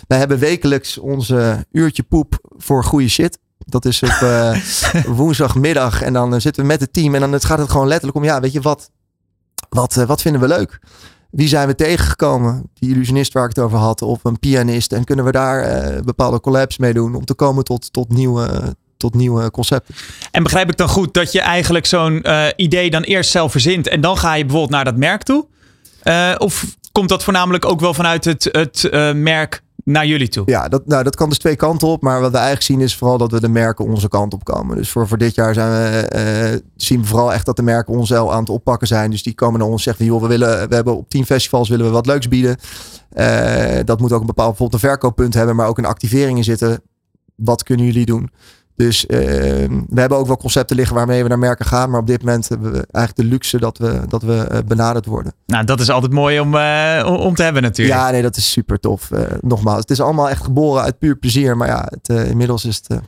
wij 0.06 0.18
hebben 0.18 0.38
wekelijks 0.38 0.98
onze 0.98 1.66
uurtje 1.72 2.02
poep 2.02 2.38
voor 2.56 2.84
goede 2.84 3.08
shit. 3.08 3.38
Dat 3.58 3.84
is 3.84 4.02
op 4.02 4.26
woensdagmiddag. 5.16 6.02
En 6.02 6.12
dan 6.12 6.40
zitten 6.40 6.62
we 6.62 6.68
met 6.68 6.80
het 6.80 6.92
team. 6.92 7.14
En 7.14 7.20
dan 7.20 7.40
gaat 7.40 7.58
het 7.58 7.70
gewoon 7.70 7.88
letterlijk 7.88 8.18
om, 8.18 8.24
ja, 8.24 8.40
weet 8.40 8.52
je 8.52 8.60
wat 8.60 8.90
wat, 9.70 9.96
uh, 9.96 10.04
wat 10.04 10.22
vinden 10.22 10.40
we 10.40 10.48
leuk? 10.48 10.78
Wie 11.30 11.48
zijn 11.48 11.66
we 11.66 11.74
tegengekomen? 11.74 12.70
Die 12.74 12.90
illusionist 12.90 13.32
waar 13.32 13.44
ik 13.44 13.56
het 13.56 13.64
over 13.64 13.78
had, 13.78 14.02
of 14.02 14.24
een 14.24 14.38
pianist. 14.38 14.92
En 14.92 15.04
kunnen 15.04 15.24
we 15.24 15.32
daar 15.32 15.92
uh, 15.94 16.00
bepaalde 16.02 16.40
collabs 16.40 16.78
mee 16.78 16.92
doen 16.92 17.14
om 17.14 17.24
te 17.24 17.34
komen 17.34 17.64
tot, 17.64 17.92
tot, 17.92 18.08
nieuwe, 18.08 18.76
tot 18.96 19.14
nieuwe 19.14 19.50
concepten. 19.50 19.94
En 20.30 20.42
begrijp 20.42 20.70
ik 20.70 20.76
dan 20.76 20.88
goed 20.88 21.14
dat 21.14 21.32
je 21.32 21.40
eigenlijk 21.40 21.86
zo'n 21.86 22.20
uh, 22.22 22.46
idee 22.56 22.90
dan 22.90 23.02
eerst 23.02 23.30
zelf 23.30 23.50
verzint 23.50 23.88
en 23.88 24.00
dan 24.00 24.18
ga 24.18 24.34
je 24.34 24.42
bijvoorbeeld 24.42 24.72
naar 24.72 24.84
dat 24.84 24.96
merk 24.96 25.22
toe? 25.22 25.46
of 26.38 26.64
komt 26.92 27.08
dat 27.08 27.24
voornamelijk 27.24 27.64
ook 27.64 27.80
wel 27.80 27.94
vanuit 27.94 28.24
het, 28.24 28.48
het 28.52 28.88
merk 29.14 29.62
naar 29.90 30.06
jullie 30.06 30.28
toe. 30.28 30.42
Ja, 30.46 30.68
dat, 30.68 30.86
nou, 30.86 31.02
dat 31.02 31.16
kan 31.16 31.28
dus 31.28 31.38
twee 31.38 31.56
kanten 31.56 31.88
op. 31.88 32.02
Maar 32.02 32.20
wat 32.20 32.30
we 32.30 32.36
eigenlijk 32.36 32.66
zien 32.66 32.80
is 32.80 32.96
vooral 32.96 33.18
dat 33.18 33.32
we 33.32 33.40
de 33.40 33.48
merken 33.48 33.84
onze 33.84 34.08
kant 34.08 34.34
op 34.34 34.44
komen. 34.44 34.76
Dus 34.76 34.90
voor, 34.90 35.08
voor 35.08 35.18
dit 35.18 35.34
jaar 35.34 35.54
zijn 35.54 35.70
we, 35.70 35.98
eh, 35.98 36.58
zien 36.76 37.00
we 37.00 37.06
vooral 37.06 37.32
echt 37.32 37.46
dat 37.46 37.56
de 37.56 37.62
merken 37.62 37.94
ons 37.94 38.10
wel 38.10 38.32
aan 38.32 38.40
het 38.40 38.48
oppakken 38.48 38.86
zijn. 38.86 39.10
Dus 39.10 39.22
die 39.22 39.34
komen 39.34 39.58
naar 39.58 39.68
ons 39.68 39.76
en 39.76 39.82
zeggen, 39.82 40.04
joh, 40.04 40.22
we, 40.22 40.28
willen, 40.28 40.68
we 40.68 40.74
hebben 40.74 40.96
op 40.96 41.08
tien 41.08 41.26
festivals 41.26 41.68
willen 41.68 41.86
we 41.86 41.92
wat 41.92 42.06
leuks 42.06 42.28
bieden. 42.28 42.56
Eh, 43.10 43.78
dat 43.84 44.00
moet 44.00 44.12
ook 44.12 44.20
een 44.20 44.26
bepaald 44.26 44.48
bijvoorbeeld 44.48 44.82
een 44.82 44.88
verkooppunt 44.88 45.34
hebben, 45.34 45.56
maar 45.56 45.66
ook 45.66 45.78
een 45.78 45.84
activering 45.84 46.38
in 46.38 46.44
zitten. 46.44 46.82
Wat 47.34 47.62
kunnen 47.62 47.86
jullie 47.86 48.06
doen? 48.06 48.30
Dus 48.80 49.04
uh, 49.08 49.18
we 49.88 50.00
hebben 50.00 50.18
ook 50.18 50.26
wel 50.26 50.36
concepten 50.36 50.76
liggen 50.76 50.96
waarmee 50.96 51.22
we 51.22 51.28
naar 51.28 51.38
merken 51.38 51.66
gaan. 51.66 51.90
Maar 51.90 52.00
op 52.00 52.06
dit 52.06 52.22
moment 52.24 52.48
hebben 52.48 52.72
we 52.72 52.86
eigenlijk 52.90 53.28
de 53.28 53.34
luxe 53.34 53.58
dat 53.58 53.78
we, 53.78 54.00
dat 54.08 54.22
we 54.22 54.48
uh, 54.52 54.58
benaderd 54.66 55.06
worden. 55.06 55.32
Nou, 55.46 55.64
dat 55.64 55.80
is 55.80 55.90
altijd 55.90 56.12
mooi 56.12 56.40
om, 56.40 56.54
uh, 56.54 57.16
om 57.26 57.34
te 57.34 57.42
hebben 57.42 57.62
natuurlijk. 57.62 57.98
Ja, 57.98 58.10
nee, 58.10 58.22
dat 58.22 58.36
is 58.36 58.50
super 58.50 58.78
tof. 58.78 59.10
nogmaals, 59.40 59.80
het 59.80 59.90
is 59.90 60.00
allemaal 60.00 60.28
echt 60.28 60.44
geboren 60.44 60.82
uit 60.82 60.98
puur 60.98 61.16
plezier. 61.16 61.56
Maar 61.56 61.68
ja, 61.68 61.88
het, 61.90 62.28
inmiddels 62.28 62.64
is 62.64 62.76
het 62.76 63.00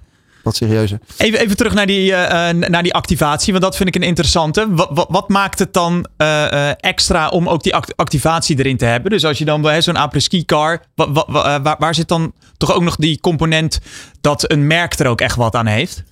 wat 0.43 0.57
serieuzer. 0.57 0.99
Even, 1.17 1.41
even 1.41 1.57
terug 1.57 1.75
naar 1.75 1.87
die, 1.87 2.11
uh, 2.11 2.19
naar 2.51 2.83
die 2.83 2.95
activatie, 2.95 3.53
want 3.53 3.65
dat 3.65 3.77
vind 3.77 3.89
ik 3.89 3.95
een 3.95 4.09
interessante. 4.09 4.67
Wat, 4.75 4.89
wat, 4.93 5.07
wat 5.11 5.29
maakt 5.29 5.59
het 5.59 5.73
dan 5.73 6.07
uh, 6.19 6.85
extra 6.85 7.29
om 7.29 7.49
ook 7.49 7.63
die 7.63 7.75
act 7.75 7.97
activatie 7.97 8.59
erin 8.59 8.77
te 8.77 8.85
hebben? 8.85 9.11
Dus 9.11 9.25
als 9.25 9.39
je 9.39 9.45
dan 9.45 9.83
zo'n 9.83 9.97
après-ski 9.97 10.45
car, 10.45 10.83
waar, 10.95 11.77
waar 11.79 11.95
zit 11.95 12.09
dan 12.09 12.33
toch 12.57 12.75
ook 12.75 12.83
nog 12.83 12.97
die 12.97 13.21
component 13.21 13.81
dat 14.21 14.51
een 14.51 14.67
merk 14.67 14.99
er 14.99 15.07
ook 15.07 15.21
echt 15.21 15.37
wat 15.37 15.55
aan 15.55 15.67
heeft? 15.67 16.03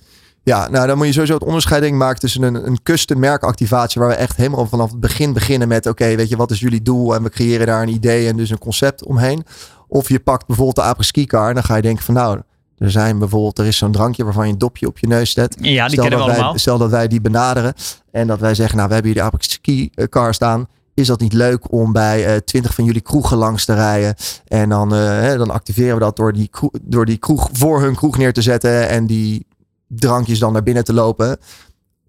Ja, 0.43 0.69
nou 0.69 0.87
dan 0.87 0.97
moet 0.97 1.05
je 1.05 1.13
sowieso 1.13 1.33
het 1.33 1.43
onderscheiding 1.43 1.97
maken 1.97 2.19
tussen 2.19 2.43
een, 2.43 2.67
een 2.67 2.83
custom 2.83 3.19
merkactivatie 3.19 4.01
waar 4.01 4.09
we 4.09 4.15
echt 4.15 4.37
helemaal 4.37 4.65
vanaf 4.65 4.91
het 4.91 4.99
begin 4.99 5.33
beginnen 5.33 5.67
met 5.67 5.85
oké, 5.85 6.15
weet 6.15 6.29
je, 6.29 6.35
wat 6.35 6.51
is 6.51 6.59
jullie 6.59 6.81
doel? 6.81 7.15
En 7.15 7.23
we 7.23 7.29
creëren 7.29 7.67
daar 7.67 7.81
een 7.81 7.93
idee 7.93 8.27
en 8.27 8.37
dus 8.37 8.49
een 8.49 8.57
concept 8.57 9.05
omheen. 9.05 9.45
Of 9.87 10.09
je 10.09 10.19
pakt 10.19 10.47
bijvoorbeeld 10.47 10.75
de 10.75 10.81
après-ski 10.81 11.25
car 11.25 11.47
en 11.47 11.53
dan 11.53 11.63
ga 11.63 11.75
je 11.75 11.81
denken 11.81 12.03
van 12.03 12.13
nou, 12.13 12.41
er 12.81 12.91
zijn 12.91 13.19
bijvoorbeeld, 13.19 13.59
er 13.59 13.65
is 13.65 13.77
zo'n 13.77 13.91
drankje 13.91 14.23
waarvan 14.23 14.45
je 14.47 14.51
een 14.53 14.57
dopje 14.59 14.87
op 14.87 14.97
je 14.99 15.07
neus 15.07 15.31
zet. 15.31 15.55
Ja, 15.59 15.83
die 15.85 15.91
stel 15.91 16.01
kennen 16.07 16.19
we 16.19 16.25
wij, 16.25 16.35
allemaal. 16.35 16.59
Stel 16.59 16.77
dat 16.77 16.89
wij 16.89 17.07
die 17.07 17.21
benaderen 17.21 17.73
en 18.11 18.27
dat 18.27 18.39
wij 18.39 18.55
zeggen, 18.55 18.75
nou 18.75 18.87
we 18.87 18.93
hebben 18.93 19.11
hier 19.11 19.21
de 19.21 19.27
apres-ski 19.27 19.89
car 20.09 20.33
staan. 20.33 20.67
Is 20.93 21.07
dat 21.07 21.19
niet 21.19 21.33
leuk 21.33 21.71
om 21.71 21.91
bij 21.91 22.27
uh, 22.33 22.35
20 22.35 22.73
van 22.73 22.83
jullie 22.85 23.01
kroegen 23.01 23.37
langs 23.37 23.65
te 23.65 23.73
rijden? 23.73 24.15
En 24.47 24.69
dan, 24.69 24.93
uh, 24.95 25.33
dan 25.37 25.49
activeren 25.51 25.93
we 25.93 25.99
dat 25.99 26.15
door 26.15 26.33
die, 26.33 26.47
kroeg, 26.47 26.69
door 26.81 27.05
die 27.05 27.17
kroeg 27.17 27.49
voor 27.51 27.81
hun 27.81 27.95
kroeg 27.95 28.17
neer 28.17 28.33
te 28.33 28.41
zetten. 28.41 28.89
En 28.89 29.05
die 29.05 29.47
drankjes 29.87 30.39
dan 30.39 30.53
naar 30.53 30.63
binnen 30.63 30.83
te 30.83 30.93
lopen. 30.93 31.37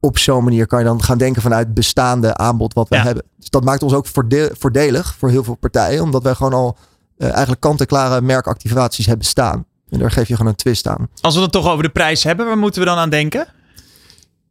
Op 0.00 0.18
zo'n 0.18 0.44
manier 0.44 0.66
kan 0.66 0.78
je 0.78 0.84
dan 0.84 1.02
gaan 1.02 1.18
denken 1.18 1.42
vanuit 1.42 1.74
bestaande 1.74 2.36
aanbod 2.36 2.74
wat 2.74 2.88
we 2.88 2.96
Ja. 2.96 3.02
hebben. 3.02 3.24
Dus 3.38 3.50
dat 3.50 3.64
maakt 3.64 3.82
ons 3.82 3.94
ook 3.94 4.06
voorde- 4.06 4.50
voordelig 4.58 5.14
voor 5.18 5.28
heel 5.30 5.44
veel 5.44 5.54
partijen. 5.54 6.02
Omdat 6.02 6.22
wij 6.22 6.34
gewoon 6.34 6.52
al 6.52 6.76
uh, 7.18 7.28
eigenlijk 7.28 7.60
kant-en-klare 7.60 8.20
merkactivaties 8.20 9.06
hebben 9.06 9.26
staan. 9.26 9.64
En 9.92 9.98
daar 9.98 10.10
geef 10.10 10.28
je 10.28 10.36
gewoon 10.36 10.50
een 10.50 10.56
twist 10.58 10.86
aan. 10.86 11.08
Als 11.20 11.34
we 11.34 11.40
het 11.40 11.52
toch 11.52 11.68
over 11.68 11.82
de 11.82 11.88
prijs 11.88 12.24
hebben, 12.24 12.46
waar 12.46 12.58
moeten 12.58 12.80
we 12.80 12.86
dan 12.86 12.98
aan 12.98 13.10
denken? 13.10 13.46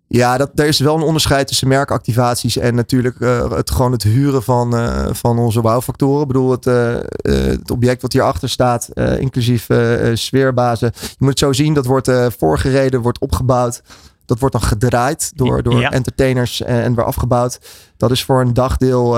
Ja, 0.08 0.38
dat, 0.38 0.52
er 0.56 0.66
is 0.66 0.80
wel 0.80 0.96
een 0.96 1.02
onderscheid 1.02 1.48
tussen 1.48 1.68
merkactivaties 1.68 2.58
en 2.58 2.76
natuurlijk 2.76 3.20
uh, 3.20 3.52
het, 3.52 3.72
gewoon 3.72 3.92
het 3.92 4.04
huren 4.04 4.44
van, 4.44 4.76
uh, 4.76 5.08
van 5.12 5.40
onze 5.40 5.62
bouwfactoren. 5.62 6.22
Ik 6.22 6.28
bedoel, 6.28 6.52
het, 6.52 6.66
uh, 6.66 6.96
het 7.22 7.72
object 7.72 8.02
wat 8.02 8.14
hierachter 8.14 8.50
staat, 8.50 8.90
inclusief 9.20 9.68
sfeerbazen. 10.14 10.92
Je 11.02 11.16
moet 11.18 11.30
het 11.30 11.40
zo 11.40 11.54
zien, 11.54 11.74
dat 11.74 11.86
wordt 11.86 12.12
voorgereden, 12.38 13.02
wordt 13.02 13.20
opgebouwd. 13.20 13.82
Dat 14.26 14.40
wordt 14.40 14.56
dan 14.56 14.64
gedraaid 14.64 15.32
door, 15.36 15.64
door 15.64 15.80
Ja. 15.80 15.92
entertainers 15.92 16.62
en, 16.62 16.84
en 16.84 16.96
weer 16.96 17.06
afgebouwd. 17.06 17.60
Dat 17.98 18.12
is 18.12 18.24
voor 18.24 18.42
een 18.42 18.54
dagdeel 18.54 19.14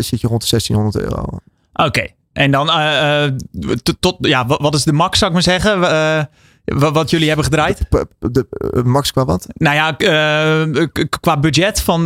zit 0.00 0.20
je 0.20 0.26
rond 0.28 0.42
de 0.42 0.48
1600 0.50 0.96
euro. 0.96 1.24
Oké. 1.72 2.06
En 2.32 2.50
dan 2.50 2.70
eh, 2.70 3.24
eh, 3.24 3.32
tot, 4.00 4.16
ja, 4.20 4.46
wat, 4.46 4.74
is 4.74 4.84
de 4.84 4.92
max, 4.92 5.18
zou 5.18 5.30
ik 5.30 5.36
maar 5.36 5.56
zeggen? 5.56 5.90
Eh, 5.90 6.24
wat, 6.92 7.10
jullie 7.10 7.26
hebben 7.26 7.44
gedraaid? 7.44 7.78
De, 7.90 8.06
de, 8.18 8.46
de- 8.50 8.82
max 8.84 9.12
qua 9.12 9.24
wat? 9.24 9.46
Nou 9.54 9.74
ja, 9.74 9.92
qua 11.20 11.38
budget 11.38 11.80
van 11.80 12.04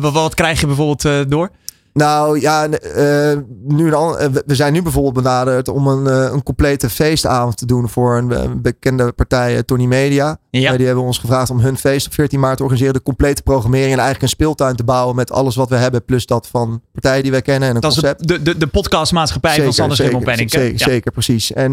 wat, 0.00 0.12
wat 0.12 0.34
krijg 0.34 0.60
je 0.60 0.66
bijvoorbeeld 0.66 1.30
door? 1.30 1.50
Nou 1.92 2.40
ja, 2.40 2.68
eh, 2.68 3.38
nu 3.68 3.86
een 3.86 3.94
an- 3.94 4.18
eh, 4.18 4.28
we- 4.46 4.54
zijn 4.54 4.72
nu 4.72 4.82
bijvoorbeeld 4.82 5.14
benaderd 5.14 5.68
om 5.68 5.86
een, 5.86 6.06
eh, 6.06 6.32
een 6.32 6.42
complete 6.42 6.90
feestavond 6.90 7.56
te 7.56 7.66
doen 7.66 7.88
voor 7.88 8.16
een, 8.16 8.62
bekende 8.62 9.12
partij, 9.12 9.62
Tony 9.62 9.84
Media. 9.86 10.38
Ja. 10.50 10.76
Die 10.76 10.86
hebben 10.86 11.04
ons 11.04 11.18
gevraagd 11.18 11.50
om 11.50 11.60
hun 11.60 11.76
feest 11.76 12.06
op 12.06 12.12
14 12.14 12.40
maart 12.40 12.56
te 12.56 12.62
organiseren. 12.62 12.94
De 12.94 13.02
complete 13.02 13.42
programmering 13.42 13.90
en 13.92 13.98
eigenlijk 13.98 14.22
een 14.22 14.28
speeltuin 14.28 14.76
te 14.76 14.84
bouwen 14.84 15.16
met 15.16 15.30
alles 15.32 15.56
wat 15.56 15.68
we 15.68 15.76
hebben. 15.76 16.04
Plus 16.04 16.26
dat 16.26 16.46
van 16.46 16.82
partijen 16.92 17.22
die 17.22 17.30
wij 17.32 17.42
kennen 17.42 17.68
en 17.68 17.74
een 17.74 17.80
Dat 17.80 17.90
is 17.92 17.98
concept. 18.00 18.28
de, 18.28 18.42
de, 18.42 18.56
de 18.56 18.66
podcastmaatschappij 18.66 19.62
van 19.62 19.72
Sander 19.72 19.96
Schimmel 19.96 20.20
hè? 20.24 20.36
zeker, 20.36 20.70
Ja. 20.70 20.76
zeker, 20.76 21.12
precies. 21.12 21.52
En 21.52 21.72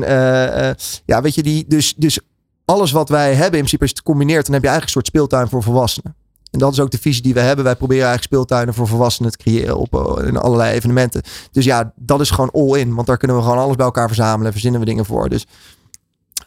ja, 1.05 1.21
weet 1.21 1.35
je, 1.35 1.43
die, 1.43 1.65
dus, 1.67 1.93
dus 1.97 2.19
alles 2.65 2.91
wat 2.91 3.09
wij 3.09 3.27
hebben 3.27 3.43
in 3.45 3.49
principe, 3.51 3.81
als 3.81 3.89
je 3.91 3.95
het 3.97 4.05
combineert, 4.05 4.45
dan 4.45 4.53
heb 4.53 4.63
je 4.63 4.69
eigenlijk 4.69 4.83
een 4.97 5.01
soort 5.03 5.05
speeltuin 5.15 5.47
voor 5.49 5.63
volwassenen. 5.63 6.15
En 6.51 6.59
dat 6.59 6.71
is 6.71 6.79
ook 6.79 6.91
de 6.91 6.97
visie 6.97 7.21
die 7.23 7.33
we 7.33 7.39
hebben. 7.39 7.65
Wij 7.65 7.75
proberen 7.75 8.03
eigenlijk 8.07 8.33
speeltuinen 8.33 8.73
voor 8.73 8.87
volwassenen 8.87 9.31
te 9.31 9.37
creëren 9.37 9.77
op 9.77 9.93
eh, 10.17 10.27
in 10.27 10.37
allerlei 10.37 10.73
evenementen. 10.73 11.21
Dus 11.51 11.65
ja, 11.65 11.91
dat 11.95 12.21
is 12.21 12.29
gewoon 12.29 12.51
all 12.51 12.79
in. 12.79 12.95
Want 12.95 13.07
daar 13.07 13.17
kunnen 13.17 13.37
we 13.37 13.43
gewoon 13.43 13.57
alles 13.57 13.75
bij 13.75 13.85
elkaar 13.85 14.07
verzamelen 14.07 14.45
en 14.45 14.51
verzinnen 14.51 14.79
we 14.79 14.85
dingen 14.85 15.05
voor. 15.05 15.29
Dus 15.29 15.45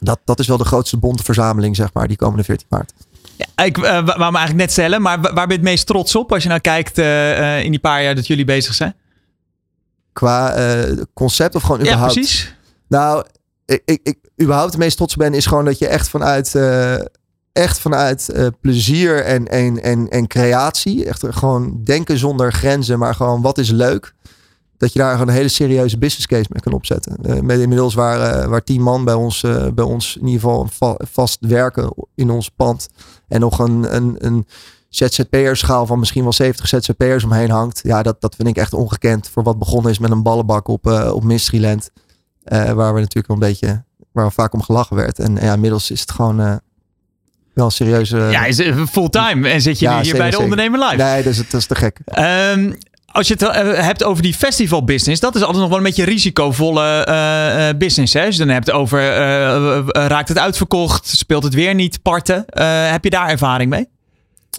dat, 0.01 0.19
dat 0.25 0.39
is 0.39 0.47
wel 0.47 0.57
de 0.57 0.65
grootste 0.65 0.97
bonte 0.97 1.23
verzameling, 1.25 1.77
zeg 1.77 1.93
maar, 1.93 2.09
die 2.09 2.17
komende 2.17 2.45
14 2.45 2.67
maart. 2.71 2.93
Ja, 3.37 3.65
ik 3.65 3.79
eh, 3.79 3.83
wou 3.93 4.17
me 4.19 4.23
eigenlijk 4.23 4.55
net 4.55 4.71
stellen, 4.73 5.03
maar 5.03 5.21
wa- 5.21 5.33
waar 5.33 5.47
ben 5.47 5.57
je 5.57 5.63
het 5.63 5.71
meest 5.71 5.87
trots 5.87 6.17
op 6.17 6.33
als 6.33 6.43
je 6.43 6.49
nou 6.49 6.61
kijkt 6.61 6.99
eh, 6.99 7.63
in 7.65 7.71
die 7.71 7.81
paar 7.81 8.03
jaar 8.03 8.15
dat 8.15 8.27
jullie 8.27 8.45
bezig 8.45 8.75
zijn? 8.75 8.95
Qua 10.13 10.55
concept 11.15 11.55
of 11.55 11.63
gewoon 11.63 11.79
Ja, 11.79 11.85
überhaupt? 11.85 12.13
precies. 12.15 12.55
Nou, 12.89 13.25
ik, 13.67 13.83
ik, 13.85 14.01
ik 14.03 14.19
überhaupt 14.43 14.71
het 14.71 14.81
meest 14.81 14.97
trots 14.97 15.17
ben 15.17 15.35
is 15.35 15.47
gewoon 15.47 15.65
dat 15.65 15.79
je 15.79 15.87
echt 15.87 16.09
vanuit, 16.09 16.55
echt 17.53 17.79
vanuit 17.79 18.29
eh, 18.29 18.47
plezier 18.61 19.25
en, 19.25 19.49
en, 19.49 19.83
en, 19.83 20.09
en 20.09 20.27
creatie, 20.27 21.05
echt 21.05 21.25
gewoon 21.29 21.81
denken 21.85 22.19
zonder 22.19 22.53
grenzen, 22.53 22.99
maar 22.99 23.15
gewoon 23.15 23.43
wat 23.43 23.59
is 23.59 23.71
leuk, 23.71 24.15
dat 24.77 24.93
je 24.93 24.99
daar 24.99 25.13
gewoon 25.13 25.29
een 25.29 25.35
hele 25.35 25.49
serieuze 25.49 25.99
business 25.99 26.27
case 26.27 26.47
mee 26.49 26.63
kan 26.63 26.73
opzetten. 26.73 27.17
Eh, 27.17 27.41
met 27.41 27.61
inmiddels 27.61 27.95
waar, 27.95 28.21
eh, 28.21 28.49
waar 28.49 28.65
tien 28.65 28.83
man 28.83 29.05
bij 29.05 29.15
ons, 29.15 29.41
bij 29.75 29.85
ons 29.85 30.17
in 30.17 30.27
ieder 30.27 30.41
geval 30.41 30.69
va- 30.73 30.97
vast 30.99 31.39
werken 31.41 31.95
in 32.15 32.31
ons 32.31 32.49
pand 32.49 32.89
en 33.29 33.41
nog 33.41 33.59
een, 33.59 33.97
een, 33.97 34.17
een 34.19 34.47
ZZP'erschaal 34.89 35.87
van 35.87 35.99
misschien 35.99 36.23
wel 36.23 36.33
70 36.33 36.69
ZZP'ers 36.69 37.25
omheen 37.25 37.51
hangt. 37.51 37.81
Ja, 37.83 38.03
dat, 38.03 38.21
dat 38.21 38.35
vind 38.35 38.49
ik 38.49 38.57
echt 38.57 38.73
ongekend 38.73 39.29
voor 39.29 39.43
wat 39.43 39.59
begonnen 39.59 39.91
is 39.91 39.99
met 39.99 40.11
een 40.11 40.23
ballenbak 40.23 40.69
op, 40.69 40.87
op 41.13 41.25
Mysteryland. 41.25 41.91
Waar 42.45 42.95
we 42.95 43.01
natuurlijk 43.01 43.29
een 43.29 43.39
beetje, 43.39 43.85
waar 44.13 44.33
vaak 44.33 44.53
om 44.53 44.63
gelachen 44.63 44.97
werd. 44.97 45.19
En 45.19 45.35
ja, 45.35 45.53
inmiddels 45.55 45.91
is 45.91 46.01
het 46.01 46.11
gewoon 46.11 46.61
wel 47.55 47.65
een 47.65 47.71
serieuze. 47.71 48.17
ja, 48.17 48.45
is 48.45 48.63
fulltime 48.91 49.49
en 49.49 49.61
zit 49.61 49.79
je 49.79 49.85
Ja, 49.85 49.91
nu 49.91 49.97
hier 49.97 50.05
zeker, 50.05 50.19
bij 50.19 50.31
de 50.31 50.37
zeker. 50.37 50.51
ondernemer 50.51 50.89
live. 50.89 51.03
nee, 51.03 51.23
dat 51.23 51.33
is, 51.33 51.37
dat 51.49 51.61
is 51.61 51.67
te 51.67 51.75
gek. 51.75 51.99
Ehm, 52.05 52.73
als 53.07 53.29
je 53.29 53.35
het 53.35 53.43
eh, 53.43 53.85
hebt 53.85 54.05
over 54.05 54.23
die 54.23 54.35
festivalbusiness, 54.35 55.21
dat 55.21 55.35
is 55.35 55.41
altijd 55.41 55.61
nog 55.61 55.69
wel 55.69 55.79
een 55.79 55.85
beetje 55.85 56.05
risicovolle 56.05 57.05
eh, 57.05 57.69
eh, 57.69 57.77
business. 57.77 58.13
Hè? 58.15 58.25
Als 58.25 58.37
je 58.37 58.45
dan 58.45 58.55
hebt 58.55 58.71
over, 58.71 59.01
raakt 59.93 60.29
het 60.29 60.39
uitverkocht, 60.39 61.07
speelt 61.07 61.43
het 61.43 61.55
weer 61.55 61.75
niet, 61.75 62.03
parten. 62.03 62.45
Heb 62.91 63.05
je 63.05 63.11
daar 63.11 63.29
ervaring 63.29 63.71
mee? 63.71 63.89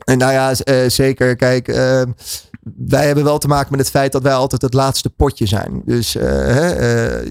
En 0.06 0.18
nou 0.18 0.32
ja, 0.34 0.54
zeker. 0.90 1.36
Kijk, 1.36 1.68
eh, 1.68 2.02
wij 2.78 3.06
hebben 3.06 3.24
wel 3.24 3.38
te 3.38 3.48
maken 3.48 3.72
met 3.72 3.80
het 3.80 3.90
feit 3.90 4.12
dat 4.12 4.24
wij 4.24 4.34
altijd 4.34 4.62
het 4.62 4.74
laatste 4.74 5.10
potje 5.10 5.46
zijn. 5.46 5.82
Dus 5.86 6.14
hè, 6.14 7.22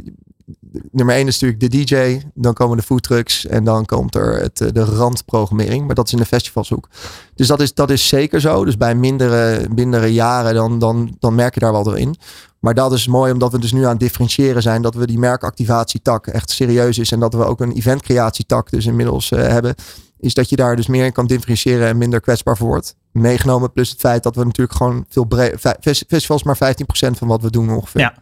nummer 0.90 1.14
één 1.14 1.26
is 1.26 1.40
natuurlijk 1.40 1.72
de 1.72 1.84
DJ. 1.84 2.20
Dan 2.34 2.54
komen 2.54 2.76
de 2.76 2.82
foodtrucks. 2.82 3.46
En 3.46 3.64
dan 3.64 3.84
komt 3.84 4.14
er 4.14 4.40
het, 4.40 4.60
eh, 4.60 4.68
de 4.72 4.84
randprogrammering. 4.84 5.86
Maar 5.86 5.94
dat 5.94 6.06
is 6.06 6.12
in 6.12 6.18
de 6.18 6.24
festivalshoek. 6.24 6.88
Dus 7.34 7.46
dat 7.46 7.60
is, 7.60 7.74
dat 7.74 7.90
is 7.90 8.08
zeker 8.08 8.40
zo. 8.40 8.64
Dus 8.64 8.76
bij 8.76 8.94
mindere, 8.94 9.66
mindere 9.74 10.12
jaren 10.12 10.54
dan, 10.54 10.78
dan, 10.78 11.16
dan 11.18 11.34
merk 11.34 11.54
je 11.54 11.60
daar 11.60 11.72
wel 11.72 11.82
door 11.82 11.98
in. 11.98 12.16
Maar 12.60 12.74
dat 12.74 12.92
is 12.92 13.06
mooi 13.06 13.32
omdat 13.32 13.52
we 13.52 13.58
dus 13.58 13.72
nu 13.72 13.84
aan 13.84 13.90
het 13.90 14.00
differentiëren 14.00 14.62
zijn. 14.62 14.82
Dat 14.82 14.94
we 14.94 15.06
die 15.06 15.18
merkactivatietak 15.18 16.26
echt 16.26 16.50
serieus 16.50 16.98
is. 16.98 17.12
En 17.12 17.20
dat 17.20 17.34
we 17.34 17.44
ook 17.44 17.60
een 17.60 17.72
eventcreatietak 17.72 18.70
dus 18.70 18.86
inmiddels 18.86 19.30
eh, 19.30 19.46
hebben. 19.46 19.74
Is 20.18 20.34
dat 20.34 20.48
je 20.48 20.56
daar 20.56 20.76
dus 20.76 20.86
meer 20.86 21.04
in 21.04 21.12
kan 21.12 21.26
differentiëren 21.26 21.88
en 21.88 21.98
minder 21.98 22.20
kwetsbaar 22.20 22.56
voor 22.56 22.68
wordt. 22.68 22.94
Meegenomen 23.12 23.72
plus 23.72 23.90
het 23.90 24.00
feit 24.00 24.22
dat 24.22 24.36
we 24.36 24.44
natuurlijk 24.44 24.76
gewoon 24.76 25.04
veel. 25.08 25.26
Festivals 25.80 26.42
maar 26.42 26.56
15% 26.56 27.18
van 27.18 27.28
wat 27.28 27.42
we 27.42 27.50
doen 27.50 27.70
ongeveer. 27.70 28.21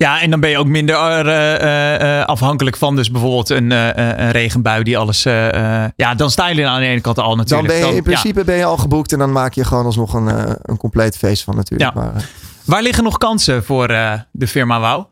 Ja, 0.00 0.20
en 0.20 0.30
dan 0.30 0.40
ben 0.40 0.50
je 0.50 0.58
ook 0.58 0.66
minder 0.66 0.96
eh, 0.96 1.54
eh, 1.54 2.20
eh, 2.20 2.26
afhankelijk 2.26 2.76
van 2.76 2.96
dus 2.96 3.10
bijvoorbeeld 3.10 3.50
een, 3.50 3.70
een 3.70 4.30
regenbui 4.30 4.82
die 4.82 4.98
alles... 4.98 5.22
ja, 5.22 6.14
dan 6.16 6.30
sta 6.30 6.48
je 6.48 6.66
aan 6.66 6.80
de 6.80 6.86
ene 6.86 7.00
kant 7.00 7.18
al 7.18 7.28
Dan 7.28 7.36
natuurlijk. 7.36 7.68
ben 7.68 7.78
je 7.78 7.88
in 7.88 7.94
ja. 7.94 8.02
principe 8.02 8.44
ben 8.44 8.56
je 8.56 8.64
al 8.64 8.76
geboekt 8.76 9.12
en 9.12 9.18
dan 9.18 9.32
maak 9.32 9.52
je 9.52 9.64
gewoon 9.64 9.84
alsnog 9.84 10.14
een, 10.14 10.56
een 10.62 10.76
compleet 10.76 11.16
feest 11.16 11.44
van 11.44 11.56
natuurlijk. 11.56 11.94
Ja. 11.94 12.00
Maar, 12.00 12.28
Waar 12.64 12.82
liggen 12.82 13.04
nog 13.04 13.18
kansen 13.18 13.64
voor 13.64 13.88
de 14.32 14.46
firma 14.46 14.80
Wauw? 14.80 15.10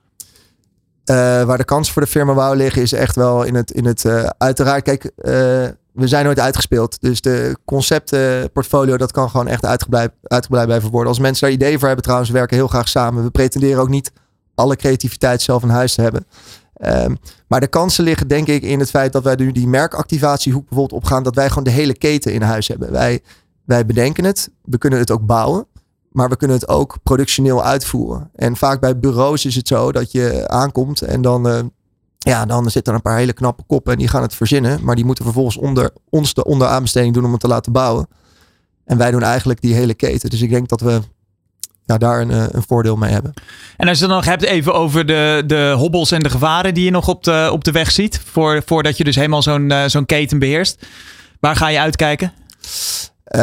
Waar 1.47 1.59
de 1.59 1.65
kans 1.65 1.91
voor 1.93 2.03
de 2.03 2.09
firma 2.09 2.35
wou 2.35 2.57
liggen 2.57 2.83
is 2.83 2.93
echt 2.93 3.17
wel 3.17 3.43
in 3.43 3.55
het, 3.55 3.71
in 3.71 3.85
het 3.85 4.33
uiteraard. 4.39 4.83
Kijk, 4.83 5.11
we 5.93 6.07
zijn 6.07 6.25
nooit 6.25 6.41
uitgespeeld. 6.41 7.01
Dus 7.01 7.21
de 7.21 7.57
conceptportfolio, 7.65 8.97
dat 8.97 9.13
kan 9.13 9.31
gewoon 9.31 9.49
echt 9.49 9.65
uitgebreid, 9.65 10.11
uitgebreid 10.23 10.67
blijven 10.67 10.91
worden. 10.91 11.09
Als 11.09 11.19
mensen 11.19 11.47
daar 11.47 11.57
ideeën 11.57 11.79
voor 11.79 11.87
hebben 11.87 12.05
trouwens, 12.05 12.31
we 12.31 12.39
werken 12.39 12.57
heel 12.57 12.69
graag 12.69 12.89
samen. 12.89 13.25
We 13.25 13.31
pretenderen 13.31 13.81
ook 13.81 13.89
niet 13.89 14.13
alle 14.59 14.77
creativiteit 14.77 15.43
zelf 15.43 15.63
in 15.63 15.69
huis 15.69 15.95
te 15.95 16.03
hebben. 16.03 16.27
Ehm, 16.75 17.15
maar 17.47 17.61
de 17.61 17.67
kansen 17.67 18.05
liggen 18.05 18.29
denk 18.29 18.47
ik 18.47 18.63
in 18.63 18.79
het 18.79 18.91
feit 18.91 19.13
dat 19.13 19.23
wij 19.23 19.35
nu 19.35 19.53
die 19.53 19.67
merkactivatiehoek 19.67 20.69
bijvoorbeeld 20.69 21.03
opgaan. 21.03 21.23
Dat 21.23 21.35
wij 21.35 21.49
gewoon 21.49 21.65
de 21.65 21.71
hele 21.71 21.95
keten 21.95 22.33
in 22.33 22.43
huis 22.43 22.69
hebben. 22.69 22.93
Wij, 22.93 23.21
wij 23.65 23.87
bedenken 23.87 24.25
het. 24.25 24.51
We 24.63 24.79
kunnen 24.79 24.99
het 24.99 25.11
ook 25.11 25.27
bouwen. 25.27 25.67
Maar 26.13 26.29
we 26.29 26.37
kunnen 26.37 26.57
het 26.57 26.69
ook 26.69 26.99
productioneel 27.03 27.65
uitvoeren. 27.65 28.31
En 28.35 28.57
vaak 28.57 28.81
bij 28.81 28.99
bureaus 28.99 29.45
is 29.45 29.55
het 29.55 29.69
zo 29.69 29.93
dat 29.93 30.13
je 30.13 30.49
aankomt 30.49 31.03
en 31.03 31.23
dan, 31.23 31.47
uh, 31.47 31.59
ja, 32.19 32.47
dan 32.47 32.71
zitten 32.71 32.93
er 32.93 32.99
een 32.99 33.05
paar 33.05 33.19
hele 33.19 33.33
knappe 33.33 33.63
koppen 33.67 33.93
en 33.93 33.99
die 33.99 34.09
gaan 34.09 34.23
het 34.23 34.35
verzinnen. 34.35 34.85
Maar 34.85 34.95
die 34.95 35.05
moeten 35.05 35.25
vervolgens 35.25 35.57
onder, 35.57 35.91
ons 36.11 36.35
de 36.35 36.45
onderaanbesteding 36.45 37.15
doen 37.15 37.25
om 37.25 37.31
het 37.31 37.41
te 37.41 37.49
laten 37.49 37.73
bouwen. 37.73 38.09
En 38.85 38.99
wij 38.99 39.11
doen 39.11 39.23
eigenlijk 39.23 39.61
die 39.61 39.75
hele 39.75 39.95
keten. 39.95 40.31
Dus 40.31 40.41
ik 40.41 40.51
denk 40.51 40.69
dat 40.69 40.81
we 40.81 41.01
ja, 41.89 41.99
daar 41.99 42.21
een, 42.21 42.31
eh, 42.31 42.45
een 42.49 42.65
voordeel 42.67 42.97
mee 42.97 43.13
hebben. 43.13 43.33
En 43.77 43.89
als 43.89 43.99
je 43.99 44.05
het 44.05 44.13
dan 44.13 44.23
nog 44.23 44.29
hebt 44.29 44.43
even 44.43 44.75
over 44.75 45.07
de, 45.07 45.43
de 45.47 45.75
hobbels 45.77 46.11
en 46.11 46.23
de 46.23 46.31
gevaren 46.31 46.75
die 46.75 46.85
je 46.85 46.91
nog 46.91 47.09
op 47.09 47.25
de, 47.25 47.49
op 47.53 47.65
de 47.65 47.71
weg 47.71 47.91
ziet. 47.91 48.21
Voor, 48.25 48.63
voordat 48.67 48.97
je 48.97 49.05
dus 49.05 49.17
helemaal 49.17 49.43
zo'n 49.43 49.71
uh, 49.71 49.85
zo'n 49.87 50.07
keten 50.07 50.39
beheerst. 50.39 50.87
Waar 51.41 51.57
ga 51.57 51.69
je 51.69 51.81
uitkijken? 51.81 52.33
Uh, 53.37 53.41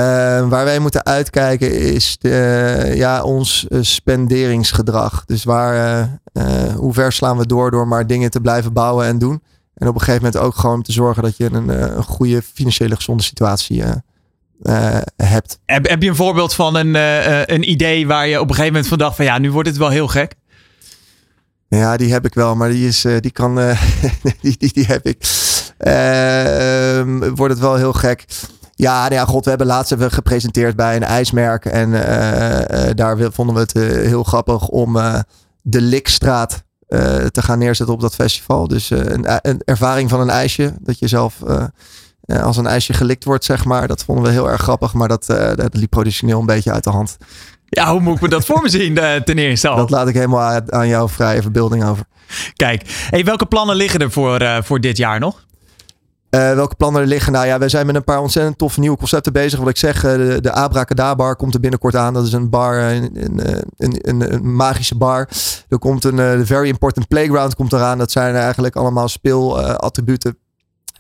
waar 0.47 0.65
wij 0.65 0.79
moeten 0.79 1.05
uitkijken 1.05 1.79
is 1.79 2.17
de, 2.19 2.93
ja, 2.95 3.23
ons 3.23 3.65
spenderingsgedrag. 3.81 5.25
Dus 5.25 5.43
waar, 5.43 6.19
hoe 6.75 6.93
ver 6.93 7.11
slaan 7.11 7.37
we 7.37 7.45
door 7.45 7.71
door 7.71 7.87
maar 7.87 8.07
dingen 8.07 8.29
te 8.29 8.41
blijven 8.41 8.73
bouwen 8.73 9.05
en 9.05 9.17
doen. 9.17 9.43
En 9.75 9.87
op 9.87 9.93
een 9.93 10.01
gegeven 10.01 10.23
moment 10.23 10.43
ook 10.43 10.55
gewoon 10.55 10.81
te 10.81 10.91
zorgen 10.91 11.23
dat 11.23 11.37
je 11.37 11.49
een, 11.51 11.97
een 11.97 12.03
goede 12.03 12.41
financiële 12.41 12.95
gezonde 12.95 13.23
situatie 13.23 13.81
uh, 13.81 13.91
hebt. 15.15 15.59
Heb, 15.65 15.87
heb 15.87 16.01
je 16.01 16.09
een 16.09 16.15
voorbeeld 16.15 16.53
van 16.53 16.75
een, 16.75 16.95
uh, 16.95 17.45
een 17.45 17.69
idee 17.69 18.07
waar 18.07 18.27
je 18.27 18.39
op 18.39 18.49
een 18.49 18.55
gegeven 18.55 18.71
moment 18.71 18.87
van 18.87 18.97
dacht 18.97 19.15
van 19.15 19.25
ja, 19.25 19.37
nu 19.37 19.51
wordt 19.51 19.69
het 19.69 19.77
wel 19.77 19.89
heel 19.89 20.07
gek? 20.07 20.35
Ja, 21.67 21.97
die 21.97 22.11
heb 22.11 22.25
ik 22.25 22.33
wel, 22.33 22.55
maar 22.55 22.69
die, 22.69 22.87
is, 22.87 23.05
die 23.19 23.31
kan, 23.31 23.55
die, 24.41 24.55
die, 24.57 24.73
die, 24.73 24.85
heb 24.85 25.05
ik. 25.05 25.17
Ehm, 25.77 27.33
wordt 27.33 27.53
het 27.53 27.63
wel 27.63 27.75
heel 27.75 27.93
gek. 27.93 28.25
Ja, 28.75 29.01
nou 29.01 29.13
ja, 29.13 29.25
god, 29.25 29.43
we 29.43 29.49
hebben 29.49 29.67
laatst 29.67 29.91
even 29.91 30.11
gepresenteerd 30.11 30.75
bij 30.75 30.95
een 30.95 31.03
ijsmerk. 31.03 31.65
En 31.65 31.91
daar 32.95 33.17
vonden 33.31 33.55
we 33.55 33.61
het 33.61 33.73
heel 34.07 34.23
grappig 34.23 34.67
om 34.67 34.93
de 35.61 35.81
Likstraat 35.81 36.63
te 37.31 37.41
gaan 37.41 37.59
neerzetten 37.59 37.95
op 37.95 38.01
dat 38.01 38.15
festival. 38.15 38.67
Dus 38.67 38.89
een, 38.89 39.25
een, 39.49 39.61
ervaring 39.65 40.09
van 40.09 40.19
een 40.19 40.29
ijsje. 40.29 40.73
Dat 40.79 40.99
je 40.99 41.07
zelf 41.07 41.41
als 42.25 42.57
een 42.57 42.67
ijsje 42.67 42.93
gelikt 42.93 43.23
wordt, 43.23 43.45
zeg 43.45 43.65
maar. 43.65 43.87
Dat 43.87 44.03
vonden 44.03 44.23
we 44.23 44.31
heel 44.31 44.49
erg 44.49 44.61
grappig, 44.61 44.93
maar 44.93 45.07
dat, 45.07 45.29
uh, 45.29 45.37
dat 45.55 45.75
liep 45.75 45.89
productioneel 45.89 46.39
een 46.39 46.45
beetje 46.45 46.71
uit 46.71 46.83
de 46.83 46.89
hand. 46.89 47.17
Ja, 47.65 47.91
hoe 47.91 47.99
moet 47.99 48.15
ik 48.15 48.21
me 48.21 48.27
dat 48.27 48.45
voor 48.45 48.61
me 48.61 48.69
zien 48.69 48.97
uh, 48.97 49.15
ten 49.15 49.37
eerste 49.37 49.67
al? 49.67 49.77
Dat 49.77 49.89
laat 49.89 50.07
ik 50.07 50.15
helemaal 50.15 50.61
aan 50.69 50.87
jouw 50.87 51.07
vrije 51.07 51.41
verbeelding 51.41 51.85
over. 51.85 52.05
Kijk, 52.55 52.81
hey, 53.09 53.23
welke 53.23 53.45
plannen 53.45 53.75
liggen 53.75 53.99
er 53.99 54.11
voor, 54.11 54.59
voor 54.63 54.79
dit 54.79 54.97
jaar 54.97 55.19
nog? 55.19 55.43
welke 56.29 56.75
plannen 56.75 57.01
er 57.01 57.07
liggen? 57.07 57.31
Nou 57.31 57.45
ja, 57.45 57.59
wij 57.59 57.69
zijn 57.69 57.85
met 57.85 57.95
een 57.95 58.03
paar 58.03 58.19
ontzettend 58.19 58.57
toffe 58.57 58.79
nieuwe 58.79 58.97
concepten 58.97 59.33
bezig. 59.33 59.59
Wat 59.59 59.69
ik 59.69 59.77
zeg, 59.77 60.01
de, 60.01 60.37
de 60.41 60.51
Abracadabar 60.51 61.35
komt 61.35 61.53
er 61.53 61.59
binnenkort 61.59 61.95
aan. 61.95 62.13
Dat 62.13 62.25
is 62.25 62.33
een 62.33 62.49
bar, 62.49 62.77
een, 62.77 63.11
een, 63.77 63.99
een, 64.01 64.33
een 64.33 64.55
magische 64.55 64.97
bar. 64.97 65.29
Er 65.69 65.79
komt 65.79 66.03
een 66.03 66.45
Very 66.45 66.67
Important 66.67 67.07
Playground 67.07 67.55
komt 67.55 67.73
eraan. 67.73 67.97
Dat 67.97 68.11
zijn 68.11 68.35
eigenlijk 68.35 68.75
allemaal 68.75 69.07
speelattributen 69.07 70.37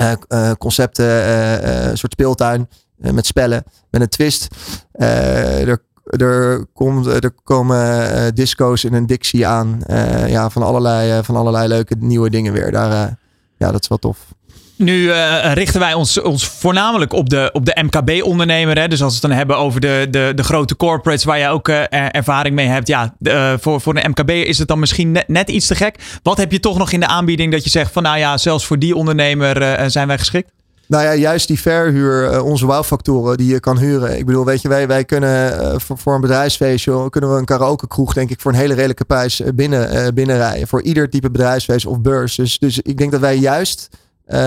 uh, 0.01 0.11
uh, 0.29 0.51
concepten, 0.51 1.05
uh, 1.05 1.89
een 1.89 1.97
soort 1.97 2.11
speeltuin 2.11 2.69
met 2.97 3.25
spellen, 3.25 3.63
met 3.89 4.01
een 4.01 4.09
twist. 4.09 4.47
er, 4.91 5.81
er, 6.03 6.65
komt, 6.73 7.05
er 7.05 7.31
komen 7.43 8.35
disco's 8.35 8.83
in 8.83 8.93
een 8.93 9.05
Dixie 9.05 9.47
aan. 9.47 9.81
ja, 10.27 10.49
van 10.49 10.63
allerlei, 10.63 11.23
van 11.23 11.35
allerlei 11.35 11.67
leuke 11.67 11.95
nieuwe 11.99 12.29
dingen 12.29 12.53
weer. 12.53 12.71
Daar, 12.71 13.17
ja, 13.57 13.71
dat 13.71 13.81
is 13.81 13.87
wel 13.87 13.97
tof. 13.97 14.33
Nu 14.77 15.01
uh, 15.01 15.53
richten 15.53 15.79
wij 15.79 15.93
ons, 15.93 16.21
ons 16.21 16.47
voornamelijk 16.47 17.13
op 17.13 17.29
de, 17.29 17.49
op 17.53 17.65
de 17.65 17.83
MKB-ondernemer. 17.83 18.89
Dus 18.89 19.01
als 19.01 19.13
we 19.13 19.19
het 19.19 19.27
dan 19.27 19.37
hebben 19.37 19.57
over 19.57 19.81
de, 19.81 20.07
de, 20.09 20.31
de 20.35 20.43
grote 20.43 20.75
corporates 20.75 21.23
waar 21.23 21.39
je 21.39 21.47
ook 21.47 21.67
uh, 21.67 21.83
ervaring 21.89 22.55
mee 22.55 22.67
hebt. 22.67 22.87
Ja, 22.87 23.15
uh, 23.19 23.53
voor, 23.59 23.81
voor 23.81 23.95
een 23.95 24.09
MKB 24.09 24.29
is 24.29 24.57
het 24.57 24.67
dan 24.67 24.79
misschien 24.79 25.17
net, 25.27 25.49
iets 25.49 25.67
te 25.67 25.75
gek. 25.75 26.19
Wat 26.23 26.37
heb 26.37 26.51
je 26.51 26.59
toch 26.59 26.77
nog 26.77 26.91
in 26.91 26.99
de 26.99 27.07
aanbieding 27.07 27.51
dat 27.51 27.63
je 27.63 27.69
zegt 27.69 27.91
van 27.91 28.03
nou 28.03 28.17
ja, 28.17 28.37
zelfs 28.37 28.65
voor 28.65 28.79
die 28.79 28.95
ondernemer 28.95 29.91
zijn 29.91 30.07
wij 30.07 30.17
geschikt? 30.17 30.51
Nou 30.87 31.03
ja, 31.03 31.15
juist 31.15 31.47
die 31.47 31.59
verhuur, 31.59 32.41
onze 32.41 32.65
wow-factoren 32.65 33.37
die 33.37 33.47
je 33.47 33.59
kan 33.59 33.77
huren. 33.77 34.17
Ik 34.17 34.25
bedoel, 34.25 34.45
weet 34.45 34.61
je, 34.61 34.67
wij, 34.67 34.87
wij 34.87 35.05
kunnen 35.05 35.81
voor, 35.81 35.97
voor 35.97 36.15
een 36.15 36.21
bedrijfsfeestje, 36.21 37.09
kunnen 37.09 37.31
we 37.33 37.37
een 37.37 37.45
karaoke 37.45 37.87
kroeg 37.87 38.13
denk 38.13 38.29
ik 38.29 38.41
voor 38.41 38.51
een 38.51 38.57
hele 38.57 38.73
redelijke 38.73 39.05
prijs 39.05 39.41
binnen, 39.55 40.13
binnenrijden. 40.13 40.67
Voor 40.67 40.81
ieder 40.81 41.09
type 41.09 41.31
bedrijfsfeest 41.31 41.85
of 41.85 42.01
beurs. 42.01 42.35
Dus, 42.35 42.59
dus 42.59 42.79
ik 42.79 42.97
denk 42.97 43.11
dat 43.11 43.21
wij 43.21 43.37
juist 43.37 43.89
uh, 44.27 44.39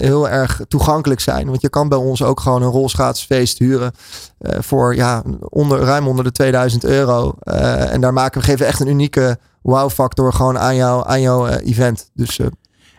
heel 0.00 0.28
erg 0.28 0.60
toegankelijk 0.68 1.20
zijn. 1.20 1.46
Want 1.46 1.60
je 1.60 1.68
kan 1.68 1.88
bij 1.88 1.98
ons 1.98 2.22
ook 2.22 2.40
gewoon 2.40 2.62
een 2.62 2.70
rolschaatsfeest 2.70 3.58
huren 3.58 3.92
uh, 4.40 4.52
voor 4.60 4.94
ja, 4.94 5.22
onder, 5.40 5.78
ruim 5.78 6.08
onder 6.08 6.24
de 6.24 6.32
2000 6.32 6.84
euro. 6.84 7.34
Uh, 7.42 7.92
en 7.92 8.00
daar 8.00 8.12
maken 8.12 8.40
we 8.40 8.46
geven 8.46 8.66
echt 8.66 8.80
een 8.80 8.88
unieke 8.88 9.38
wow-factor 9.62 10.32
gewoon 10.32 10.58
aan, 10.58 10.76
jou, 10.76 11.08
aan 11.08 11.20
jouw 11.20 11.46
event. 11.46 12.10
Dus, 12.14 12.40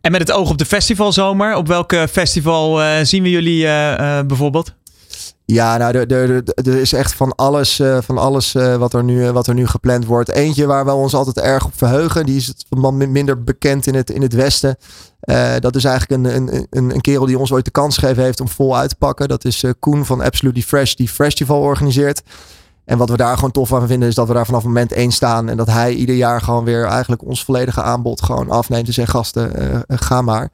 en 0.01 0.11
met 0.11 0.21
het 0.21 0.31
oog 0.31 0.49
op 0.49 0.57
de 0.57 0.65
festivalzomer, 0.65 1.55
op 1.55 1.67
welke 1.67 2.07
festival 2.11 2.79
zien 3.05 3.23
we 3.23 3.29
jullie 3.29 3.65
bijvoorbeeld? 4.25 4.73
Ja, 5.51 5.77
nou, 5.77 5.97
er, 5.97 6.11
er, 6.11 6.43
er 6.55 6.79
is 6.79 6.93
echt 6.93 7.13
van 7.13 7.35
alles, 7.35 7.79
uh, 7.79 7.97
van 8.01 8.17
alles 8.17 8.55
uh, 8.55 8.75
wat, 8.75 8.93
er 8.93 9.03
nu, 9.03 9.31
wat 9.31 9.47
er 9.47 9.53
nu 9.53 9.67
gepland 9.67 10.05
wordt. 10.05 10.29
Eentje 10.29 10.65
waar 10.65 10.85
we 10.85 10.91
ons 10.91 11.13
altijd 11.13 11.39
erg 11.39 11.65
op 11.65 11.71
verheugen. 11.75 12.25
Die 12.25 12.35
is 12.35 12.47
het 12.47 12.65
minder 12.91 13.43
bekend 13.43 13.87
in 13.87 13.95
het, 13.95 14.09
in 14.09 14.21
het 14.21 14.33
Westen. 14.33 14.77
Dat 15.59 15.75
is 15.75 15.83
eigenlijk 15.83 16.23
een, 16.23 16.35
een, 16.35 16.67
een, 16.69 16.93
een 16.93 17.01
kerel 17.01 17.25
die 17.25 17.39
ons 17.39 17.51
ooit 17.51 17.65
de 17.65 17.71
kans 17.71 17.97
gegeven 17.97 18.23
heeft 18.23 18.41
om 18.41 18.47
vol 18.47 18.77
uit 18.77 18.89
te 18.89 18.95
pakken. 18.95 19.27
Dat 19.27 19.45
is 19.45 19.63
Koen 19.79 20.05
van 20.05 20.21
Absolutely 20.21 20.63
Fresh, 20.63 20.93
die 20.93 21.09
Festival 21.09 21.61
organiseert. 21.61 22.21
En 22.85 22.97
wat 22.97 23.09
we 23.09 23.17
daar 23.17 23.35
gewoon 23.35 23.51
tof 23.51 23.73
aan 23.73 23.87
vinden, 23.87 24.09
is 24.09 24.15
dat 24.15 24.27
we 24.27 24.33
daar 24.33 24.45
vanaf 24.45 24.63
moment 24.63 24.91
één 24.91 25.11
staan. 25.11 25.49
En 25.49 25.57
dat 25.57 25.67
hij 25.67 25.93
ieder 25.93 26.15
jaar 26.15 26.41
gewoon 26.41 26.63
weer 26.63 26.85
eigenlijk 26.85 27.25
ons 27.25 27.43
volledige 27.43 27.81
aanbod 27.81 28.21
gewoon 28.21 28.49
afneemt. 28.49 28.87
En 28.87 28.93
zegt, 28.93 29.11
gasten, 29.11 29.83
ga 29.87 30.21
maar. 30.21 30.49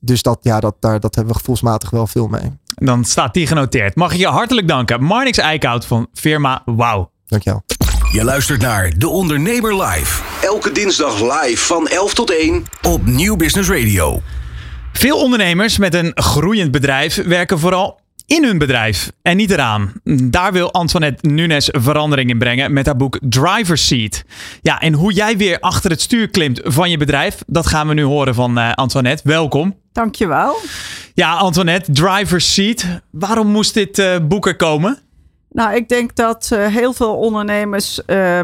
dus 0.00 0.22
dat, 0.22 0.38
ja, 0.42 0.60
dat, 0.60 0.74
daar, 0.80 1.00
dat 1.00 1.14
hebben 1.14 1.32
we 1.32 1.38
gevoelsmatig 1.38 1.90
wel 1.90 2.06
veel 2.06 2.26
mee. 2.26 2.52
Dan 2.78 3.04
staat 3.04 3.34
die 3.34 3.46
genoteerd. 3.46 3.94
Mag 3.94 4.12
ik 4.12 4.18
je 4.18 4.26
hartelijk 4.26 4.68
danken. 4.68 5.02
Marnix 5.02 5.38
Eickhout 5.38 5.86
van 5.86 6.08
firma 6.14 6.62
Wow. 6.64 7.06
Dankjewel. 7.26 7.62
Je 8.12 8.24
luistert 8.24 8.60
naar 8.60 8.92
De 8.98 9.08
Ondernemer 9.08 9.82
Live. 9.82 10.22
Elke 10.42 10.72
dinsdag 10.72 11.20
live 11.20 11.64
van 11.64 11.88
11 11.88 12.14
tot 12.14 12.30
1 12.30 12.64
op 12.82 13.06
Nieuw 13.06 13.36
Business 13.36 13.68
Radio. 13.68 14.22
Veel 14.92 15.18
ondernemers 15.18 15.78
met 15.78 15.94
een 15.94 16.12
groeiend 16.14 16.70
bedrijf 16.70 17.22
werken 17.24 17.58
vooral 17.58 18.00
in 18.26 18.44
hun 18.44 18.58
bedrijf 18.58 19.12
en 19.22 19.36
niet 19.36 19.50
eraan. 19.50 19.92
Daar 20.04 20.52
wil 20.52 20.72
Antoinette 20.72 21.28
Nunes 21.28 21.68
verandering 21.72 22.30
in 22.30 22.38
brengen 22.38 22.72
met 22.72 22.86
haar 22.86 22.96
boek 22.96 23.18
Driver's 23.20 23.86
Seat. 23.86 24.24
Ja, 24.62 24.80
en 24.80 24.92
hoe 24.92 25.12
jij 25.12 25.36
weer 25.36 25.60
achter 25.60 25.90
het 25.90 26.00
stuur 26.00 26.28
klimt 26.28 26.60
van 26.64 26.90
je 26.90 26.96
bedrijf, 26.96 27.38
dat 27.46 27.66
gaan 27.66 27.88
we 27.88 27.94
nu 27.94 28.02
horen 28.02 28.34
van 28.34 28.58
uh, 28.58 28.72
Antoinette. 28.72 29.22
Welkom. 29.28 29.76
Dankjewel. 29.98 30.56
Ja, 31.14 31.36
Antoinette, 31.36 31.92
Driver's 31.92 32.54
Seat. 32.54 32.84
Waarom 33.10 33.46
moest 33.46 33.74
dit 33.74 33.98
uh, 33.98 34.16
boek 34.28 34.46
er 34.46 34.56
komen? 34.56 34.98
Nou, 35.50 35.74
ik 35.74 35.88
denk 35.88 36.14
dat 36.14 36.50
uh, 36.52 36.66
heel 36.66 36.92
veel 36.92 37.16
ondernemers 37.16 38.00
uh, 38.06 38.40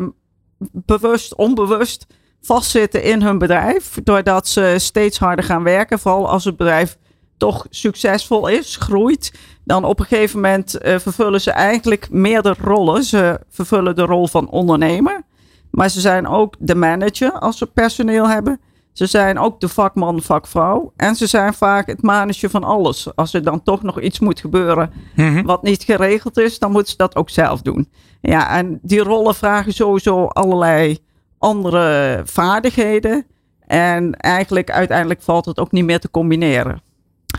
bewust, 0.72 1.34
onbewust 1.34 2.06
vastzitten 2.40 3.02
in 3.02 3.22
hun 3.22 3.38
bedrijf. 3.38 3.98
Doordat 4.04 4.48
ze 4.48 4.74
steeds 4.78 5.18
harder 5.18 5.44
gaan 5.44 5.62
werken. 5.62 5.98
Vooral 5.98 6.28
als 6.28 6.44
het 6.44 6.56
bedrijf 6.56 6.96
toch 7.36 7.66
succesvol 7.70 8.46
is, 8.46 8.76
groeit. 8.76 9.32
Dan 9.64 9.84
op 9.84 10.00
een 10.00 10.06
gegeven 10.06 10.40
moment 10.40 10.84
uh, 10.84 10.98
vervullen 10.98 11.40
ze 11.40 11.50
eigenlijk 11.50 12.10
meerdere 12.10 12.56
rollen. 12.60 13.04
Ze 13.04 13.40
vervullen 13.50 13.96
de 13.96 14.02
rol 14.02 14.26
van 14.26 14.48
ondernemer. 14.48 15.22
Maar 15.70 15.88
ze 15.88 16.00
zijn 16.00 16.26
ook 16.26 16.54
de 16.58 16.74
manager 16.74 17.32
als 17.32 17.58
ze 17.58 17.66
personeel 17.66 18.28
hebben. 18.28 18.60
Ze 18.94 19.06
zijn 19.06 19.38
ook 19.38 19.60
de 19.60 19.68
vakman, 19.68 20.22
vakvrouw. 20.22 20.92
En 20.96 21.14
ze 21.14 21.26
zijn 21.26 21.54
vaak 21.54 21.86
het 21.86 22.02
manager 22.02 22.50
van 22.50 22.64
alles. 22.64 23.16
Als 23.16 23.34
er 23.34 23.42
dan 23.42 23.62
toch 23.62 23.82
nog 23.82 24.00
iets 24.00 24.18
moet 24.18 24.40
gebeuren 24.40 24.92
mm 25.14 25.34
-hmm. 25.34 25.46
wat 25.46 25.62
niet 25.62 25.82
geregeld 25.82 26.38
is, 26.38 26.58
dan 26.58 26.72
moeten 26.72 26.90
ze 26.90 26.96
dat 26.96 27.16
ook 27.16 27.30
zelf 27.30 27.62
doen. 27.62 27.88
Ja, 28.20 28.56
en 28.56 28.78
die 28.82 29.02
rollen 29.02 29.34
vragen 29.34 29.72
sowieso 29.72 30.26
allerlei 30.26 30.98
andere 31.38 32.20
vaardigheden. 32.24 33.26
En 33.66 34.14
eigenlijk 34.14 34.70
uiteindelijk 34.70 35.22
valt 35.22 35.44
het 35.44 35.58
ook 35.58 35.72
niet 35.72 35.84
meer 35.84 36.00
te 36.00 36.10
combineren. 36.10 36.82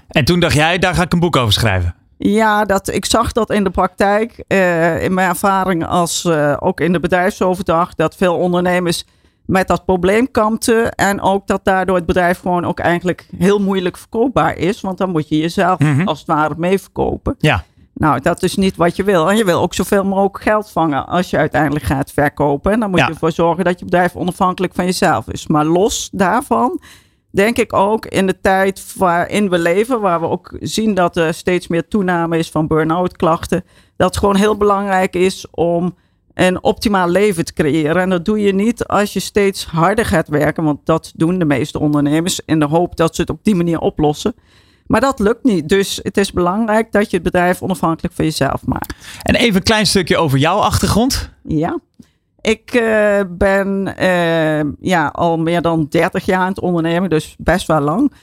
En 0.07 0.25
toen 0.25 0.39
dacht 0.39 0.55
jij, 0.55 0.77
daar 0.77 0.95
ga 0.95 1.03
ik 1.03 1.13
een 1.13 1.19
boek 1.19 1.35
over 1.35 1.53
schrijven. 1.53 1.95
Ja, 2.17 2.65
dat, 2.65 2.93
ik 2.93 3.05
zag 3.05 3.31
dat 3.31 3.49
in 3.49 3.63
de 3.63 3.69
praktijk. 3.69 4.43
Uh, 4.47 5.03
in 5.03 5.13
mijn 5.13 5.29
ervaring 5.29 5.85
als 5.85 6.23
uh, 6.23 6.57
ook 6.59 6.79
in 6.79 6.91
de 6.91 6.99
bedrijfsoverdag. 6.99 7.95
Dat 7.95 8.15
veel 8.15 8.35
ondernemers 8.35 9.05
met 9.45 9.67
dat 9.67 9.85
probleem 9.85 10.31
kampten. 10.31 10.91
En 10.91 11.21
ook 11.21 11.47
dat 11.47 11.65
daardoor 11.65 11.95
het 11.95 12.05
bedrijf 12.05 12.39
gewoon 12.39 12.65
ook 12.65 12.79
eigenlijk 12.79 13.27
heel 13.37 13.59
moeilijk 13.59 13.97
verkoopbaar 13.97 14.57
is. 14.57 14.81
Want 14.81 14.97
dan 14.97 15.09
moet 15.09 15.29
je 15.29 15.37
jezelf 15.37 15.79
mm 15.79 15.93
-hmm. 15.95 16.07
als 16.07 16.19
het 16.19 16.27
ware 16.27 16.53
mee 16.57 16.79
verkopen. 16.79 17.35
Ja. 17.37 17.63
Nou, 17.93 18.19
dat 18.21 18.43
is 18.43 18.55
niet 18.55 18.75
wat 18.75 18.95
je 18.95 19.03
wil. 19.03 19.29
En 19.29 19.37
je 19.37 19.45
wil 19.45 19.61
ook 19.61 19.73
zoveel 19.73 20.03
mogelijk 20.03 20.41
geld 20.41 20.71
vangen 20.71 21.07
als 21.07 21.29
je 21.29 21.37
uiteindelijk 21.37 21.85
gaat 21.85 22.11
verkopen. 22.11 22.71
En 22.71 22.79
dan 22.79 22.89
moet 22.89 22.99
Ja. 22.99 23.05
je 23.05 23.11
ervoor 23.11 23.31
zorgen 23.31 23.63
dat 23.63 23.79
je 23.79 23.85
bedrijf 23.85 24.15
onafhankelijk 24.15 24.73
van 24.73 24.85
jezelf 24.85 25.27
is. 25.27 25.47
Maar 25.47 25.65
los 25.65 26.09
daarvan 26.11 26.81
denk 27.31 27.57
ik 27.57 27.73
ook 27.73 28.05
in 28.05 28.27
de 28.27 28.39
tijd 28.41 28.93
waarin 28.97 29.49
we 29.49 29.57
leven, 29.59 30.01
waar 30.01 30.19
we 30.19 30.27
ook 30.27 30.57
zien 30.59 30.93
dat 30.93 31.17
er 31.17 31.33
steeds 31.33 31.67
meer 31.67 31.87
toename 31.87 32.37
is 32.37 32.51
van 32.51 32.67
burn-out 32.67 33.15
klachten, 33.15 33.63
dat 33.95 34.07
het 34.07 34.17
gewoon 34.17 34.35
heel 34.35 34.57
belangrijk 34.57 35.15
is 35.15 35.47
om 35.51 35.95
een 36.35 36.63
optimaal 36.63 37.09
leven 37.09 37.45
te 37.45 37.53
creëren. 37.53 38.01
En 38.01 38.09
dat 38.09 38.25
doe 38.25 38.39
je 38.39 38.53
niet 38.53 38.85
als 38.85 39.13
je 39.13 39.19
steeds 39.19 39.65
harder 39.65 40.05
gaat 40.05 40.27
werken, 40.27 40.63
want 40.63 40.79
dat 40.83 41.11
doen 41.15 41.39
de 41.39 41.45
meeste 41.45 41.79
ondernemers 41.79 42.41
in 42.45 42.59
de 42.59 42.65
hoop 42.65 42.95
dat 42.95 43.15
ze 43.15 43.21
het 43.21 43.29
op 43.29 43.39
die 43.43 43.55
manier 43.55 43.79
oplossen. 43.79 44.35
Maar 44.87 45.01
dat 45.01 45.19
lukt 45.19 45.43
niet. 45.43 45.69
Dus 45.69 45.99
het 46.03 46.17
is 46.17 46.31
belangrijk 46.31 46.91
dat 46.91 47.09
je 47.09 47.15
het 47.15 47.25
bedrijf 47.25 47.61
onafhankelijk 47.61 48.13
van 48.13 48.25
jezelf 48.25 48.65
maakt. 48.65 48.93
En 49.21 49.35
even 49.35 49.55
een 49.55 49.63
klein 49.63 49.85
stukje 49.85 50.17
over 50.17 50.37
jouw 50.37 50.57
achtergrond. 50.57 51.29
Ja. 51.43 51.79
Ik 52.41 52.73
eh, 52.73 53.19
ben 53.29 53.97
eh, 53.97 54.71
ja, 54.79 55.07
al 55.07 55.37
meer 55.37 55.61
dan 55.61 55.85
30 55.89 56.25
jaar 56.25 56.39
aan 56.39 56.47
het 56.47 56.59
ondernemen, 56.59 57.09
dus 57.09 57.35
best 57.37 57.67
wel 57.67 57.81
lang. 57.81 58.13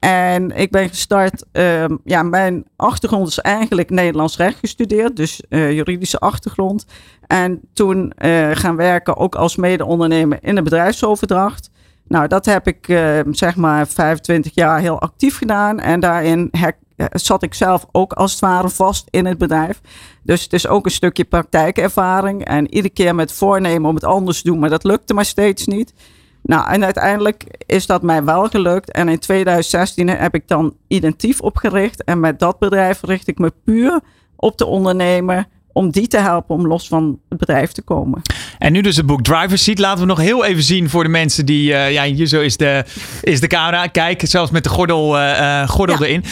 En 0.00 0.50
ik 0.50 0.70
ben 0.70 0.88
gestart, 0.88 1.44
ehm, 1.52 1.96
ja, 2.04 2.22
mijn 2.22 2.64
achtergrond 2.76 3.28
is 3.28 3.38
eigenlijk 3.38 3.90
Nederlands 3.90 4.36
recht 4.36 4.58
gestudeerd, 4.58 5.16
dus 5.16 5.42
eh, 5.48 5.72
juridische 5.72 6.18
achtergrond. 6.18 6.86
En 7.26 7.60
toen 7.72 8.12
eh, 8.12 8.50
gaan 8.52 8.76
werken 8.76 9.16
ook 9.16 9.34
als 9.34 9.56
mede-ondernemer 9.56 10.38
in 10.40 10.54
de 10.54 10.62
bedrijfsoverdracht. 10.62 11.70
Nou, 12.10 12.26
dat 12.28 12.44
heb 12.44 12.66
ik 12.66 12.88
eh, 12.88 13.18
zeg 13.30 13.56
maar 13.56 13.88
25 13.88 14.54
jaar 14.54 14.80
heel 14.80 15.00
actief 15.00 15.36
gedaan. 15.36 15.78
En 15.80 16.00
daarin 16.00 16.50
eh, 16.50 17.06
zat 17.12 17.42
ik 17.42 17.54
zelf 17.54 17.86
ook 17.92 18.12
als 18.12 18.30
het 18.30 18.40
ware 18.40 18.68
vast 18.68 19.06
in 19.10 19.26
het 19.26 19.38
bedrijf. 19.38 19.80
Dus 20.22 20.42
het 20.42 20.52
is 20.52 20.66
ook 20.66 20.84
een 20.84 20.90
stukje 20.90 21.24
praktijkervaring. 21.24 22.44
En 22.44 22.74
iedere 22.74 22.94
keer 22.94 23.14
met 23.14 23.32
voornemen 23.32 23.88
om 23.88 23.94
het 23.94 24.04
anders 24.04 24.42
te 24.42 24.48
doen, 24.48 24.58
maar 24.58 24.70
dat 24.70 24.84
lukte 24.84 25.14
maar 25.14 25.24
steeds 25.24 25.66
niet. 25.66 25.94
Nou, 26.42 26.70
en 26.70 26.84
uiteindelijk 26.84 27.44
is 27.66 27.86
dat 27.86 28.02
mij 28.02 28.24
wel 28.24 28.48
gelukt. 28.48 28.92
En 28.92 29.08
in 29.08 29.18
2016 29.18 30.08
heb 30.08 30.34
ik 30.34 30.48
dan 30.48 30.74
Identief 30.88 31.40
opgericht. 31.40 32.04
En 32.04 32.20
met 32.20 32.38
dat 32.38 32.58
bedrijf 32.58 33.02
richt 33.02 33.28
ik 33.28 33.38
me 33.38 33.52
puur 33.64 34.00
op 34.36 34.58
de 34.58 34.66
ondernemer. 34.66 35.46
Om 35.72 35.90
die 35.90 36.06
te 36.08 36.18
helpen 36.18 36.54
om 36.54 36.66
los 36.66 36.88
van 36.88 37.18
het 37.28 37.38
bedrijf 37.38 37.72
te 37.72 37.82
komen. 37.82 38.22
En 38.58 38.72
nu 38.72 38.80
dus 38.80 38.96
het 38.96 39.06
boek 39.06 39.22
Driver's 39.22 39.64
Seat. 39.64 39.78
Laten 39.78 40.00
we 40.00 40.06
nog 40.06 40.18
heel 40.18 40.44
even 40.44 40.62
zien 40.62 40.88
voor 40.90 41.02
de 41.02 41.08
mensen 41.08 41.46
die... 41.46 41.74
eh, 41.74 41.92
ja, 41.92 42.04
hier 42.04 42.26
zo 42.26 42.40
is 42.40 42.56
de, 42.56 42.84
is 43.22 43.40
de 43.40 43.46
camera. 43.46 43.86
Kijk, 43.86 44.20
zelfs 44.24 44.50
met 44.50 44.62
de 44.64 44.68
gordel, 44.70 45.18
eh, 45.18 45.60
eh, 45.62 45.68
gordel 45.68 45.96
Ja. 46.04 46.06
erin. 46.06 46.24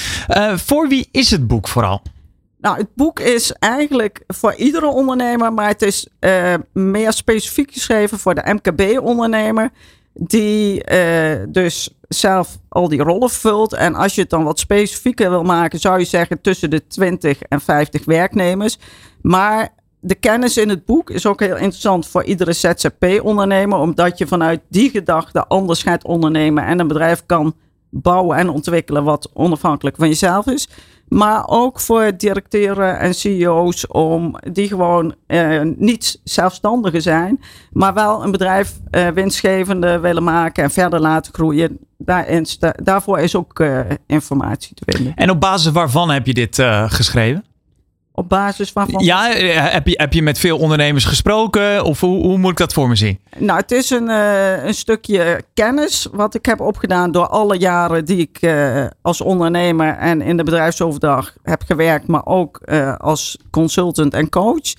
Voor 0.58 0.88
wie 0.88 1.08
is 1.10 1.30
het 1.30 1.46
boek 1.46 1.68
vooral? 1.68 2.02
Nou, 2.60 2.76
het 2.76 2.88
boek 2.94 3.20
is 3.20 3.52
eigenlijk 3.52 4.22
voor 4.26 4.54
iedere 4.54 4.86
ondernemer, 4.86 5.52
maar 5.52 5.68
het 5.68 5.82
is 5.82 6.08
meer 6.72 7.12
specifiek 7.12 7.72
geschreven 7.72 8.18
voor 8.18 8.34
de 8.34 8.42
MKB-ondernemer, 8.62 9.70
die 10.14 10.84
eh, 10.84 11.42
dus 11.48 11.98
zelf 12.08 12.58
al 12.68 12.88
die 12.88 13.02
rollen 13.02 13.30
vult. 13.30 13.72
En 13.72 13.94
als 13.94 14.14
je 14.14 14.20
het 14.20 14.30
dan 14.30 14.44
wat 14.44 14.58
specifieker 14.58 15.30
wil 15.30 15.42
maken, 15.42 15.78
zou 15.78 15.98
je 15.98 16.04
zeggen 16.04 16.40
tussen 16.40 16.70
de 16.70 16.86
20 16.86 17.42
en 17.42 17.60
50 17.60 18.04
werknemers. 18.04 18.78
Maar 19.22 19.68
de 20.00 20.14
kennis 20.14 20.56
in 20.56 20.68
het 20.68 20.84
boek 20.84 21.10
is 21.10 21.26
ook 21.26 21.40
heel 21.40 21.56
interessant 21.56 22.06
voor 22.06 22.24
iedere 22.24 22.52
ZZP-ondernemer, 22.52 23.78
omdat 23.78 24.18
je 24.18 24.26
vanuit 24.26 24.60
die 24.68 24.90
gedachte 24.90 25.46
anders 25.46 25.82
gaat 25.82 26.04
ondernemen 26.04 26.64
en 26.64 26.78
een 26.78 26.88
bedrijf 26.88 27.22
kan 27.26 27.54
bouwen 27.90 28.36
en 28.36 28.48
ontwikkelen 28.48 29.04
wat 29.04 29.30
onafhankelijk 29.34 29.96
van 29.96 30.08
jezelf 30.08 30.46
is. 30.46 30.68
Maar 31.08 31.42
ook 31.46 31.80
voor 31.80 32.16
directeuren 32.16 32.98
en 32.98 33.14
CEO's 33.14 33.86
om 33.88 34.36
die 34.52 34.68
gewoon 34.68 35.14
eh, 35.26 35.60
niet 35.76 36.20
zelfstandigen 36.24 37.02
zijn, 37.02 37.40
maar 37.72 37.94
wel 37.94 38.24
een 38.24 38.30
bedrijf 38.30 38.72
eh, 38.90 39.08
winstgevende 39.08 39.98
willen 39.98 40.24
maken 40.24 40.64
en 40.64 40.70
verder 40.70 41.00
laten 41.00 41.34
groeien. 41.34 41.78
Daarin, 41.98 42.46
daarvoor 42.82 43.18
is 43.18 43.34
ook 43.34 43.60
eh, 43.60 43.80
informatie 44.06 44.74
te 44.74 44.82
vinden. 44.86 45.14
En 45.14 45.30
op 45.30 45.40
basis 45.40 45.72
waarvan 45.72 46.10
heb 46.10 46.26
je 46.26 46.34
dit 46.34 46.58
eh, 46.58 46.90
geschreven? 46.90 47.44
Op 48.18 48.28
basis 48.28 48.72
waarvan. 48.72 49.04
Ja, 49.04 49.30
heb 49.70 49.86
je, 49.86 49.94
heb 49.96 50.12
je 50.12 50.22
met 50.22 50.38
veel 50.38 50.58
ondernemers 50.58 51.04
gesproken? 51.04 51.84
Of 51.84 52.00
hoe, 52.00 52.22
hoe 52.26 52.38
moet 52.38 52.50
ik 52.50 52.56
dat 52.56 52.72
voor 52.72 52.88
me 52.88 52.96
zien? 52.96 53.18
Nou, 53.36 53.60
het 53.60 53.70
is 53.70 53.90
een, 53.90 54.08
eh, 54.08 54.64
een 54.64 54.74
stukje 54.74 55.42
kennis 55.54 56.08
wat 56.12 56.34
ik 56.34 56.46
heb 56.46 56.60
opgedaan 56.60 57.12
door 57.12 57.26
alle 57.26 57.56
jaren 57.56 58.04
die 58.04 58.16
ik 58.16 58.38
eh, 58.40 58.86
als 59.02 59.20
ondernemer 59.20 59.96
en 59.96 60.22
in 60.22 60.36
de 60.36 60.44
bedrijfsoverdag 60.44 61.34
heb 61.42 61.62
gewerkt, 61.66 62.06
maar 62.06 62.26
ook 62.26 62.58
eh, 62.64 62.96
als 62.96 63.38
consultant 63.50 64.14
en 64.14 64.28
coach. 64.28 64.72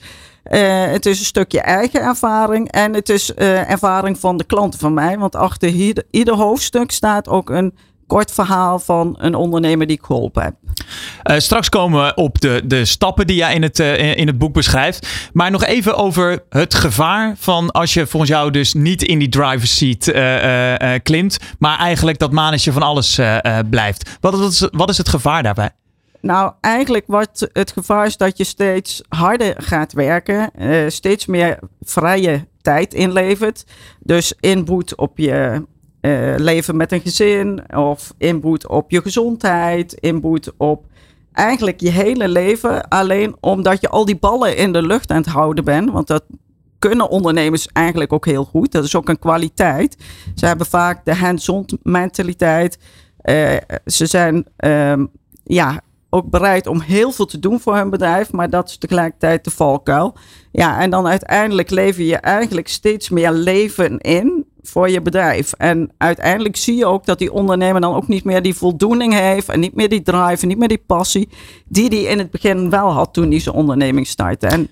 Het 0.43 1.05
is 1.05 1.19
een 1.19 1.25
stukje 1.25 1.61
eigen 1.61 2.01
ervaring 2.01 2.71
en 2.71 2.93
het 2.93 3.09
is 3.09 3.33
ervaring 3.33 4.19
van 4.19 4.37
de 4.37 4.43
klanten 4.43 4.79
van 4.79 4.93
mij. 4.93 5.17
Want 5.17 5.35
achter 5.35 5.69
ieder, 5.69 6.03
ieder 6.11 6.33
hoofdstuk 6.33 6.91
staat 6.91 7.27
ook 7.27 7.49
een 7.49 7.73
kort 8.09 8.31
verhaal 8.31 8.79
van 8.79 9.15
een 9.19 9.35
ondernemer 9.35 9.87
die 9.87 9.97
ik 9.97 10.03
geholpen 10.03 10.43
heb. 10.43 10.55
Eh, 11.23 11.37
straks 11.37 11.69
komen 11.69 12.05
we 12.05 12.13
op 12.15 12.41
de, 12.41 12.61
de 12.65 12.85
stappen 12.85 13.27
die 13.27 13.35
jij 13.35 13.53
in 13.53 13.61
het, 13.61 13.79
eh, 13.79 14.17
in 14.17 14.27
het 14.27 14.37
boek 14.37 14.53
beschrijft. 14.53 15.29
Maar 15.33 15.51
nog 15.51 15.63
even 15.63 15.95
over 15.95 16.43
het 16.49 16.73
gevaar 16.73 17.35
van 17.37 17.71
als 17.71 17.93
je 17.93 18.07
volgens 18.07 18.31
jou 18.31 18.51
dus 18.51 18.73
niet 18.73 19.03
in 19.03 19.19
die 19.19 19.29
driver's 19.29 19.77
seat 19.77 20.07
eh, 20.07 20.93
klimt. 21.03 21.37
Maar 21.59 21.77
eigenlijk 21.77 22.19
dat 22.19 22.31
manetje 22.31 22.71
van 22.71 22.81
alles 22.81 23.19
blijft. 23.69 24.17
Wat, 24.21 24.39
wat, 24.39 24.51
is, 24.51 24.67
wat 24.71 24.89
is 24.89 24.97
het 24.97 25.09
gevaar 25.09 25.43
daarbij? 25.43 25.69
Nou, 26.21 26.53
eigenlijk 26.61 27.03
wat 27.07 27.49
het 27.53 27.71
gevaar 27.71 28.05
is 28.05 28.17
dat 28.17 28.37
je 28.37 28.43
steeds 28.43 29.01
harder 29.09 29.53
gaat 29.57 29.93
werken, 29.93 30.51
steeds 30.87 31.25
meer 31.25 31.59
vrije 31.81 32.47
tijd 32.61 32.93
inlevert. 32.93 33.63
Dus 33.99 34.33
inboet 34.39 34.95
op 34.95 35.17
je 35.17 35.65
eh, 36.01 36.33
leven 36.37 36.77
met 36.77 36.91
een 36.91 37.01
gezin, 37.01 37.75
of 37.75 38.13
inboet 38.17 38.67
op 38.67 38.91
je 38.91 39.01
gezondheid, 39.01 39.93
inboet 39.93 40.51
op 40.57 40.85
eigenlijk 41.33 41.79
je 41.79 41.89
hele 41.89 42.27
leven. 42.27 42.87
Alleen 42.87 43.35
omdat 43.39 43.81
je 43.81 43.89
al 43.89 44.05
die 44.05 44.17
ballen 44.17 44.57
in 44.57 44.73
de 44.73 44.81
lucht 44.81 45.11
aan 45.11 45.21
het 45.21 45.25
houden 45.25 45.63
bent, 45.63 45.91
want 45.91 46.07
dat 46.07 46.23
kunnen 46.79 47.09
ondernemers 47.09 47.67
eigenlijk 47.67 48.13
ook 48.13 48.25
heel 48.25 48.45
goed. 48.45 48.71
Dat 48.71 48.83
is 48.83 48.95
ook 48.95 49.09
een 49.09 49.19
kwaliteit. 49.19 49.97
Ze 50.35 50.45
hebben 50.45 50.65
vaak 50.65 51.05
de 51.05 51.15
hands-on 51.15 51.65
mentaliteit. 51.83 52.79
Eh, 53.21 53.55
ze 53.85 54.05
zijn 54.05 54.45
ehm, 54.57 55.05
ja, 55.43 55.81
ook 56.09 56.29
bereid 56.29 56.67
om 56.67 56.81
heel 56.81 57.11
veel 57.11 57.25
te 57.25 57.39
doen 57.39 57.59
voor 57.59 57.75
hun 57.75 57.89
bedrijf, 57.89 58.31
maar 58.31 58.49
dat 58.49 58.69
is 58.69 58.77
tegelijkertijd 58.77 59.43
de 59.43 59.51
valkuil. 59.51 60.15
Ja, 60.51 60.79
en 60.81 60.89
dan 60.89 61.07
uiteindelijk 61.07 61.69
lever 61.69 62.03
je 62.03 62.17
eigenlijk 62.17 62.67
steeds 62.67 63.09
meer 63.09 63.31
leven 63.31 63.97
in 63.97 64.38
voor 64.61 64.89
je 64.89 65.01
bedrijf. 65.01 65.53
En 65.53 65.91
uiteindelijk 65.97 66.55
zie 66.55 66.75
je 66.75 66.85
ook 66.85 67.05
dat 67.05 67.19
die 67.19 67.33
ondernemer 67.33 67.81
dan 67.81 67.95
ook 67.95 68.07
niet 68.07 68.23
meer 68.23 68.41
die 68.41 68.53
voldoening 68.53 69.13
heeft 69.13 69.49
en 69.49 69.59
niet 69.59 69.75
meer 69.75 69.89
die 69.89 70.01
drive 70.01 70.41
en 70.41 70.47
niet 70.47 70.57
meer 70.57 70.67
die 70.67 70.83
passie 70.85 71.29
die 71.67 71.89
die 71.89 72.07
in 72.07 72.17
het 72.17 72.31
begin 72.31 72.69
wel 72.69 72.91
had 72.91 73.13
toen 73.13 73.29
hij 73.29 73.39
zijn 73.39 73.55
onderneming 73.55 74.07
startte. 74.07 74.47
En 74.47 74.69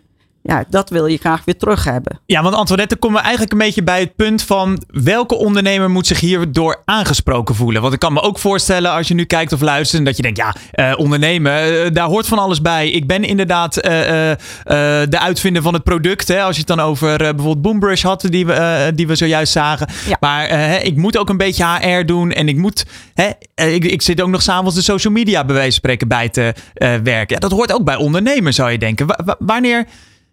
ja, 0.47 0.63
dat 0.69 0.89
wil 0.89 1.05
je 1.05 1.17
graag 1.17 1.45
weer 1.45 1.57
terug 1.57 1.83
hebben. 1.83 2.19
Ja, 2.25 2.41
want 2.43 2.55
Antoinette, 2.55 2.89
dan 2.89 2.99
komen 2.99 3.17
we 3.17 3.23
eigenlijk 3.23 3.51
een 3.51 3.65
beetje 3.67 3.83
bij 3.83 3.99
het 3.99 4.15
punt 4.15 4.43
van 4.43 4.81
welke 4.87 5.35
ondernemer 5.35 5.89
moet 5.89 6.07
zich 6.07 6.19
hierdoor 6.19 6.81
aangesproken 6.85 7.55
voelen. 7.55 7.81
Want 7.81 7.93
ik 7.93 7.99
kan 7.99 8.13
me 8.13 8.21
ook 8.21 8.39
voorstellen 8.39 8.91
als 8.91 9.07
je 9.07 9.13
nu 9.13 9.25
kijkt 9.25 9.53
of 9.53 9.61
luistert 9.61 10.05
dat 10.05 10.15
je 10.15 10.21
denkt, 10.21 10.37
ja, 10.37 10.55
eh, 10.71 10.93
ondernemen, 10.97 11.51
eh, 11.85 11.91
daar 11.93 12.07
hoort 12.07 12.27
van 12.27 12.39
alles 12.39 12.61
bij. 12.61 12.89
Ik 12.89 13.07
ben 13.07 13.23
inderdaad 13.23 13.77
eh, 13.77 14.09
eh, 14.09 14.31
eh, 14.31 15.09
de 15.09 15.19
uitvinder 15.19 15.61
van 15.61 15.73
het 15.73 15.83
product. 15.83 16.27
Hè, 16.27 16.41
als 16.41 16.53
je 16.55 16.59
het 16.67 16.77
dan 16.77 16.79
over 16.79 17.11
eh, 17.11 17.17
bijvoorbeeld 17.17 17.61
Boombrush 17.61 18.03
had, 18.03 18.21
die 18.29 18.45
we, 18.45 18.91
die 18.95 19.07
we 19.07 19.15
zojuist 19.15 19.51
zagen. 19.51 19.87
Ja. 20.07 20.17
Maar 20.19 20.45
eh, 20.45 20.85
ik 20.85 20.95
moet 20.95 21.17
ook 21.17 21.29
een 21.29 21.37
beetje 21.37 21.65
HR 21.65 22.05
doen 22.05 22.31
en 22.31 22.47
ik 22.47 22.57
moet, 22.57 22.85
hè, 23.13 23.29
ik, 23.67 23.85
ik 23.85 24.01
zit 24.01 24.21
ook 24.21 24.29
nog 24.29 24.41
s'avonds 24.41 24.75
de 24.75 24.81
social 24.81 25.13
media 25.13 25.45
bij 25.45 25.53
wijze 25.55 25.69
van 25.69 25.77
spreken 25.79 26.07
bij 26.07 26.29
te 26.29 26.53
eh, 26.73 26.89
werken. 27.03 27.35
Ja, 27.35 27.39
dat 27.39 27.51
hoort 27.51 27.73
ook 27.73 27.83
bij 27.83 27.95
ondernemen, 27.95 28.53
zou 28.53 28.71
je 28.71 28.77
denken. 28.77 29.07
Wa- 29.07 29.19
wa- 29.25 29.35
wanneer... 29.39 29.85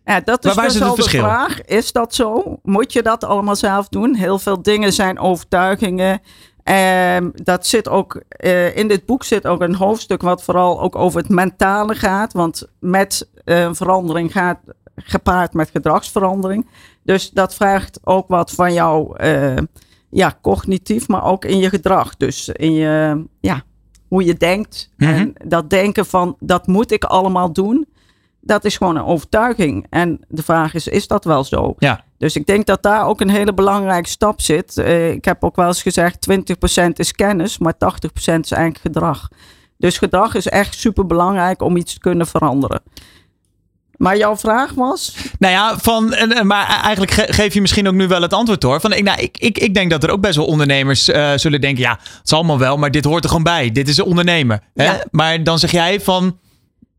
Ja, 0.04 0.20
dat 0.20 0.44
is 0.44 0.54
waar 0.54 0.68
dus 0.68 0.82
al 0.82 0.94
de 0.94 1.02
vraag. 1.02 1.62
Is 1.62 1.92
dat 1.92 2.14
zo? 2.14 2.58
Moet 2.62 2.92
je 2.92 3.02
dat 3.02 3.24
allemaal 3.24 3.56
zelf 3.56 3.88
doen? 3.88 4.14
Heel 4.14 4.38
veel 4.38 4.62
dingen 4.62 4.92
zijn 4.92 5.18
overtuigingen. 5.18 6.20
Ehm, 6.62 7.30
dat 7.34 7.66
zit 7.66 7.88
ook, 7.88 8.22
eh, 8.28 8.76
in 8.76 8.88
dit 8.88 9.06
boek 9.06 9.24
zit 9.24 9.46
ook 9.46 9.60
een 9.60 9.74
hoofdstuk 9.74 10.22
wat 10.22 10.42
vooral 10.42 10.80
ook 10.80 10.96
over 10.96 11.20
het 11.20 11.28
mentale 11.28 11.94
gaat. 11.94 12.32
Want 12.32 12.68
met 12.80 13.28
eh, 13.44 13.68
verandering 13.72 14.32
gaat 14.32 14.58
gepaard 14.96 15.52
met 15.52 15.70
gedragsverandering. 15.70 16.68
Dus 17.02 17.30
dat 17.30 17.54
vraagt 17.54 18.00
ook 18.02 18.28
wat 18.28 18.50
van 18.50 18.72
jou, 18.72 19.16
eh, 19.16 19.56
ja, 20.10 20.38
cognitief, 20.42 21.08
maar 21.08 21.24
ook 21.24 21.44
in 21.44 21.58
je 21.58 21.68
gedrag. 21.68 22.16
Dus 22.16 22.48
in 22.48 22.72
je, 22.72 23.24
ja, 23.40 23.62
hoe 24.08 24.24
je 24.24 24.34
denkt. 24.34 24.90
Mhm. 24.96 25.10
En 25.10 25.32
dat 25.44 25.70
denken 25.70 26.06
van, 26.06 26.36
dat 26.40 26.66
moet 26.66 26.90
ik 26.90 27.04
allemaal 27.04 27.52
doen 27.52 27.86
dat 28.44 28.64
is 28.64 28.76
gewoon 28.76 28.96
een 28.96 29.04
overtuiging. 29.04 29.86
En 29.90 30.20
de 30.28 30.42
vraag 30.42 30.74
is, 30.74 30.88
is 30.88 31.06
dat 31.06 31.24
wel 31.24 31.44
zo? 31.44 31.74
Ja. 31.78 32.04
Dus 32.18 32.36
ik 32.36 32.46
denk 32.46 32.66
dat 32.66 32.82
daar 32.82 33.06
ook 33.06 33.20
een 33.20 33.30
hele 33.30 33.54
belangrijke 33.54 34.08
stap 34.08 34.40
zit. 34.40 34.78
Eh, 34.78 35.10
ik 35.10 35.24
heb 35.24 35.44
ook 35.44 35.56
wel 35.56 35.66
eens 35.66 35.82
gezegd, 35.82 36.26
20% 36.30 36.98
is 36.98 37.12
kennis, 37.12 37.58
maar 37.58 37.74
80% 37.76 37.78
is 38.16 38.50
eigenlijk 38.50 38.78
gedrag. 38.80 39.28
Dus 39.78 39.98
gedrag 39.98 40.34
is 40.34 40.48
echt 40.48 40.74
super 40.74 41.06
belangrijk 41.06 41.62
om 41.62 41.76
iets 41.76 41.92
te 41.92 42.00
kunnen 42.00 42.26
veranderen. 42.26 42.82
Maar 43.96 44.16
jouw 44.16 44.36
vraag 44.36 44.72
was? 44.72 45.16
Nou 45.38 45.52
ja, 45.52 45.78
van, 45.78 46.14
maar 46.42 46.66
eigenlijk 46.66 47.12
geef 47.12 47.54
je 47.54 47.60
misschien 47.60 47.88
ook 47.88 47.94
nu 47.94 48.08
wel 48.08 48.22
het 48.22 48.32
antwoord 48.32 48.62
hoor. 48.62 48.80
Van, 48.80 48.90
nou, 48.90 49.20
ik, 49.20 49.38
ik, 49.38 49.58
ik 49.58 49.74
denk 49.74 49.90
dat 49.90 50.02
er 50.02 50.10
ook 50.10 50.20
best 50.20 50.36
wel 50.36 50.46
ondernemers 50.46 51.08
uh, 51.08 51.32
zullen 51.36 51.60
denken: 51.60 51.82
ja, 51.82 51.90
het 51.90 52.28
zal 52.28 52.38
allemaal 52.38 52.58
wel, 52.58 52.76
maar 52.76 52.90
dit 52.90 53.04
hoort 53.04 53.22
er 53.22 53.28
gewoon 53.28 53.44
bij. 53.44 53.72
Dit 53.72 53.88
is 53.88 53.96
een 53.96 54.04
ondernemer. 54.04 54.60
Hè? 54.74 54.84
Ja. 54.84 55.04
Maar 55.10 55.44
dan 55.44 55.58
zeg 55.58 55.70
jij 55.70 56.00
van. 56.00 56.38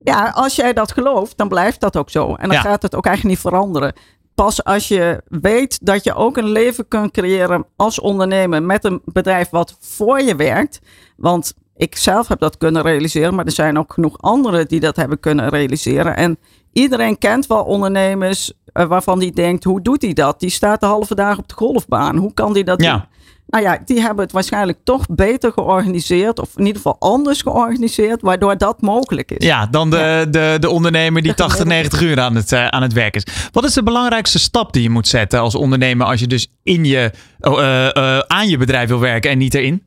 Ja, 0.05 0.29
als 0.29 0.55
jij 0.55 0.73
dat 0.73 0.91
gelooft, 0.91 1.37
dan 1.37 1.47
blijft 1.47 1.79
dat 1.79 1.97
ook 1.97 2.09
zo. 2.09 2.35
En 2.35 2.49
dan 2.49 2.57
gaat 2.57 2.81
het 2.81 2.95
ook 2.95 3.05
eigenlijk 3.05 3.35
niet 3.35 3.45
veranderen. 3.51 3.93
Pas 4.35 4.63
als 4.63 4.87
je 4.87 5.21
weet 5.27 5.85
dat 5.85 6.03
je 6.03 6.13
ook 6.13 6.37
een 6.37 6.51
leven 6.51 6.87
kunt 6.87 7.11
creëren 7.11 7.65
als 7.75 7.99
ondernemer 7.99 8.63
met 8.63 8.83
een 8.83 9.01
bedrijf 9.05 9.49
wat 9.49 9.77
voor 9.79 10.21
je 10.21 10.35
werkt. 10.35 10.79
Want 11.17 11.53
ik 11.75 11.95
zelf 11.97 12.27
heb 12.27 12.39
dat 12.39 12.57
kunnen 12.57 12.81
realiseren, 12.81 13.35
maar 13.35 13.45
er 13.45 13.51
zijn 13.51 13.77
ook 13.77 13.93
genoeg 13.93 14.17
anderen 14.21 14.67
die 14.67 14.79
dat 14.79 14.95
hebben 14.95 15.19
kunnen 15.19 15.49
realiseren. 15.49 16.15
En 16.15 16.37
iedereen 16.73 17.17
kent 17.17 17.47
wel 17.47 17.63
ondernemers 17.63 18.53
uh, 18.73 18.85
waarvan 18.85 19.19
die 19.19 19.31
denkt, 19.31 19.63
hoe 19.63 19.81
doet 19.81 20.01
hij 20.01 20.13
dat? 20.13 20.39
Die 20.39 20.49
staat 20.49 20.79
de 20.79 20.85
halve 20.85 21.15
dag 21.15 21.37
op 21.37 21.47
de 21.47 21.55
golfbaan. 21.55 22.17
Hoe 22.17 22.33
kan 22.33 22.53
die 22.53 22.63
dat 22.63 22.81
ja. 22.81 22.91
doen? 22.91 23.05
Nou 23.47 23.63
ja, 23.63 23.81
die 23.85 24.01
hebben 24.01 24.23
het 24.23 24.33
waarschijnlijk 24.33 24.77
toch 24.83 25.05
beter 25.09 25.51
georganiseerd. 25.51 26.39
Of 26.39 26.49
in 26.55 26.65
ieder 26.65 26.81
geval 26.81 26.95
anders 26.99 27.41
georganiseerd. 27.41 28.21
Waardoor 28.21 28.57
dat 28.57 28.81
mogelijk 28.81 29.31
is. 29.31 29.45
Ja, 29.45 29.65
dan 29.65 29.89
de, 29.89 30.27
de, 30.29 30.57
de 30.59 30.69
ondernemer 30.69 31.21
die 31.21 31.33
80, 31.33 31.65
90 31.65 32.01
uur 32.01 32.19
aan 32.19 32.35
het, 32.35 32.51
uh, 32.51 32.67
aan 32.67 32.81
het 32.81 32.93
werk 32.93 33.15
is. 33.15 33.23
Wat 33.51 33.63
is 33.63 33.73
de 33.73 33.83
belangrijkste 33.83 34.39
stap 34.39 34.73
die 34.73 34.83
je 34.83 34.89
moet 34.89 35.07
zetten 35.07 35.39
als 35.39 35.55
ondernemer. 35.55 36.07
Als 36.07 36.19
je 36.19 36.27
dus 36.27 36.47
in 36.63 36.85
je, 36.85 37.11
uh, 37.41 37.89
uh, 37.93 38.19
aan 38.19 38.47
je 38.47 38.57
bedrijf 38.57 38.89
wil 38.89 38.99
werken 38.99 39.31
en 39.31 39.37
niet 39.37 39.53
erin? 39.53 39.83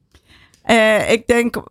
ik 1.08 1.26
denk 1.26 1.62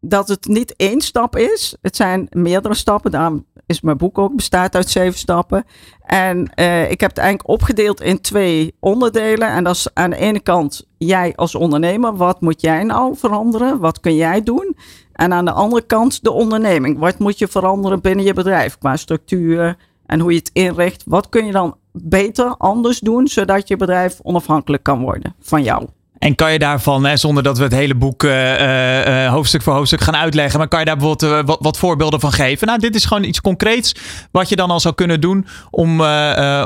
dat 0.00 0.28
het 0.28 0.46
niet 0.46 0.74
één 0.76 1.00
stap 1.00 1.36
is. 1.36 1.76
Het 1.82 1.96
zijn 1.96 2.26
meerdere 2.30 2.74
stappen. 2.74 3.10
Daarom 3.10 3.46
is 3.70 3.80
mijn 3.80 3.96
boek 3.96 4.18
ook 4.18 4.36
bestaat 4.36 4.74
uit 4.74 4.88
zeven 4.88 5.18
stappen. 5.18 5.64
En 6.04 6.52
uh, 6.56 6.90
ik 6.90 7.00
heb 7.00 7.10
het 7.10 7.18
eigenlijk 7.18 7.48
opgedeeld 7.48 8.00
in 8.00 8.20
twee 8.20 8.74
onderdelen. 8.80 9.48
En 9.48 9.64
dat 9.64 9.74
is 9.74 9.88
aan 9.94 10.10
de 10.10 10.16
ene 10.16 10.40
kant 10.40 10.86
jij 10.98 11.32
als 11.36 11.54
ondernemer. 11.54 12.16
Wat 12.16 12.40
moet 12.40 12.60
jij 12.60 12.84
nou 12.84 13.16
veranderen? 13.16 13.78
Wat 13.78 14.00
kun 14.00 14.14
jij 14.14 14.42
doen? 14.42 14.76
En 15.12 15.32
aan 15.32 15.44
de 15.44 15.52
andere 15.52 15.82
kant 15.82 16.22
de 16.22 16.32
onderneming. 16.32 16.98
Wat 16.98 17.18
moet 17.18 17.38
je 17.38 17.48
veranderen 17.48 18.00
binnen 18.00 18.24
je 18.24 18.34
bedrijf 18.34 18.78
qua 18.78 18.96
structuur 18.96 19.76
en 20.06 20.20
hoe 20.20 20.30
je 20.30 20.38
het 20.38 20.50
inricht? 20.52 21.02
Wat 21.06 21.28
kun 21.28 21.46
je 21.46 21.52
dan 21.52 21.76
beter, 21.92 22.54
anders 22.56 22.98
doen, 22.98 23.28
zodat 23.28 23.68
je 23.68 23.76
bedrijf 23.76 24.20
onafhankelijk 24.22 24.82
kan 24.82 25.00
worden 25.00 25.34
van 25.40 25.62
jou? 25.62 25.86
En 26.20 26.34
kan 26.34 26.52
je 26.52 26.58
daarvan, 26.58 27.04
hè, 27.04 27.16
zonder 27.16 27.42
dat 27.42 27.58
we 27.58 27.62
het 27.62 27.72
hele 27.72 27.94
boek 27.94 28.22
uh, 28.22 29.24
uh, 29.24 29.32
hoofdstuk 29.32 29.62
voor 29.62 29.72
hoofdstuk 29.72 30.00
gaan 30.00 30.16
uitleggen, 30.16 30.58
maar 30.58 30.68
kan 30.68 30.78
je 30.78 30.84
daar 30.84 30.96
bijvoorbeeld 30.96 31.46
wat, 31.46 31.58
wat, 31.60 31.78
voorbeelden 31.78 32.20
van 32.20 32.32
geven? 32.32 32.66
Nou, 32.66 32.78
dit 32.78 32.94
is 32.94 33.04
gewoon 33.04 33.24
iets 33.24 33.40
concreets 33.40 33.94
wat 34.30 34.48
je 34.48 34.56
dan 34.56 34.70
al 34.70 34.80
zou 34.80 34.94
kunnen 34.94 35.20
doen 35.20 35.46
om, 35.70 36.00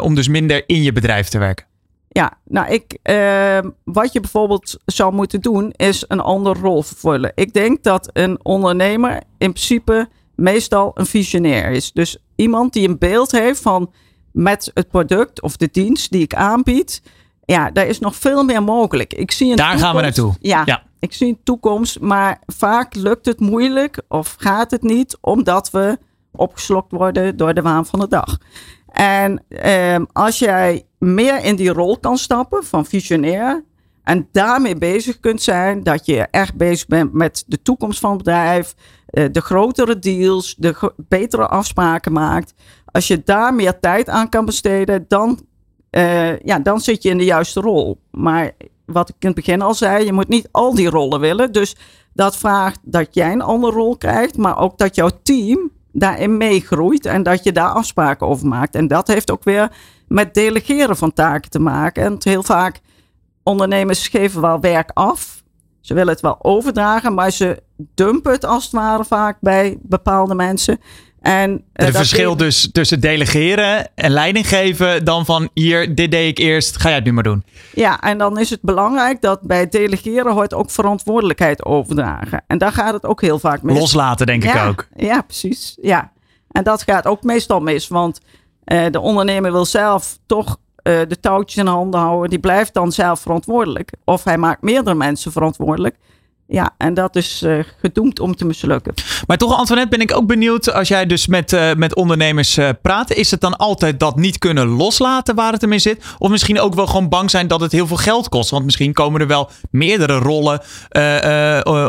om 0.01 0.15
dus 0.15 0.29
minder 0.29 0.63
in 0.67 0.83
je 0.83 0.93
bedrijf 0.93 1.29
te 1.29 1.39
werken. 1.39 1.67
Ja, 2.09 2.39
nou, 2.45 2.73
ik, 2.73 2.99
wat 3.85 4.13
je 4.13 4.21
bijvoorbeeld 4.21 4.77
zou 4.85 5.15
moeten 5.15 5.41
doen, 5.41 5.73
is 5.77 6.05
een 6.09 6.21
andere 6.21 6.61
rol 6.61 6.83
vervullen. 6.83 7.33
Ik 7.35 7.53
denk 7.53 7.83
dat 7.83 8.11
een 8.13 8.39
ondernemer 8.43 9.13
in 9.39 9.53
principe 9.53 10.09
meestal 10.35 10.91
een 10.95 11.07
visionair 11.07 11.71
is. 11.71 11.93
Dus 11.93 12.17
iemand 12.37 12.73
die 12.73 12.89
een 12.89 12.99
beeld 12.99 13.33
heeft 13.33 13.61
van 13.61 13.93
met 14.33 14.71
het 14.75 14.89
product 14.89 15.43
of 15.43 15.57
de 15.57 15.69
dienst 15.73 16.11
die 16.11 16.23
ik 16.23 16.35
aanbied 16.35 17.03
ja, 17.47 17.71
daar 17.71 17.87
is 17.87 17.99
nog 17.99 18.17
veel 18.17 18.45
meer 18.45 18.63
mogelijk. 18.63 19.13
Ik 19.13 19.31
zie 19.31 19.51
een 19.51 19.57
daar 19.57 19.79
gaan 19.79 19.97
we 19.97 20.03
naartoe. 20.03 20.35
Ja, 20.41 20.63
ja, 20.65 20.83
ik 20.99 21.13
zie 21.13 21.29
een 21.29 21.41
toekomst, 21.45 22.01
maar 22.01 22.41
vaak 22.47 22.95
lukt 22.95 23.27
het 23.27 23.41
moeilijk 23.41 24.03
of 24.09 24.35
gaat 24.39 24.71
het 24.71 24.83
niet 24.83 25.17
omdat 25.21 25.71
we 25.71 25.99
opgeslokt 26.33 26.93
worden 26.93 27.37
door 27.37 27.55
de 27.55 27.63
waan 27.63 27.87
van 27.87 28.01
de 28.01 28.09
dag. 28.09 28.39
En 28.87 29.45
eh, 29.49 29.97
als 30.13 30.39
jij 30.39 30.87
meer 30.99 31.45
in 31.45 31.57
die 31.57 31.73
rol 31.73 31.99
kan 31.99 32.19
stappen 32.19 32.65
van 32.65 32.87
visionair 32.87 33.65
en 34.03 34.29
daarmee 34.33 34.77
bezig 34.77 35.21
kunt 35.21 35.43
zijn, 35.43 35.83
dat 35.83 36.07
je 36.07 36.27
echt 36.31 36.55
bezig 36.55 36.87
bent 36.87 37.13
met 37.13 37.45
de 37.47 37.63
toekomst 37.63 38.01
van 38.01 38.11
het 38.11 38.19
bedrijf, 38.19 38.75
eh, 39.07 39.25
de 39.33 39.41
grotere 39.41 39.99
deals, 39.99 40.55
de 40.59 40.93
betere 40.97 41.47
afspraken 41.47 42.13
maakt. 42.13 42.55
Als 42.85 43.07
je 43.07 43.23
daar 43.25 43.55
meer 43.55 43.79
tijd 43.81 44.09
aan 44.09 44.29
kan 44.29 44.45
besteden, 44.45 45.05
dan 45.09 45.47
uh, 45.97 46.39
ja, 46.39 46.59
dan 46.59 46.81
zit 46.81 47.03
je 47.03 47.09
in 47.09 47.19
de 47.19 47.25
juiste 47.25 47.61
rol. 47.61 48.01
Maar 48.11 48.53
wat 48.87 49.09
ik 49.09 49.15
in 49.19 49.27
het 49.27 49.37
begin 49.37 49.63
al 49.63 49.75
zei, 49.75 50.05
je 50.05 50.13
moet 50.13 50.29
niet 50.29 50.49
al 50.51 50.75
die 50.75 50.91
rollen 50.91 51.21
willen. 51.21 51.53
Dus 51.53 51.77
dat 52.13 52.37
vraagt 52.37 52.79
dat 52.83 53.09
jij 53.11 53.33
een 53.33 53.43
andere 53.43 53.73
rol 53.73 53.97
krijgt, 53.97 54.37
maar 54.37 54.59
ook 54.59 54.79
dat 54.79 54.95
jouw 54.95 55.11
team 55.23 55.71
daarin 55.93 56.37
meegroeit 56.37 57.07
en 57.07 57.23
dat 57.23 57.45
je 57.45 57.53
daar 57.53 57.69
afspraken 57.69 58.27
over 58.27 58.47
maakt. 58.47 58.75
En 58.75 58.89
dat 58.89 59.07
heeft 59.07 59.31
ook 59.31 59.45
weer 59.45 59.73
met 60.09 60.35
delegeren 60.35 60.97
van 60.97 61.13
taken 61.13 61.51
te 61.51 61.59
maken. 61.59 62.05
En 62.05 62.17
heel 62.19 62.43
vaak 62.43 62.81
ondernemers 63.43 64.09
geven 64.09 64.41
wel 64.41 64.61
werk 64.61 64.91
af. 64.95 65.43
Ze 65.81 65.95
willen 65.95 66.13
het 66.13 66.23
wel 66.23 66.45
overdragen, 66.45 67.15
maar 67.15 67.31
ze 67.31 67.63
dumpen 67.77 68.33
het 68.33 68.45
als 68.45 68.65
het 68.65 68.73
ware 68.73 69.05
vaak 69.05 69.37
bij 69.41 69.79
bepaalde 69.83 70.35
mensen. 70.35 70.79
En, 71.25 71.51
uh, 71.51 71.59
het 71.73 71.97
verschil 71.97 72.37
dus 72.37 72.69
tussen 72.73 73.01
delegeren 73.01 73.89
en 73.95 74.11
leiding 74.11 74.49
geven 74.49 75.05
dan 75.05 75.25
van 75.25 75.49
hier, 75.55 75.95
dit 75.95 76.11
deed 76.11 76.29
ik 76.29 76.39
eerst, 76.39 76.81
ga 76.81 76.89
jij 76.89 76.97
het 76.97 77.05
nu 77.05 77.13
maar 77.13 77.23
doen. 77.23 77.45
Ja, 77.73 78.01
en 78.01 78.19
dan 78.19 78.39
is 78.39 78.51
het 78.51 78.63
belangrijk 78.63 79.21
dat 79.21 79.41
bij 79.41 79.69
delegeren 79.69 80.33
hoort 80.33 80.55
ook 80.55 80.71
verantwoordelijkheid 80.71 81.65
overdragen. 81.65 82.45
En 82.47 82.59
daar 82.59 82.73
gaat 82.73 82.93
het 82.93 83.07
ook 83.07 83.21
heel 83.21 83.39
vaak 83.39 83.63
mis. 83.63 83.79
Loslaten 83.79 84.27
denk 84.27 84.45
ik 84.45 84.57
ook. 84.57 84.89
Ja, 84.97 85.23
precies. 85.23 85.79
Ja. 85.83 86.13
En 86.51 86.65
dat 86.65 86.83
gaat 86.83 87.07
ook 87.07 87.23
meestal 87.23 87.61
mis, 87.61 87.89
want 87.89 88.21
uh, 88.65 88.85
de 88.91 89.01
ondernemer 89.01 89.53
wil 89.53 89.65
zelf 89.65 90.19
toch 90.27 90.49
uh, 90.49 91.01
de 91.09 91.21
touwtjes 91.21 91.57
in 91.57 91.67
handen 91.67 92.01
houden. 92.01 92.31
Die 92.31 92.39
blijft 92.39 92.75
dan 92.75 92.93
zelf 92.93 93.21
verantwoordelijk. 93.21 93.93
Of 94.05 94.25
hij 94.25 94.39
maakt 94.39 94.63
meerdere 94.63 94.97
mensen 94.97 95.33
verantwoordelijk. 95.33 95.97
Ja, 96.47 96.75
en 96.79 96.95
dat 96.95 97.17
is 97.17 97.43
uh, 97.43 97.65
gedoemd 97.81 98.21
om 98.21 98.37
te 98.37 98.45
mislukken. 98.45 98.95
Maar 99.27 99.37
toch, 99.37 99.57
Antoinette, 99.57 99.97
ben 99.97 100.07
ik 100.07 100.17
ook 100.17 100.27
benieuwd 100.27 100.73
als 100.73 100.89
jij 100.89 101.07
dus 101.07 101.27
met, 101.27 101.53
uh, 101.53 101.75
met 101.75 101.95
ondernemers 101.95 102.59
uh, 102.59 102.69
praat. 102.83 103.13
Is 103.13 103.31
het 103.31 103.41
dan 103.41 103.57
altijd 103.57 104.01
dat 104.01 104.17
niet 104.17 104.39
kunnen 104.39 104.69
loslaten 104.69 105.35
waar 105.35 105.53
het 105.53 105.63
in 105.63 105.81
zit? 105.81 106.05
Of 106.19 106.31
misschien 106.31 106.61
ook 106.61 106.75
wel 106.75 106.87
gewoon 106.87 107.09
bang 107.09 107.31
zijn 107.31 107.49
dat 107.49 107.61
het 107.61 107.73
heel 107.73 107.87
veel 107.87 107.97
geld 107.97 108.29
kost? 108.29 108.51
Want 108.51 108.65
misschien 108.65 108.93
komen 108.93 109.21
er 109.21 109.27
wel 109.27 109.51
meerdere 109.71 110.19
rollen 110.19 110.61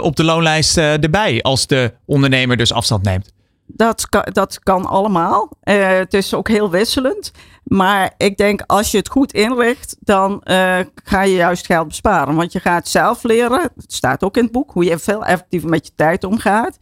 op 0.03 0.16
de 0.16 0.24
loonlijst 0.24 0.78
erbij 0.78 1.41
als 1.41 1.68
de 1.68 1.93
ondernemer 2.06 2.58
dus 2.58 2.74
afstand 2.74 3.03
neemt. 3.03 3.35
Dat 3.66 4.09
kan, 4.09 4.26
dat 4.32 4.59
kan 4.59 4.86
allemaal. 4.86 5.49
het 5.61 6.13
is 6.13 6.34
ook 6.34 6.47
heel 6.47 6.70
wisselend. 6.70 7.32
Maar 7.66 8.13
ik 8.18 8.38
denk 8.38 8.61
als 8.66 8.91
je 8.91 8.97
het 8.97 9.09
goed 9.09 9.34
inricht, 9.34 9.97
dan 9.99 10.32
uh, 10.43 10.80
ga 11.03 11.22
je 11.22 11.36
juist 11.36 11.66
geld 11.66 11.88
besparen. 11.88 12.36
Want 12.36 12.51
je 12.51 12.59
gaat 12.59 12.88
zelf 12.88 13.24
leren, 13.24 13.61
het 13.61 13.93
staat 13.93 14.24
ook 14.24 14.38
in 14.38 14.43
het 14.43 14.51
boek, 14.51 14.72
hoe 14.72 14.84
je 14.84 14.99
veel 14.99 15.26
effectiever 15.26 15.70
met 15.70 15.86
je 15.86 15.91
tijd 15.95 16.24
omgaat. 16.24 16.78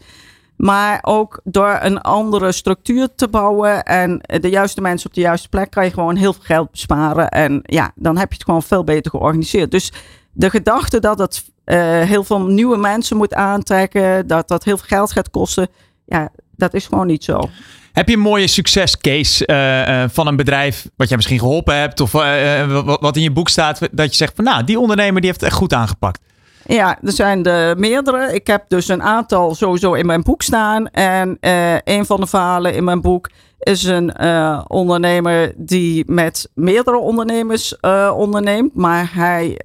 Maar 0.55 0.99
ook 1.01 1.39
door 1.43 1.77
een 1.81 2.01
andere 2.01 2.51
structuur 2.51 3.07
te 3.15 3.27
bouwen 3.27 3.83
en 3.83 4.21
de 4.41 4.49
juiste 4.49 4.81
mensen 4.81 5.07
op 5.07 5.13
de 5.13 5.21
juiste 5.21 5.49
plek, 5.49 5.71
kan 5.71 5.85
je 5.85 5.91
gewoon 5.91 6.15
heel 6.15 6.33
veel 6.33 6.43
geld 6.43 6.71
besparen. 6.71 7.29
En 7.29 7.59
ja, 7.63 7.91
dan 7.95 8.17
heb 8.17 8.29
je 8.29 8.35
het 8.35 8.45
gewoon 8.45 8.63
veel 8.63 8.83
beter 8.83 9.11
georganiseerd. 9.11 9.71
Dus 9.71 9.91
de 10.31 10.49
gedachte 10.49 10.99
dat 10.99 11.19
het 11.19 11.43
uh, 11.65 11.77
heel 12.01 12.23
veel 12.23 12.41
nieuwe 12.41 12.77
mensen 12.77 13.17
moet 13.17 13.33
aantrekken, 13.33 14.27
dat 14.27 14.47
dat 14.47 14.63
heel 14.63 14.77
veel 14.77 14.87
geld 14.87 15.11
gaat 15.11 15.29
kosten, 15.29 15.67
ja, 16.05 16.29
dat 16.55 16.73
is 16.73 16.85
gewoon 16.85 17.07
niet 17.07 17.23
zo. 17.23 17.49
Heb 17.93 18.07
je 18.07 18.15
een 18.15 18.21
mooie 18.21 18.47
succescase 18.47 19.47
uh, 19.47 19.87
uh, 19.87 20.09
van 20.09 20.27
een 20.27 20.35
bedrijf 20.35 20.89
wat 20.95 21.07
jij 21.07 21.17
misschien 21.17 21.39
geholpen 21.39 21.79
hebt 21.79 21.99
of 21.99 22.13
uh, 22.13 22.81
wat 22.99 23.15
in 23.15 23.21
je 23.21 23.31
boek 23.31 23.49
staat 23.49 23.79
dat 23.91 24.09
je 24.09 24.15
zegt 24.15 24.35
van 24.35 24.43
nou 24.43 24.63
die 24.63 24.79
ondernemer 24.79 25.21
die 25.21 25.29
heeft 25.29 25.41
het 25.41 25.49
echt 25.49 25.59
goed 25.59 25.73
aangepakt? 25.73 26.19
Ja, 26.65 26.97
er 27.03 27.11
zijn 27.11 27.45
er 27.45 27.77
meerdere. 27.79 28.33
Ik 28.33 28.47
heb 28.47 28.63
dus 28.67 28.87
een 28.87 29.03
aantal 29.03 29.55
sowieso 29.55 29.93
in 29.93 30.05
mijn 30.05 30.21
boek 30.21 30.41
staan. 30.41 30.89
En 30.89 31.37
een 31.83 32.05
van 32.05 32.19
de 32.19 32.27
verhalen 32.27 32.75
in 32.75 32.83
mijn 32.83 33.01
boek 33.01 33.29
is 33.59 33.83
een 33.83 34.21
ondernemer 34.67 35.53
die 35.57 36.03
met 36.07 36.49
meerdere 36.53 36.97
ondernemers 36.97 37.79
onderneemt. 38.15 38.75
Maar 38.75 39.09
hij, 39.13 39.55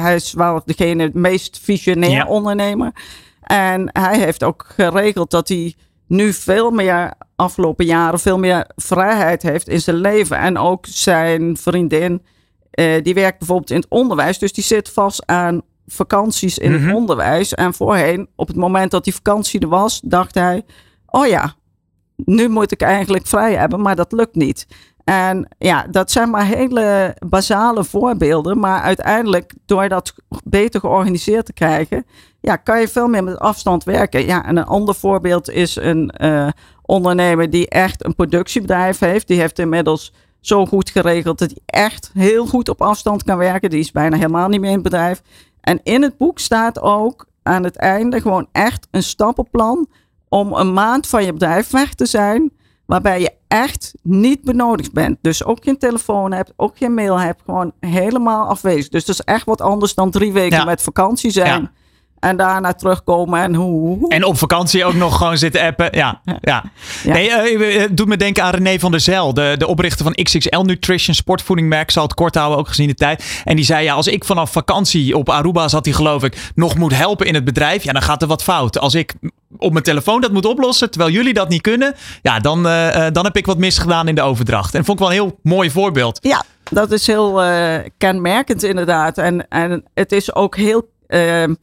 hij 0.00 0.14
is 0.14 0.32
wel 0.32 0.62
degene, 0.64 1.02
het 1.02 1.14
meest 1.14 1.60
visionair 1.62 2.10
ja. 2.10 2.26
ondernemer. 2.26 2.92
En 3.42 3.90
hij 3.92 4.18
heeft 4.18 4.42
ook 4.42 4.66
geregeld 4.76 5.30
dat 5.30 5.48
hij 5.48 5.74
nu 6.06 6.32
veel 6.32 6.70
meer 6.70 7.12
afgelopen 7.36 7.84
jaren 7.84 8.18
veel 8.18 8.38
meer 8.38 8.70
vrijheid 8.76 9.42
heeft 9.42 9.68
in 9.68 9.80
zijn 9.80 9.96
leven. 9.96 10.38
En 10.38 10.58
ook 10.58 10.86
zijn 10.86 11.56
vriendin, 11.56 12.22
uh, 12.74 13.02
die 13.02 13.14
werkt 13.14 13.38
bijvoorbeeld 13.38 13.70
in 13.70 13.76
het 13.76 13.88
onderwijs. 13.88 14.38
Dus 14.38 14.52
die 14.52 14.64
zit 14.64 14.90
vast 14.90 15.26
aan 15.26 15.62
vakanties 15.86 16.58
in 16.58 16.72
het 16.72 16.82
mhm. 16.82 16.94
onderwijs. 16.94 17.54
En 17.54 17.74
voorheen, 17.74 18.28
op 18.36 18.46
het 18.46 18.56
moment 18.56 18.90
dat 18.90 19.04
die 19.04 19.14
vakantie 19.14 19.60
er 19.60 19.68
was, 19.68 20.00
dacht 20.04 20.34
hij: 20.34 20.64
Oh 21.06 21.26
ja, 21.26 21.54
nu 22.16 22.48
moet 22.48 22.72
ik 22.72 22.82
eigenlijk 22.82 23.26
vrij 23.26 23.54
hebben, 23.54 23.80
maar 23.80 23.96
dat 23.96 24.12
lukt 24.12 24.34
niet. 24.34 24.66
En 25.04 25.48
ja, 25.58 25.86
dat 25.90 26.10
zijn 26.10 26.30
maar 26.30 26.46
hele 26.46 27.16
basale 27.26 27.84
voorbeelden. 27.84 28.58
Maar 28.58 28.80
uiteindelijk, 28.80 29.54
door 29.66 29.88
dat 29.88 30.14
beter 30.44 30.80
georganiseerd 30.80 31.46
te 31.46 31.52
krijgen, 31.52 32.06
ja, 32.40 32.56
kan 32.56 32.80
je 32.80 32.88
veel 32.88 33.08
meer 33.08 33.24
met 33.24 33.38
afstand 33.38 33.84
werken. 33.84 34.26
Ja, 34.26 34.44
en 34.44 34.56
een 34.56 34.64
ander 34.64 34.94
voorbeeld 34.94 35.50
is 35.50 35.76
een 35.76 36.14
uh, 36.22 36.48
ondernemer 36.82 37.50
die 37.50 37.68
echt 37.68 38.04
een 38.04 38.14
productiebedrijf 38.14 38.98
heeft. 38.98 39.26
Die 39.26 39.40
heeft 39.40 39.58
inmiddels 39.58 40.12
zo 40.40 40.66
goed 40.66 40.90
geregeld 40.90 41.38
dat 41.38 41.50
hij 41.50 41.80
echt 41.82 42.10
heel 42.14 42.46
goed 42.46 42.68
op 42.68 42.82
afstand 42.82 43.22
kan 43.22 43.38
werken. 43.38 43.70
Die 43.70 43.80
is 43.80 43.92
bijna 43.92 44.16
helemaal 44.16 44.48
niet 44.48 44.60
meer 44.60 44.70
in 44.70 44.74
het 44.74 44.84
bedrijf. 44.84 45.22
En 45.60 45.80
in 45.82 46.02
het 46.02 46.16
boek 46.16 46.38
staat 46.38 46.80
ook 46.80 47.26
aan 47.42 47.64
het 47.64 47.76
einde 47.76 48.20
gewoon 48.20 48.48
echt 48.52 48.88
een 48.90 49.02
stappenplan 49.02 49.88
om 50.28 50.52
een 50.52 50.72
maand 50.72 51.06
van 51.06 51.24
je 51.24 51.32
bedrijf 51.32 51.70
weg 51.70 51.94
te 51.94 52.06
zijn. 52.06 52.52
Waarbij 52.86 53.20
je 53.20 53.32
echt 53.62 53.94
niet 54.02 54.42
benodigd 54.42 54.92
bent. 54.92 55.18
Dus 55.20 55.44
ook 55.44 55.58
geen 55.62 55.78
telefoon 55.78 56.32
hebt, 56.32 56.52
ook 56.56 56.78
geen 56.78 56.94
mail 56.94 57.20
hebt. 57.20 57.42
Gewoon 57.44 57.72
helemaal 57.80 58.46
afwezig. 58.46 58.88
Dus 58.88 59.04
dat 59.04 59.14
is 59.14 59.20
echt 59.20 59.44
wat 59.44 59.60
anders 59.60 59.94
dan 59.94 60.10
drie 60.10 60.32
weken 60.32 60.66
met 60.66 60.82
vakantie 60.82 61.30
zijn. 61.30 61.62
Ja. 61.62 61.70
En 62.18 62.36
daarna 62.36 62.72
terugkomen 62.72 63.40
en 63.40 63.54
hoe. 63.54 64.08
En 64.08 64.24
op 64.24 64.38
vakantie 64.38 64.84
ook 64.84 64.94
nog 64.94 65.16
gewoon 65.16 65.38
zitten 65.38 65.62
appen. 65.62 65.88
Ja, 65.90 66.20
ja. 66.24 66.38
ja. 66.40 66.64
Nee, 67.12 67.56
uh, 67.56 67.84
doet 67.90 68.06
me 68.06 68.16
denken 68.16 68.42
aan 68.42 68.54
René 68.54 68.78
van 68.78 68.90
der 68.90 69.00
Zel, 69.00 69.34
de, 69.34 69.54
de 69.58 69.66
oprichter 69.66 70.04
van 70.04 70.14
XXL 70.14 70.60
Nutrition, 70.60 71.14
sportvoedingmerk. 71.14 71.90
Zal 71.90 72.02
het 72.02 72.14
kort 72.14 72.34
houden, 72.34 72.58
ook 72.58 72.68
gezien 72.68 72.88
de 72.88 72.94
tijd. 72.94 73.42
En 73.44 73.56
die 73.56 73.64
zei, 73.64 73.84
ja, 73.84 73.94
als 73.94 74.06
ik 74.06 74.24
vanaf 74.24 74.52
vakantie 74.52 75.16
op 75.16 75.28
Aruba 75.28 75.68
zat, 75.68 75.84
hij 75.84 75.94
geloof 75.94 76.24
ik, 76.24 76.50
nog 76.54 76.76
moet 76.76 76.96
helpen 76.96 77.26
in 77.26 77.34
het 77.34 77.44
bedrijf, 77.44 77.84
ja, 77.84 77.92
dan 77.92 78.02
gaat 78.02 78.22
er 78.22 78.28
wat 78.28 78.42
fout. 78.42 78.78
Als 78.78 78.94
ik 78.94 79.14
op 79.58 79.72
mijn 79.72 79.84
telefoon 79.84 80.20
dat 80.20 80.32
moet 80.32 80.46
oplossen, 80.46 80.90
terwijl 80.90 81.12
jullie 81.12 81.34
dat 81.34 81.48
niet 81.48 81.60
kunnen, 81.60 81.94
ja, 82.22 82.38
dan, 82.38 82.66
uh, 82.66 83.06
dan 83.12 83.24
heb 83.24 83.36
ik 83.36 83.46
wat 83.46 83.58
misgedaan 83.58 84.08
in 84.08 84.14
de 84.14 84.22
overdracht. 84.22 84.74
En 84.74 84.84
vond 84.84 85.00
ik 85.00 85.06
wel 85.06 85.14
een 85.14 85.22
heel 85.22 85.38
mooi 85.42 85.70
voorbeeld. 85.70 86.18
Ja, 86.22 86.44
dat 86.70 86.90
is 86.92 87.06
heel 87.06 87.44
uh, 87.44 87.76
kenmerkend 87.98 88.62
inderdaad. 88.62 89.18
En, 89.18 89.48
en 89.48 89.84
het 89.94 90.12
is 90.12 90.34
ook 90.34 90.56
heel 90.56 90.88
ehm, 91.06 91.54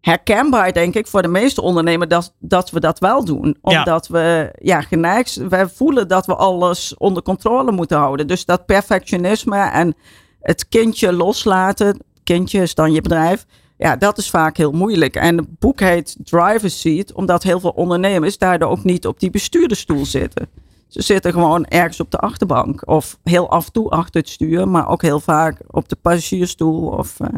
herkenbaar, 0.00 0.72
denk 0.72 0.94
ik, 0.94 1.06
voor 1.06 1.22
de 1.22 1.28
meeste 1.28 1.62
ondernemers 1.62 2.08
dat, 2.08 2.34
dat 2.38 2.70
we 2.70 2.80
dat 2.80 2.98
wel 2.98 3.24
doen. 3.24 3.56
Omdat 3.60 4.08
we 4.08 4.52
ja, 4.58 4.80
geneigd 4.80 5.34
we 5.34 5.68
voelen 5.74 6.08
dat 6.08 6.26
we 6.26 6.36
alles 6.36 6.94
onder 6.96 7.22
controle 7.22 7.72
moeten 7.72 7.98
houden. 7.98 8.26
Dus 8.26 8.44
dat 8.44 8.66
perfectionisme 8.66 9.58
en 9.58 9.94
het 10.40 10.68
kindje 10.68 11.12
loslaten, 11.12 12.04
kindje 12.24 12.62
is 12.62 12.74
dan 12.74 12.92
je 12.92 13.00
bedrijf, 13.00 13.46
ja, 13.80 13.96
dat 13.96 14.18
is 14.18 14.30
vaak 14.30 14.56
heel 14.56 14.72
moeilijk. 14.72 15.16
En 15.16 15.36
het 15.36 15.58
boek 15.58 15.80
heet 15.80 16.16
Driver's 16.24 16.80
Seat, 16.80 17.12
omdat 17.12 17.42
heel 17.42 17.60
veel 17.60 17.70
ondernemers 17.70 18.38
daardoor 18.38 18.68
ook 18.70 18.84
niet 18.84 19.06
op 19.06 19.20
die 19.20 19.30
bestuurdersstoel 19.30 20.06
zitten. 20.06 20.48
Ze 20.88 21.02
zitten 21.02 21.32
gewoon 21.32 21.64
ergens 21.64 22.00
op 22.00 22.10
de 22.10 22.18
achterbank. 22.18 22.88
Of 22.88 23.18
heel 23.24 23.50
af 23.50 23.66
en 23.66 23.72
toe 23.72 23.90
achter 23.90 24.20
het 24.20 24.30
stuur, 24.30 24.68
maar 24.68 24.88
ook 24.88 25.02
heel 25.02 25.20
vaak 25.20 25.60
op 25.66 25.88
de 25.88 25.96
passagiersstoel. 25.96 26.86
Of, 26.88 27.20
uh, 27.20 27.28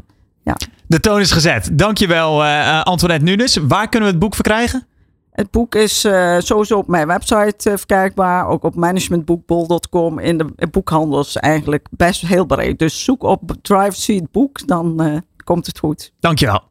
ja. 0.43 0.57
De 0.87 1.01
toon 1.01 1.21
is 1.21 1.31
gezet. 1.31 1.79
Dankjewel 1.79 2.43
uh, 2.43 2.83
Antoinette 2.83 3.25
Nunes. 3.25 3.57
Waar 3.57 3.89
kunnen 3.89 4.09
we 4.09 4.15
het 4.15 4.25
boek 4.25 4.35
verkrijgen? 4.35 4.87
Het 5.31 5.51
boek 5.51 5.75
is 5.75 6.05
uh, 6.05 6.39
sowieso 6.39 6.79
op 6.79 6.89
mijn 6.89 7.07
website 7.07 7.71
uh, 7.71 7.77
verkrijgbaar. 7.77 8.49
Ook 8.49 8.65
op 8.65 8.75
managementboekbol.com. 8.75 10.19
In 10.19 10.39
de 10.39 10.69
boekhandels 10.71 11.37
eigenlijk 11.37 11.87
best 11.91 12.27
heel 12.27 12.45
breed. 12.45 12.79
Dus 12.79 13.05
zoek 13.05 13.23
op 13.23 13.53
Drive 13.63 14.01
Seat 14.01 14.31
Boek, 14.31 14.67
dan 14.67 15.23
komt 15.45 15.67
het 15.67 15.79
goed. 15.79 16.13
Dankjewel. 16.21 16.71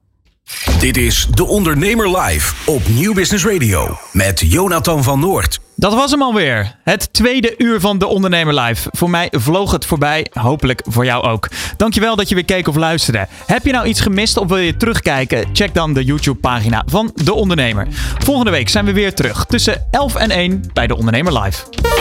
Dit 0.80 0.98
is 0.98 1.28
De 1.34 1.46
Ondernemer 1.46 2.20
Live 2.20 2.54
op 2.66 2.88
Nieuw 2.88 3.14
Business 3.14 3.46
Radio 3.46 3.98
met 4.12 4.40
Jonathan 4.40 5.04
van 5.04 5.20
Noord. 5.20 5.60
Dat 5.76 5.94
was 5.94 6.12
hem 6.12 6.22
alweer. 6.22 6.76
Het 6.84 7.14
tweede 7.14 7.54
uur 7.58 7.80
van 7.80 7.98
De 7.98 8.08
Ondernemer 8.08 8.60
Live. 8.60 8.90
Voor 8.92 9.10
mij 9.10 9.28
vloog 9.32 9.72
het 9.72 9.86
voorbij, 9.86 10.28
hopelijk 10.34 10.82
voor 10.90 11.06
jou 11.06 11.24
ook. 11.24 11.48
Dankjewel 11.78 12.16
dat 12.16 12.30
je 12.30 12.36
weer 12.36 12.46
keek 12.46 12.68
of 12.68 12.76
luisterde. 12.76 13.28
Heb 13.46 13.66
je 13.66 13.72
nou 13.72 13.88
iets 13.88 14.02
gemist 14.02 14.38
of 14.38 14.48
wil 14.48 14.58
je 14.58 14.78
terugkijken? 14.78 15.50
Check 15.54 15.74
dan 15.74 15.94
de 15.94 16.04
YouTube-pagina 16.04 16.84
van 16.86 17.12
De 17.14 17.34
Ondernemer. 17.34 17.88
Volgende 18.20 18.52
week 18.52 18.70
zijn 18.70 18.86
we 18.86 18.94
weer 18.94 19.14
terug 19.14 19.46
tussen 19.46 19.88
11 19.92 20.16
en 20.16 20.30
1 20.30 20.64
bij 20.74 20.88
De 20.88 20.96
Ondernemer 20.96 21.40
Live. 21.40 22.01